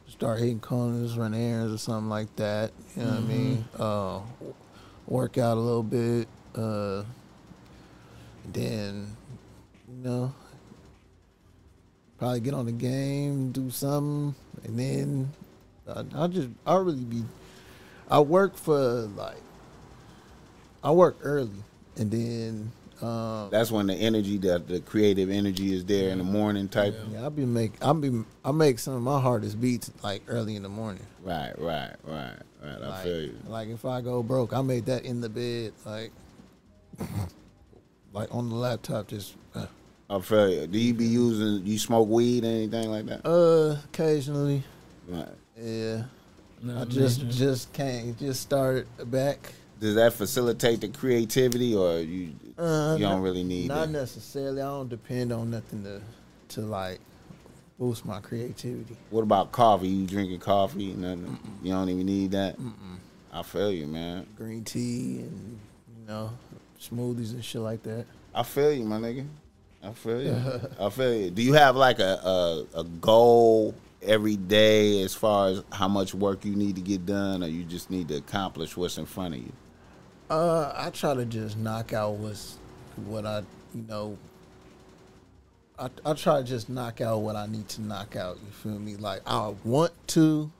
[0.07, 2.71] start hitting corners, run errands or something like that.
[2.95, 3.65] You know what I mean?
[3.77, 4.19] Uh,
[5.07, 6.29] work out a little bit.
[6.55, 7.03] Uh,
[8.45, 9.13] then
[9.89, 10.33] you know
[12.19, 15.33] probably get on the game, do something, and then
[15.87, 17.23] I, I'll just I'll really be.
[18.09, 18.77] I work for
[19.15, 19.41] like
[20.83, 21.63] I work early,
[21.97, 22.71] and then
[23.01, 26.95] um, That's when the energy, that the creative energy is there in the morning type.
[27.11, 30.55] yeah, I'll be make I'll be I make some of my hardest beats like early
[30.55, 31.05] in the morning.
[31.23, 32.81] Right, right, right, right.
[32.81, 33.35] I Like, feel you.
[33.47, 36.11] like if I go broke, I made that in the bed, like
[38.13, 39.65] like on the laptop, just uh,
[40.09, 40.67] I feel you.
[40.67, 41.65] Do you be using?
[41.65, 43.25] You smoke weed or anything like that?
[43.27, 44.63] uh occasionally.
[45.07, 45.27] Right.
[45.61, 46.03] Yeah,
[46.63, 47.37] No, I just major.
[47.37, 49.53] just can't just started back.
[49.79, 53.91] Does that facilitate the creativity, or you Uh, you don't not- really need Not it?
[53.91, 54.61] necessarily.
[54.61, 56.01] I don't depend on nothing to
[56.55, 56.99] to like
[57.77, 58.97] boost my creativity.
[59.09, 59.87] What about coffee?
[59.87, 60.93] You drinking coffee?
[60.93, 61.37] Nothing.
[61.63, 62.57] You don't even need that.
[63.31, 64.25] I feel you, man.
[64.35, 65.59] Green tea and
[65.99, 66.31] you know
[66.79, 68.05] smoothies and shit like that.
[68.33, 69.25] I feel you, my nigga.
[69.83, 70.35] I feel you.
[70.79, 71.31] I feel you.
[71.31, 76.13] Do you have like a, a a goal every day as far as how much
[76.13, 79.35] work you need to get done, or you just need to accomplish what's in front
[79.35, 79.51] of you?
[80.29, 82.57] Uh, I try to just knock out what's
[83.05, 83.39] what I
[83.73, 84.17] you know.
[85.77, 88.37] I I try to just knock out what I need to knock out.
[88.45, 88.95] You feel me?
[88.95, 90.51] Like I want to,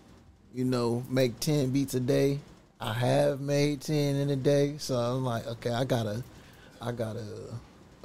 [0.54, 2.40] you know, make ten beats a day.
[2.80, 6.24] I have made ten in a day, so I'm like, okay, I got a,
[6.82, 7.54] I got a,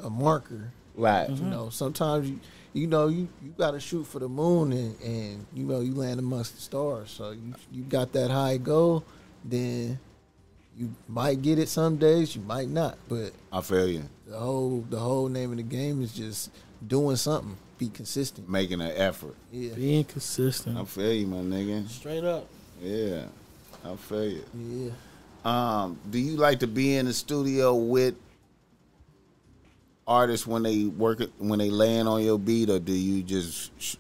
[0.03, 0.73] a marker.
[0.95, 1.29] Right.
[1.29, 2.39] You know, sometimes you
[2.73, 5.95] you know you, you got to shoot for the moon and, and you know you
[5.95, 7.11] land amongst the stars.
[7.11, 9.05] So you you got that high goal,
[9.45, 9.99] then
[10.77, 12.97] you might get it some days, you might not.
[13.09, 14.05] But I feel you.
[14.27, 16.51] the whole the whole name of the game is just
[16.87, 18.49] doing something, be consistent.
[18.49, 19.35] Making an effort.
[19.53, 20.77] Yeah, being consistent.
[20.79, 21.89] I feel you, my nigga.
[21.89, 22.47] Straight up.
[22.81, 23.25] Yeah.
[23.85, 24.45] I feel you.
[24.55, 24.91] yeah.
[25.45, 28.15] Um, do you like to be in the studio with
[30.07, 33.71] artists when they work it when they land on your beat, or do you just
[33.81, 33.97] sh-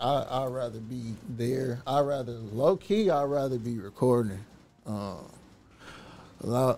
[0.00, 1.82] I I'd rather be there.
[1.86, 3.10] I rather low key.
[3.10, 4.44] I'd rather be recording.
[4.86, 5.16] Uh.
[6.46, 6.74] I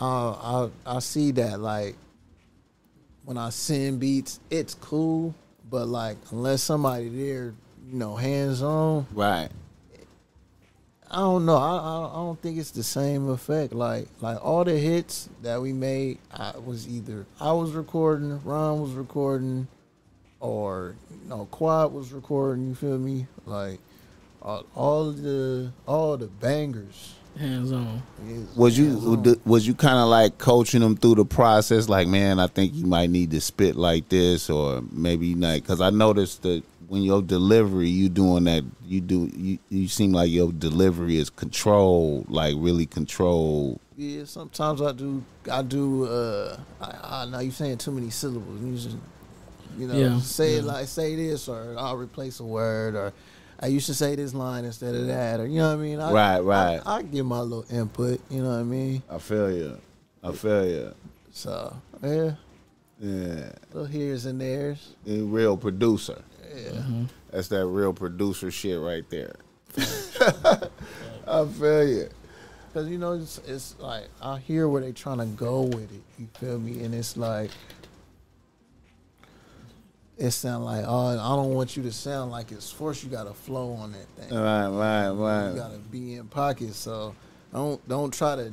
[0.00, 1.96] I I see that like
[3.24, 5.34] when I send beats, it's cool,
[5.70, 7.54] but like unless somebody there,
[7.88, 9.50] you know, hands on, right?
[11.12, 11.56] I don't know.
[11.56, 13.74] I, I I don't think it's the same effect.
[13.74, 18.80] Like like all the hits that we made, I was either I was recording, Ron
[18.80, 19.68] was recording,
[20.40, 22.68] or you know Quad was recording.
[22.68, 23.26] You feel me?
[23.44, 23.78] Like
[24.40, 27.14] all, all the all the bangers.
[27.38, 28.02] Hands on.
[28.28, 29.40] is Was you hands-on.
[29.46, 31.88] was you kind of like coaching them through the process?
[31.88, 35.54] Like, man, I think you might need to spit like this, or maybe not.
[35.54, 40.12] Because I noticed that when your delivery, you doing that, you do you you seem
[40.12, 43.80] like your delivery is controlled, like really controlled.
[43.96, 45.24] Yeah, sometimes I do.
[45.50, 46.04] I do.
[46.04, 48.60] Uh, I, I know you saying too many syllables.
[48.60, 48.96] You just,
[49.78, 53.14] you know, Yeah, say it like say this, or I'll replace a word, or
[53.58, 55.98] I used to say this line instead of that, or you know what I mean.
[55.98, 56.80] I, Right, right.
[56.84, 58.20] I, I give my little input.
[58.28, 59.02] You know what I mean.
[59.08, 59.78] I feel you.
[60.22, 60.94] I feel you.
[61.30, 62.32] So yeah,
[63.00, 64.94] Yeah, little here's and there's.
[65.06, 66.22] a real producer.
[66.54, 69.36] Yeah, That's that real producer shit right there.
[71.26, 72.08] I feel you.
[72.68, 76.02] because you know it's, it's like I hear where they trying to go with it.
[76.18, 76.84] You feel me?
[76.84, 77.50] And it's like.
[80.18, 83.02] It sound like oh I don't want you to sound like it's forced.
[83.02, 84.38] You got to flow on that thing.
[84.38, 85.50] Right, right, right.
[85.50, 86.74] You gotta be in pocket.
[86.74, 87.14] So
[87.52, 88.52] don't don't try to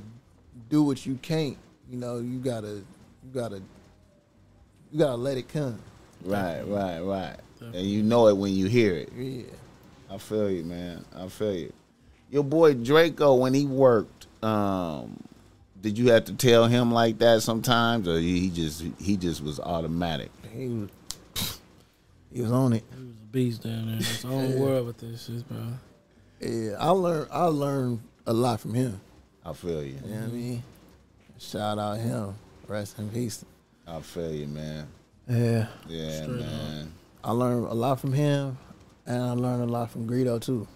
[0.70, 1.58] do what you can't.
[1.90, 3.62] You know, you gotta you gotta
[4.92, 5.80] you gotta let it come.
[6.24, 7.38] Right, right, right.
[7.62, 9.12] And you know it when you hear it.
[9.16, 9.44] Yeah.
[10.10, 11.06] I feel you, man.
[11.16, 11.74] I feel you.
[12.32, 15.22] Your boy Drakeo, when he worked, um,
[15.82, 19.60] did you have to tell him like that sometimes, or he just he just was
[19.60, 20.32] automatic?
[20.54, 20.90] He was
[22.32, 22.84] he was on it.
[22.96, 23.98] He was a beast down there.
[23.98, 25.58] It's own world with this shit, bro.
[26.40, 26.76] Yeah.
[26.80, 29.00] I learned I learned a lot from him.
[29.46, 29.98] I feel you.
[30.06, 30.64] You know what I mean?
[31.40, 32.36] Shout out him.
[32.68, 33.44] Rest in peace.
[33.88, 34.88] I feel you, man.
[35.28, 35.68] Yeah.
[35.88, 36.94] Yeah, Straight man.
[37.24, 38.58] I learned a lot from him
[39.06, 40.68] and I learned a lot from Greedo too.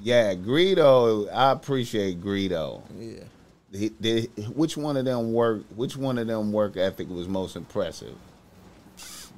[0.00, 1.32] Yeah, Greedo.
[1.32, 2.82] I appreciate Greedo.
[2.98, 3.24] Yeah.
[3.72, 5.62] He, did, which one of them work?
[5.74, 8.14] Which one of them work ethic was most impressive?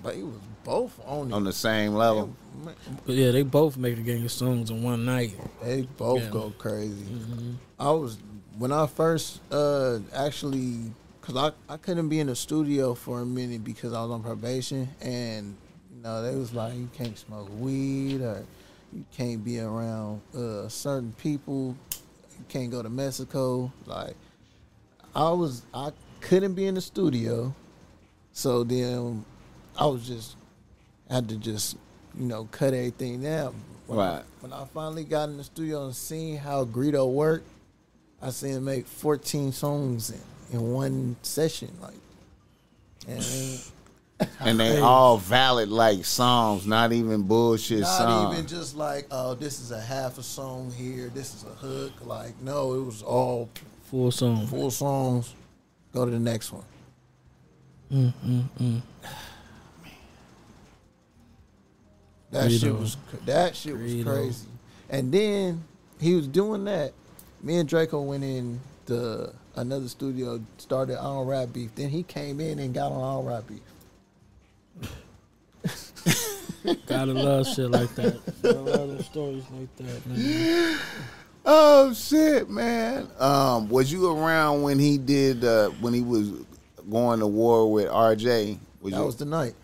[0.02, 0.34] But he was
[0.64, 1.34] both on it.
[1.34, 2.34] On the same level.
[2.64, 2.74] Man,
[3.06, 5.34] But yeah, they both make a gang of songs in one night.
[5.62, 6.30] They both Yeah.
[6.30, 6.94] go crazy.
[7.05, 7.52] Mm-hmm.
[7.78, 8.18] I was
[8.59, 13.26] when I first uh actually because I, I couldn't be in the studio for a
[13.26, 15.64] minute because I was on probation and you
[16.05, 18.44] know they was like you can't smoke weed or
[18.93, 21.74] you can't be around uh certain people
[22.39, 24.14] you can't go to Mexico like
[25.14, 25.90] I was I
[26.20, 27.55] couldn't be in the studio
[28.32, 29.24] So then
[29.78, 30.36] I was just
[31.10, 31.76] had to just
[32.18, 33.55] you know cut everything down.
[33.86, 34.24] When I- Right.
[34.40, 37.47] when I finally got in the studio and seen how Greedo worked,
[38.22, 40.20] I seen him make 14 songs in,
[40.52, 41.70] in one session.
[41.82, 41.94] Like,
[43.06, 43.22] and
[44.41, 47.99] And they all valid like songs, not even bullshit songs.
[47.99, 48.35] not songs.
[48.35, 51.93] even just like, oh, this is a half a song here, this is a hook.
[52.07, 53.49] Like, no, it was all
[53.91, 54.47] Full song.
[54.47, 55.35] full songs.
[55.93, 56.65] Go to the next one.
[57.93, 58.82] Mm, mm, mm.
[62.31, 62.97] That shit was
[63.27, 64.05] that shit was Greedo.
[64.05, 64.47] crazy.
[64.91, 65.62] And then
[66.01, 66.93] he was doing that.
[67.43, 71.74] Me and Drakeo went in to another studio, started on rap beef.
[71.74, 73.61] Then he came in and got on all rap beef.
[76.86, 78.19] Gotta love shit like that.
[78.43, 80.78] Gotta love those stories like that, man.
[81.45, 83.09] Oh shit, man.
[83.19, 86.31] Um, was you around when he did uh, when he was
[86.91, 88.59] going to war with RJ?
[88.81, 89.55] Was That you, was the night.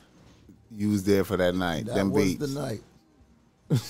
[0.76, 1.86] you was there for that night?
[1.86, 2.54] That them was beats.
[2.54, 2.82] the night.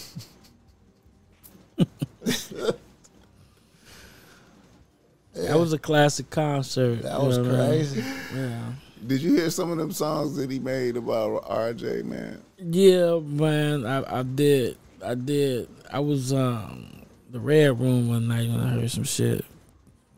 [5.34, 7.02] That was a classic concert.
[7.02, 7.68] That was know what I mean?
[7.68, 8.04] crazy.
[8.34, 8.72] Yeah.
[9.06, 12.42] Did you hear some of them songs that he made about RJ, man?
[12.58, 13.86] Yeah, man.
[13.86, 14.76] I, I did.
[15.04, 15.68] I did.
[15.90, 16.86] I was um
[17.30, 19.44] the red room one night when I heard some shit.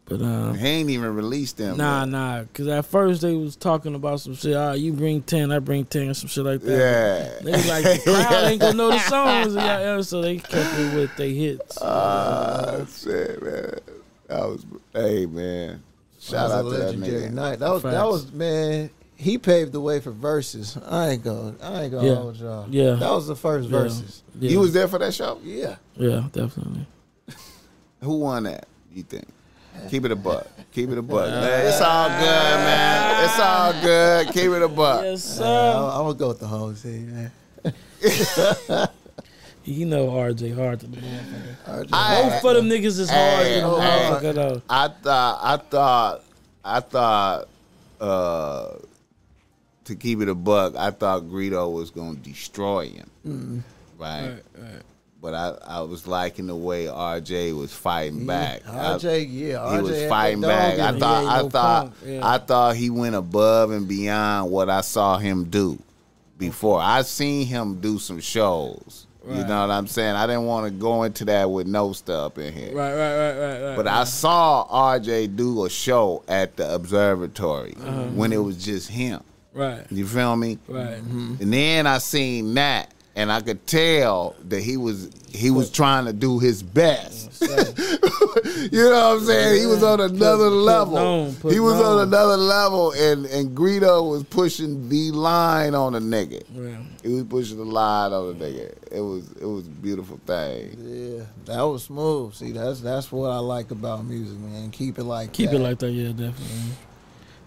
[0.06, 1.76] But um He ain't even released them.
[1.76, 2.09] Nah, yet.
[2.09, 2.44] nah.
[2.52, 4.56] Cause at first they was talking about some shit.
[4.56, 6.70] Ah, you bring ten, I bring ten, some shit like that.
[6.70, 7.44] Yeah.
[7.44, 10.78] They was like the crowd ain't gonna know the songs, yeah, yeah, so they kept
[10.78, 11.78] it with they hits.
[11.80, 13.78] Ah, shit, man.
[14.26, 15.82] That was, hey, man.
[16.22, 17.32] Shout that out was to a that legendary nigga.
[17.32, 17.58] night.
[17.58, 18.90] That was that was man.
[19.16, 20.76] He paved the way for verses.
[20.88, 21.56] I ain't going.
[21.62, 22.14] I ain't gonna Yeah.
[22.14, 22.66] hold y'all.
[22.70, 22.94] Yeah.
[22.94, 23.78] that was the first Yeah.
[23.78, 24.22] verses.
[24.38, 25.38] Yeah, You was there for that show?
[25.44, 26.86] Yeah, yeah, definitely.
[28.02, 28.66] Who won that?
[28.94, 29.26] You think?
[29.90, 30.46] Keep it a buck.
[30.72, 31.28] Keep it a buck.
[31.30, 33.24] Man, it's all good, man.
[33.24, 34.26] It's all good.
[34.28, 35.02] Keep it a buck.
[35.02, 35.90] Yes, uh, sir.
[35.92, 37.30] I'm gonna go with the whole team,
[37.64, 38.88] man.
[39.64, 41.90] You know RJ hard to the motherfucker.
[41.90, 44.62] Both of them niggas is hard to the motherfucker though.
[44.68, 46.24] I thought, I thought,
[46.64, 47.48] I thought,
[48.01, 48.68] uh,
[49.84, 53.64] to keep it a buck, I thought Greedo was gonna destroy him,
[53.98, 54.30] right?
[54.30, 54.82] Right, right.
[55.20, 58.62] But I, I was liking the way RJ was fighting back.
[58.68, 60.78] I- RJ, yeah, RJ he was fighting back.
[60.80, 62.20] I thought, I no thought, yeah.
[62.28, 65.78] I thought he went above and beyond what I saw him do
[66.39, 66.80] before.
[66.80, 69.06] I seen him do some shows.
[69.26, 70.16] You know what I'm saying?
[70.16, 72.74] I didn't want to go into that with no stuff in here.
[72.74, 73.76] Right, right, right, right, right.
[73.76, 78.04] But I saw RJ do a show at the observatory Uh-huh.
[78.14, 79.22] when it was just him.
[79.54, 80.58] right, You feel me?
[80.66, 80.96] right.
[80.98, 86.06] And then I seen that, and I could tell that he was he was trying
[86.06, 87.43] to do his best.
[87.43, 89.60] you know what I'm saying?
[89.60, 90.97] He was on another put level.
[90.97, 92.09] on, he was on on.
[92.09, 96.43] another level, and and Greedo was pushing the line on the nigga.
[96.55, 96.82] Yeah.
[97.02, 98.74] He was pushing the line on the nigga.
[98.90, 100.76] It was it was a beautiful thing.
[100.78, 102.34] Yeah, that was smooth.
[102.34, 104.70] See, that's that's what I like about music, man.
[104.70, 105.56] Keep it like Keep that.
[105.56, 106.72] it like that, yeah, definitely.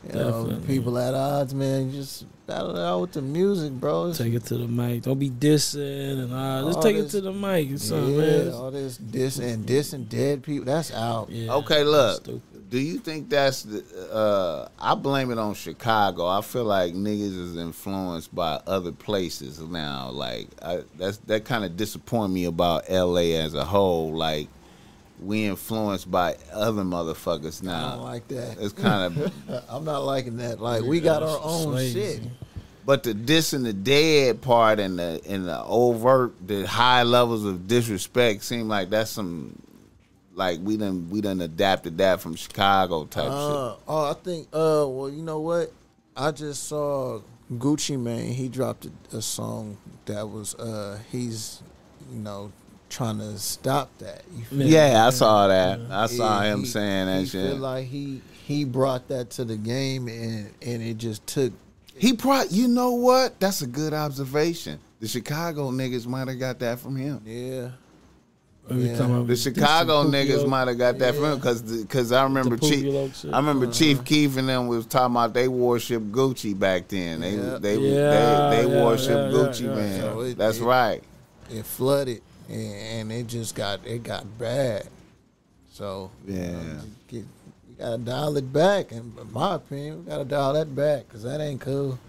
[0.08, 1.92] you know, people at odds, man.
[1.92, 4.04] Just battle it out with the music, bro.
[4.10, 5.04] It's- Take it to the mic.
[5.04, 6.66] Don't be dissing and all.
[6.66, 8.54] Just All take this- it to the mic and something, yeah, man.
[8.54, 10.66] all this diss and diss and dead people.
[10.66, 11.30] That's out.
[11.30, 11.54] Yeah.
[11.56, 12.18] Okay, look.
[12.24, 12.42] Stupid.
[12.68, 13.84] Do you think that's the?
[14.12, 16.26] Uh, I blame it on Chicago.
[16.28, 20.10] I feel like niggas is influenced by other places now.
[20.10, 23.36] Like I, that's that kind of disappoint me about L.A.
[23.38, 24.14] as a whole.
[24.14, 24.48] Like
[25.20, 27.88] we influenced by other motherfuckers now.
[27.88, 28.58] I don't like that.
[28.60, 29.34] It's kind of,
[29.70, 30.60] I'm not liking that.
[30.60, 31.94] Like we got our own Slaves.
[31.94, 32.22] shit.
[32.86, 37.46] but the diss and the dead part and the and the overt, the high levels
[37.46, 39.62] of disrespect seem like that's some.
[40.34, 43.32] Like we done we done adapted that from Chicago type shit.
[43.32, 44.48] Uh, oh, I think.
[44.52, 45.72] Uh, well, you know what?
[46.14, 47.22] I just saw
[47.54, 48.34] Gucci Mane.
[48.34, 49.78] He dropped a, a song
[50.08, 50.54] that was.
[50.56, 51.64] Uh, he's,
[52.12, 52.52] you know,
[52.90, 54.24] trying to stop that.
[54.36, 54.66] You feel me?
[54.68, 55.80] Yeah, I saw that.
[55.90, 57.52] I saw Yeah, him he- saying that he shit.
[57.52, 61.52] Feel like he he brought that to the game, and and it just took.
[61.98, 62.52] he brought.
[62.52, 63.40] You know what?
[63.40, 64.80] That's a good observation.
[65.00, 67.22] The Chicago niggas might have got that from him.
[67.26, 67.70] Yeah,
[68.70, 69.24] Yeah.
[69.24, 72.84] The Chicago niggas might have got that from him because because I remember Chief.
[72.86, 73.34] Pupio shit.
[73.34, 73.74] I remember uh-huh.
[73.76, 77.20] Chief Keef and them was talking about they worship Gucci back then.
[77.22, 77.58] They Yeah.
[77.60, 79.76] they Yeah, they, they yeah, worship yeah, yeah, Gucci yeah.
[79.76, 80.02] man.
[80.02, 81.04] So it- That's it- right.
[81.52, 84.88] it flooded, and, and it just got it got bad.
[85.74, 86.82] So you know, Yeah.
[87.08, 88.92] get, you gotta dial it back.
[88.92, 92.00] And in my opinion, we gotta dial that back because that ain't cool.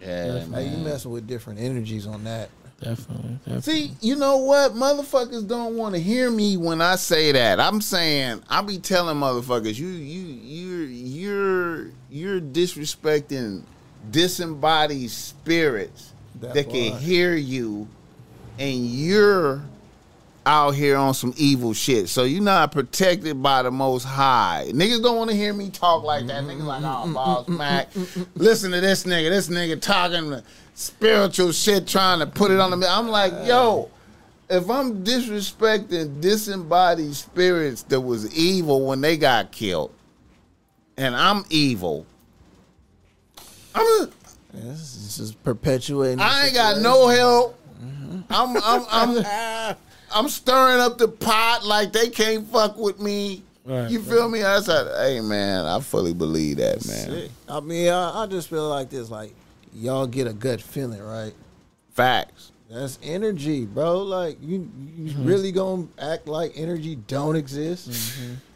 [0.00, 2.50] Yeah, Hey, you messing with different energies on that.
[2.78, 3.38] Definitely.
[3.46, 3.62] definitely.
[3.62, 4.72] See, you know what?
[4.72, 7.58] Motherfuckers don't want to hear me when I say that.
[7.58, 13.62] I'm saying I be telling motherfuckers, you you you're you're you're disrespecting
[14.10, 17.88] disembodied spirits That that, can hear you,
[18.58, 19.62] and you're
[20.46, 22.08] out here on some evil shit.
[22.08, 24.66] So you're not protected by the Most High.
[24.68, 26.44] Niggas don't want to hear me talk like that.
[26.44, 27.88] Niggas like, oh, balls, Mac.
[28.36, 29.28] Listen to this nigga.
[29.28, 30.40] This nigga talking
[30.74, 32.88] spiritual shit, trying to put it on the.
[32.88, 33.90] I'm like, yo.
[34.48, 39.92] If I'm disrespecting disembodied spirits that was evil when they got killed,
[40.96, 42.06] and I'm evil,
[43.74, 44.08] I'm a,
[44.52, 46.20] This is just perpetuating.
[46.20, 47.58] I ain't got no help.
[47.82, 48.20] Mm-hmm.
[48.30, 48.86] I'm I'm
[49.18, 49.76] I'm
[50.14, 53.42] I'm stirring up the pot like they can't fuck with me.
[53.64, 54.44] Right, you feel me?
[54.44, 57.10] I said, hey man, I fully believe that, man.
[57.10, 57.30] Sick.
[57.48, 59.10] I mean, I, I just feel like this.
[59.10, 59.34] Like
[59.74, 61.32] y'all get a gut feeling, right?
[61.94, 62.52] Facts.
[62.70, 64.02] That's energy, bro.
[64.02, 65.24] Like you, you Mm-hmm.
[65.26, 67.90] really gonna act like energy don't exist?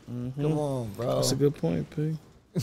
[0.07, 1.17] Come on, bro.
[1.17, 2.17] That's a good point, P.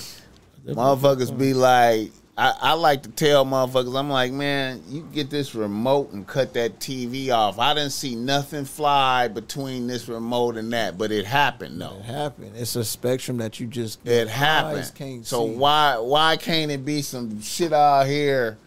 [0.68, 5.56] Motherfuckers be like, I, I like to tell motherfuckers, I'm like, man, you get this
[5.56, 7.58] remote and cut that TV off.
[7.58, 11.98] I didn't see nothing fly between this remote and that, but it happened though.
[12.00, 12.52] It happened.
[12.56, 14.86] It's a spectrum that you just It happened.
[15.26, 15.56] So see.
[15.56, 18.58] why why can't it be some shit out here?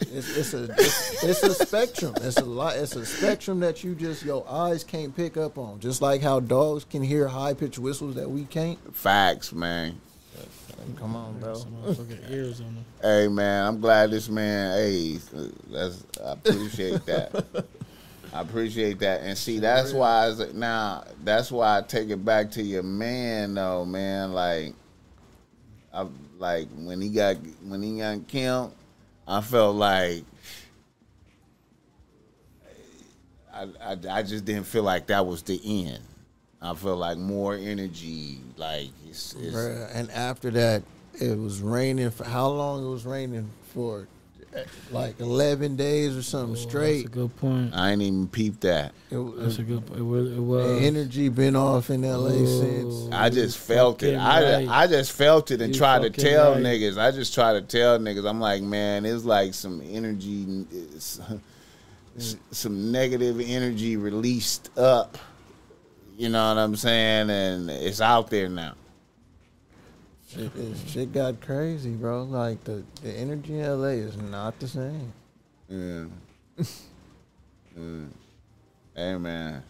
[0.00, 2.14] It's, it's a it's, it's a spectrum.
[2.20, 2.76] It's a lot.
[2.76, 5.80] It's a spectrum that you just your eyes can't pick up on.
[5.80, 8.78] Just like how dogs can hear high pitched whistles that we can't.
[8.94, 10.00] Facts, man.
[10.98, 11.54] Come on, bro.
[12.30, 12.84] Ears on them.
[13.02, 14.76] Hey man, I'm glad this man.
[14.78, 15.18] Hey,
[15.70, 17.44] that's I appreciate that.
[18.32, 22.50] I appreciate that, and see that's why I, now that's why I take it back
[22.52, 24.32] to your man though, man.
[24.32, 24.74] Like,
[25.92, 26.06] I
[26.38, 28.74] like when he got when he got killed,
[29.28, 30.24] I felt like
[33.52, 36.00] I, I I just didn't feel like that was the end.
[36.64, 40.82] I feel like more energy, like it's, it's Bruh, And after that,
[41.20, 42.86] it was raining for how long?
[42.86, 44.08] It was raining for
[44.54, 47.02] eh, like eleven days or something straight.
[47.02, 47.74] That's a good point.
[47.74, 48.92] I ain't even peeped that.
[49.10, 49.82] It, That's it, a good.
[49.96, 50.32] It was.
[50.32, 50.82] It the was.
[50.82, 52.46] energy been off in LA Ooh.
[52.60, 53.12] since.
[53.12, 54.16] I just felt it.
[54.16, 54.84] fucking I.
[54.84, 56.62] I just felt it and You tried to tell right.
[56.62, 56.96] niggas.
[56.98, 58.28] I just try to tell niggas.
[58.28, 61.20] I'm like, man, it's like some energy, it's,
[62.52, 65.18] some negative energy released up.
[66.16, 67.28] You know what I'm saying?
[67.30, 68.74] And it's out there now.
[70.28, 70.50] Shit,
[70.86, 72.22] shit got crazy, bro.
[72.24, 75.12] Like the, the energy in LA is not the same.
[75.68, 76.04] Yeah.
[77.76, 78.06] Mm.
[78.94, 79.60] Hey man.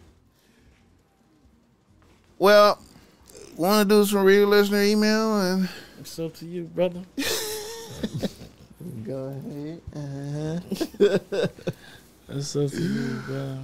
[2.37, 2.79] Well,
[3.55, 5.67] want to do some real listener email and
[5.99, 7.01] It's up to you, brother.
[9.03, 9.81] Go ahead.
[9.95, 11.47] Uh-huh.
[12.29, 13.57] It's up to you, bro.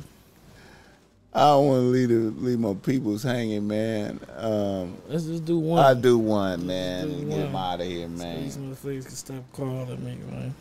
[1.33, 4.19] I don't want to leave the, leave my peoples hanging, man.
[4.35, 5.83] Um, Let's just do one.
[5.83, 7.07] I do one, man.
[7.07, 8.43] Do and Get them out of here, man.
[8.43, 10.53] These motherfuckers can stop calling me, man.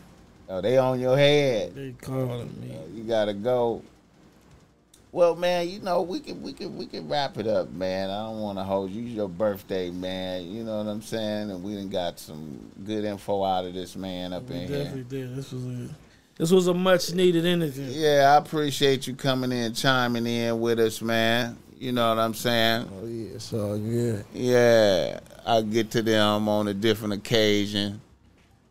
[0.47, 1.75] Oh, they on your head.
[1.75, 2.77] They calling me.
[2.93, 3.81] You gotta go.
[5.13, 8.09] Well, man, you know we can we can we can wrap it up, man.
[8.09, 9.03] I don't want to hold you.
[9.03, 10.45] It's your birthday, man.
[10.45, 11.51] You know what I'm saying?
[11.51, 15.17] And we done got some good info out of this man up We in definitely
[15.17, 15.27] here.
[15.27, 15.35] did.
[15.35, 15.89] This was a
[16.41, 17.85] this was a much needed interview.
[17.85, 21.55] Yeah, I appreciate you coming in, chiming in with us, man.
[21.77, 22.89] You know what I'm saying?
[22.91, 24.25] Oh yeah, it's all good.
[24.33, 28.01] Yeah, I get to them on a different occasion.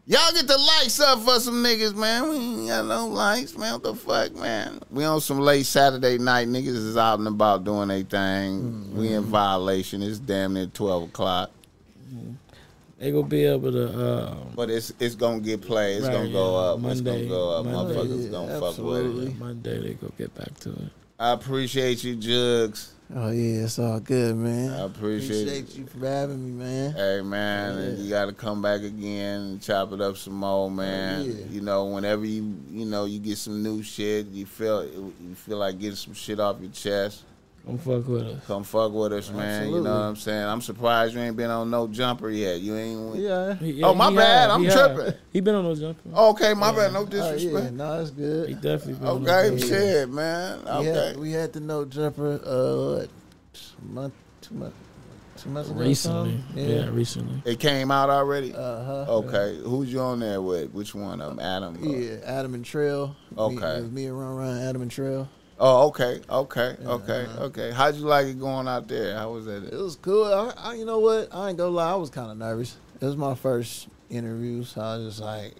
[0.04, 2.30] Y'all get the lights up for some niggas, man.
[2.30, 3.74] We ain't got no lights, man.
[3.74, 4.80] What the fuck, man?
[4.90, 6.48] We on some late Saturday night.
[6.48, 8.62] Niggas is out and about doing their thing.
[8.62, 8.98] Mm-hmm.
[8.98, 10.02] We in violation.
[10.02, 11.52] It's damn near 12 o'clock.
[13.00, 13.88] They gonna be able to.
[13.98, 15.96] Uh, But it's it's gonna get played.
[15.96, 16.68] It's Right, gonna go yeah.
[16.68, 16.74] up.
[16.76, 17.64] it's Monday- gonna go up.
[17.64, 17.94] Monday.
[17.94, 19.38] Motherfuckers Yeah, gonna fuck with it.
[19.38, 20.90] Monday they go get back to it.
[21.18, 22.92] I appreciate you, Jugs.
[23.16, 24.70] Oh yeah, it's all good, man.
[24.70, 26.92] I appreciate, Appreciate you for having me, man.
[26.92, 30.70] Hey man, and you got to come back again and chop it up some more,
[30.70, 31.24] man.
[31.24, 31.32] yeah.
[31.50, 35.56] You know, whenever you you know you get some new shit, you feel you feel
[35.56, 37.22] like getting some shit off your chest.
[37.66, 38.46] Come fuck with us.
[38.46, 39.68] Come fuck with us, man.
[39.68, 40.44] You know what I'm saying?
[40.44, 42.60] I'm surprised you ain't been on no jumper yet.
[42.60, 43.16] You ain't.
[43.16, 43.54] Yeah.
[43.54, 44.40] He- Oh, my bad.
[44.42, 44.94] have, I'm he have.
[44.96, 45.14] tripping.
[45.32, 46.14] He been on no jumping.
[46.14, 46.92] Okay, my bad.
[46.92, 47.72] No Oh, yeah, disrespect.
[47.74, 48.48] no, it's good.
[48.48, 48.62] He good.
[48.62, 49.68] definitely been on Okay, no jumping.
[49.68, 50.58] shit, man.
[50.64, 50.84] We, Okay.
[51.06, 53.08] had, we had the no jumper uh what,
[53.82, 54.76] a month, two months,
[55.36, 55.80] two months ago.
[55.80, 56.64] Recently, yeah.
[56.66, 56.88] Yeah.
[56.90, 57.42] recently.
[57.44, 58.54] It came out already.
[58.54, 59.04] Uh huh.
[59.18, 60.72] Okay, who's you on there with?
[60.72, 61.38] Which one of them?
[61.38, 61.76] Adam.
[61.82, 63.14] Yeah, Adam and Trail.
[63.36, 63.54] Okay.
[63.54, 65.28] Me, it was me and Run Run, Adam and Trail.
[65.62, 67.44] Oh, okay, okay, okay, Uh-huh.
[67.44, 67.70] okay.
[67.70, 69.14] How'd you like it going out there?
[69.14, 69.62] How was that?
[69.64, 69.82] It that?
[69.82, 70.24] was cool.
[70.24, 71.28] I, I, you know what?
[71.32, 71.92] I ain't gonna lie.
[71.92, 72.76] I was kind of nervous.
[72.98, 75.54] It was my first interview, so I was just like,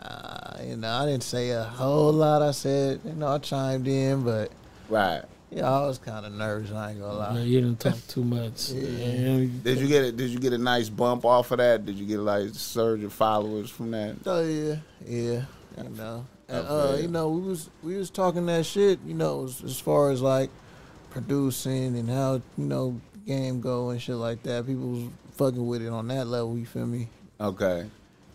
[0.00, 2.40] uh, you know, I didn't say a whole lot.
[2.40, 4.50] I said, you know, I chimed in, but
[4.88, 5.22] Right.
[5.50, 6.72] Yeah, I was kind of nervous.
[6.72, 7.34] I ain't gonna lie.
[7.34, 8.70] Man, you didn't talk too much.
[8.72, 8.88] Yeah.
[8.88, 9.48] Yeah.
[9.62, 10.16] Did you get it?
[10.16, 11.84] Did you get a nice bump off of that?
[11.84, 14.16] Did you get like surge of followers from that?
[14.26, 14.76] Oh yeah,
[15.06, 15.42] yeah.
[15.76, 17.08] You know, and, uh, you you.
[17.08, 18.98] know, we was we was talking that shit.
[19.06, 20.50] You know, as, as far as like
[21.10, 24.66] producing and how you know game go and shit like that.
[24.66, 26.58] People was fucking with it on that level.
[26.58, 27.08] You feel me?
[27.40, 27.86] Okay.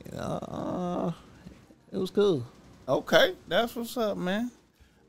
[0.05, 1.11] You know, uh,
[1.91, 2.45] it was cool.
[2.87, 4.51] Okay, that's what's up, man.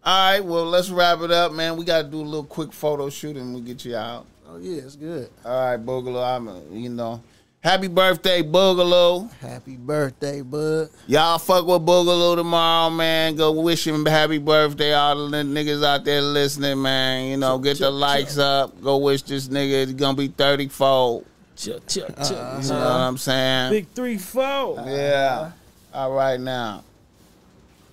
[0.03, 1.77] All right, well, let's wrap it up, man.
[1.77, 4.27] We got to do a little quick photo shoot and we get you out.
[4.49, 5.31] Oh yeah, it's good.
[5.45, 7.23] All right, Boogaloo, I'm, a, you know,
[7.61, 9.31] happy birthday, Boogaloo.
[9.41, 10.91] Happy birthday, bud.
[11.07, 13.37] Y'all fuck with Boogaloo tomorrow, man.
[13.37, 14.95] Go wish him happy birthday.
[14.95, 17.31] All the niggas out there listening, man.
[17.31, 18.81] You know, get the likes up.
[18.83, 19.87] Go wish this nigga.
[19.87, 21.23] He's gonna be 34.
[21.57, 22.17] Chill, chill, chill.
[22.17, 22.61] Uh-huh.
[22.63, 23.73] You know what I'm saying?
[23.73, 24.83] Big three four.
[24.87, 25.53] Yeah.
[25.93, 26.85] All right now.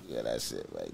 [0.07, 0.85] Yeah, that's it right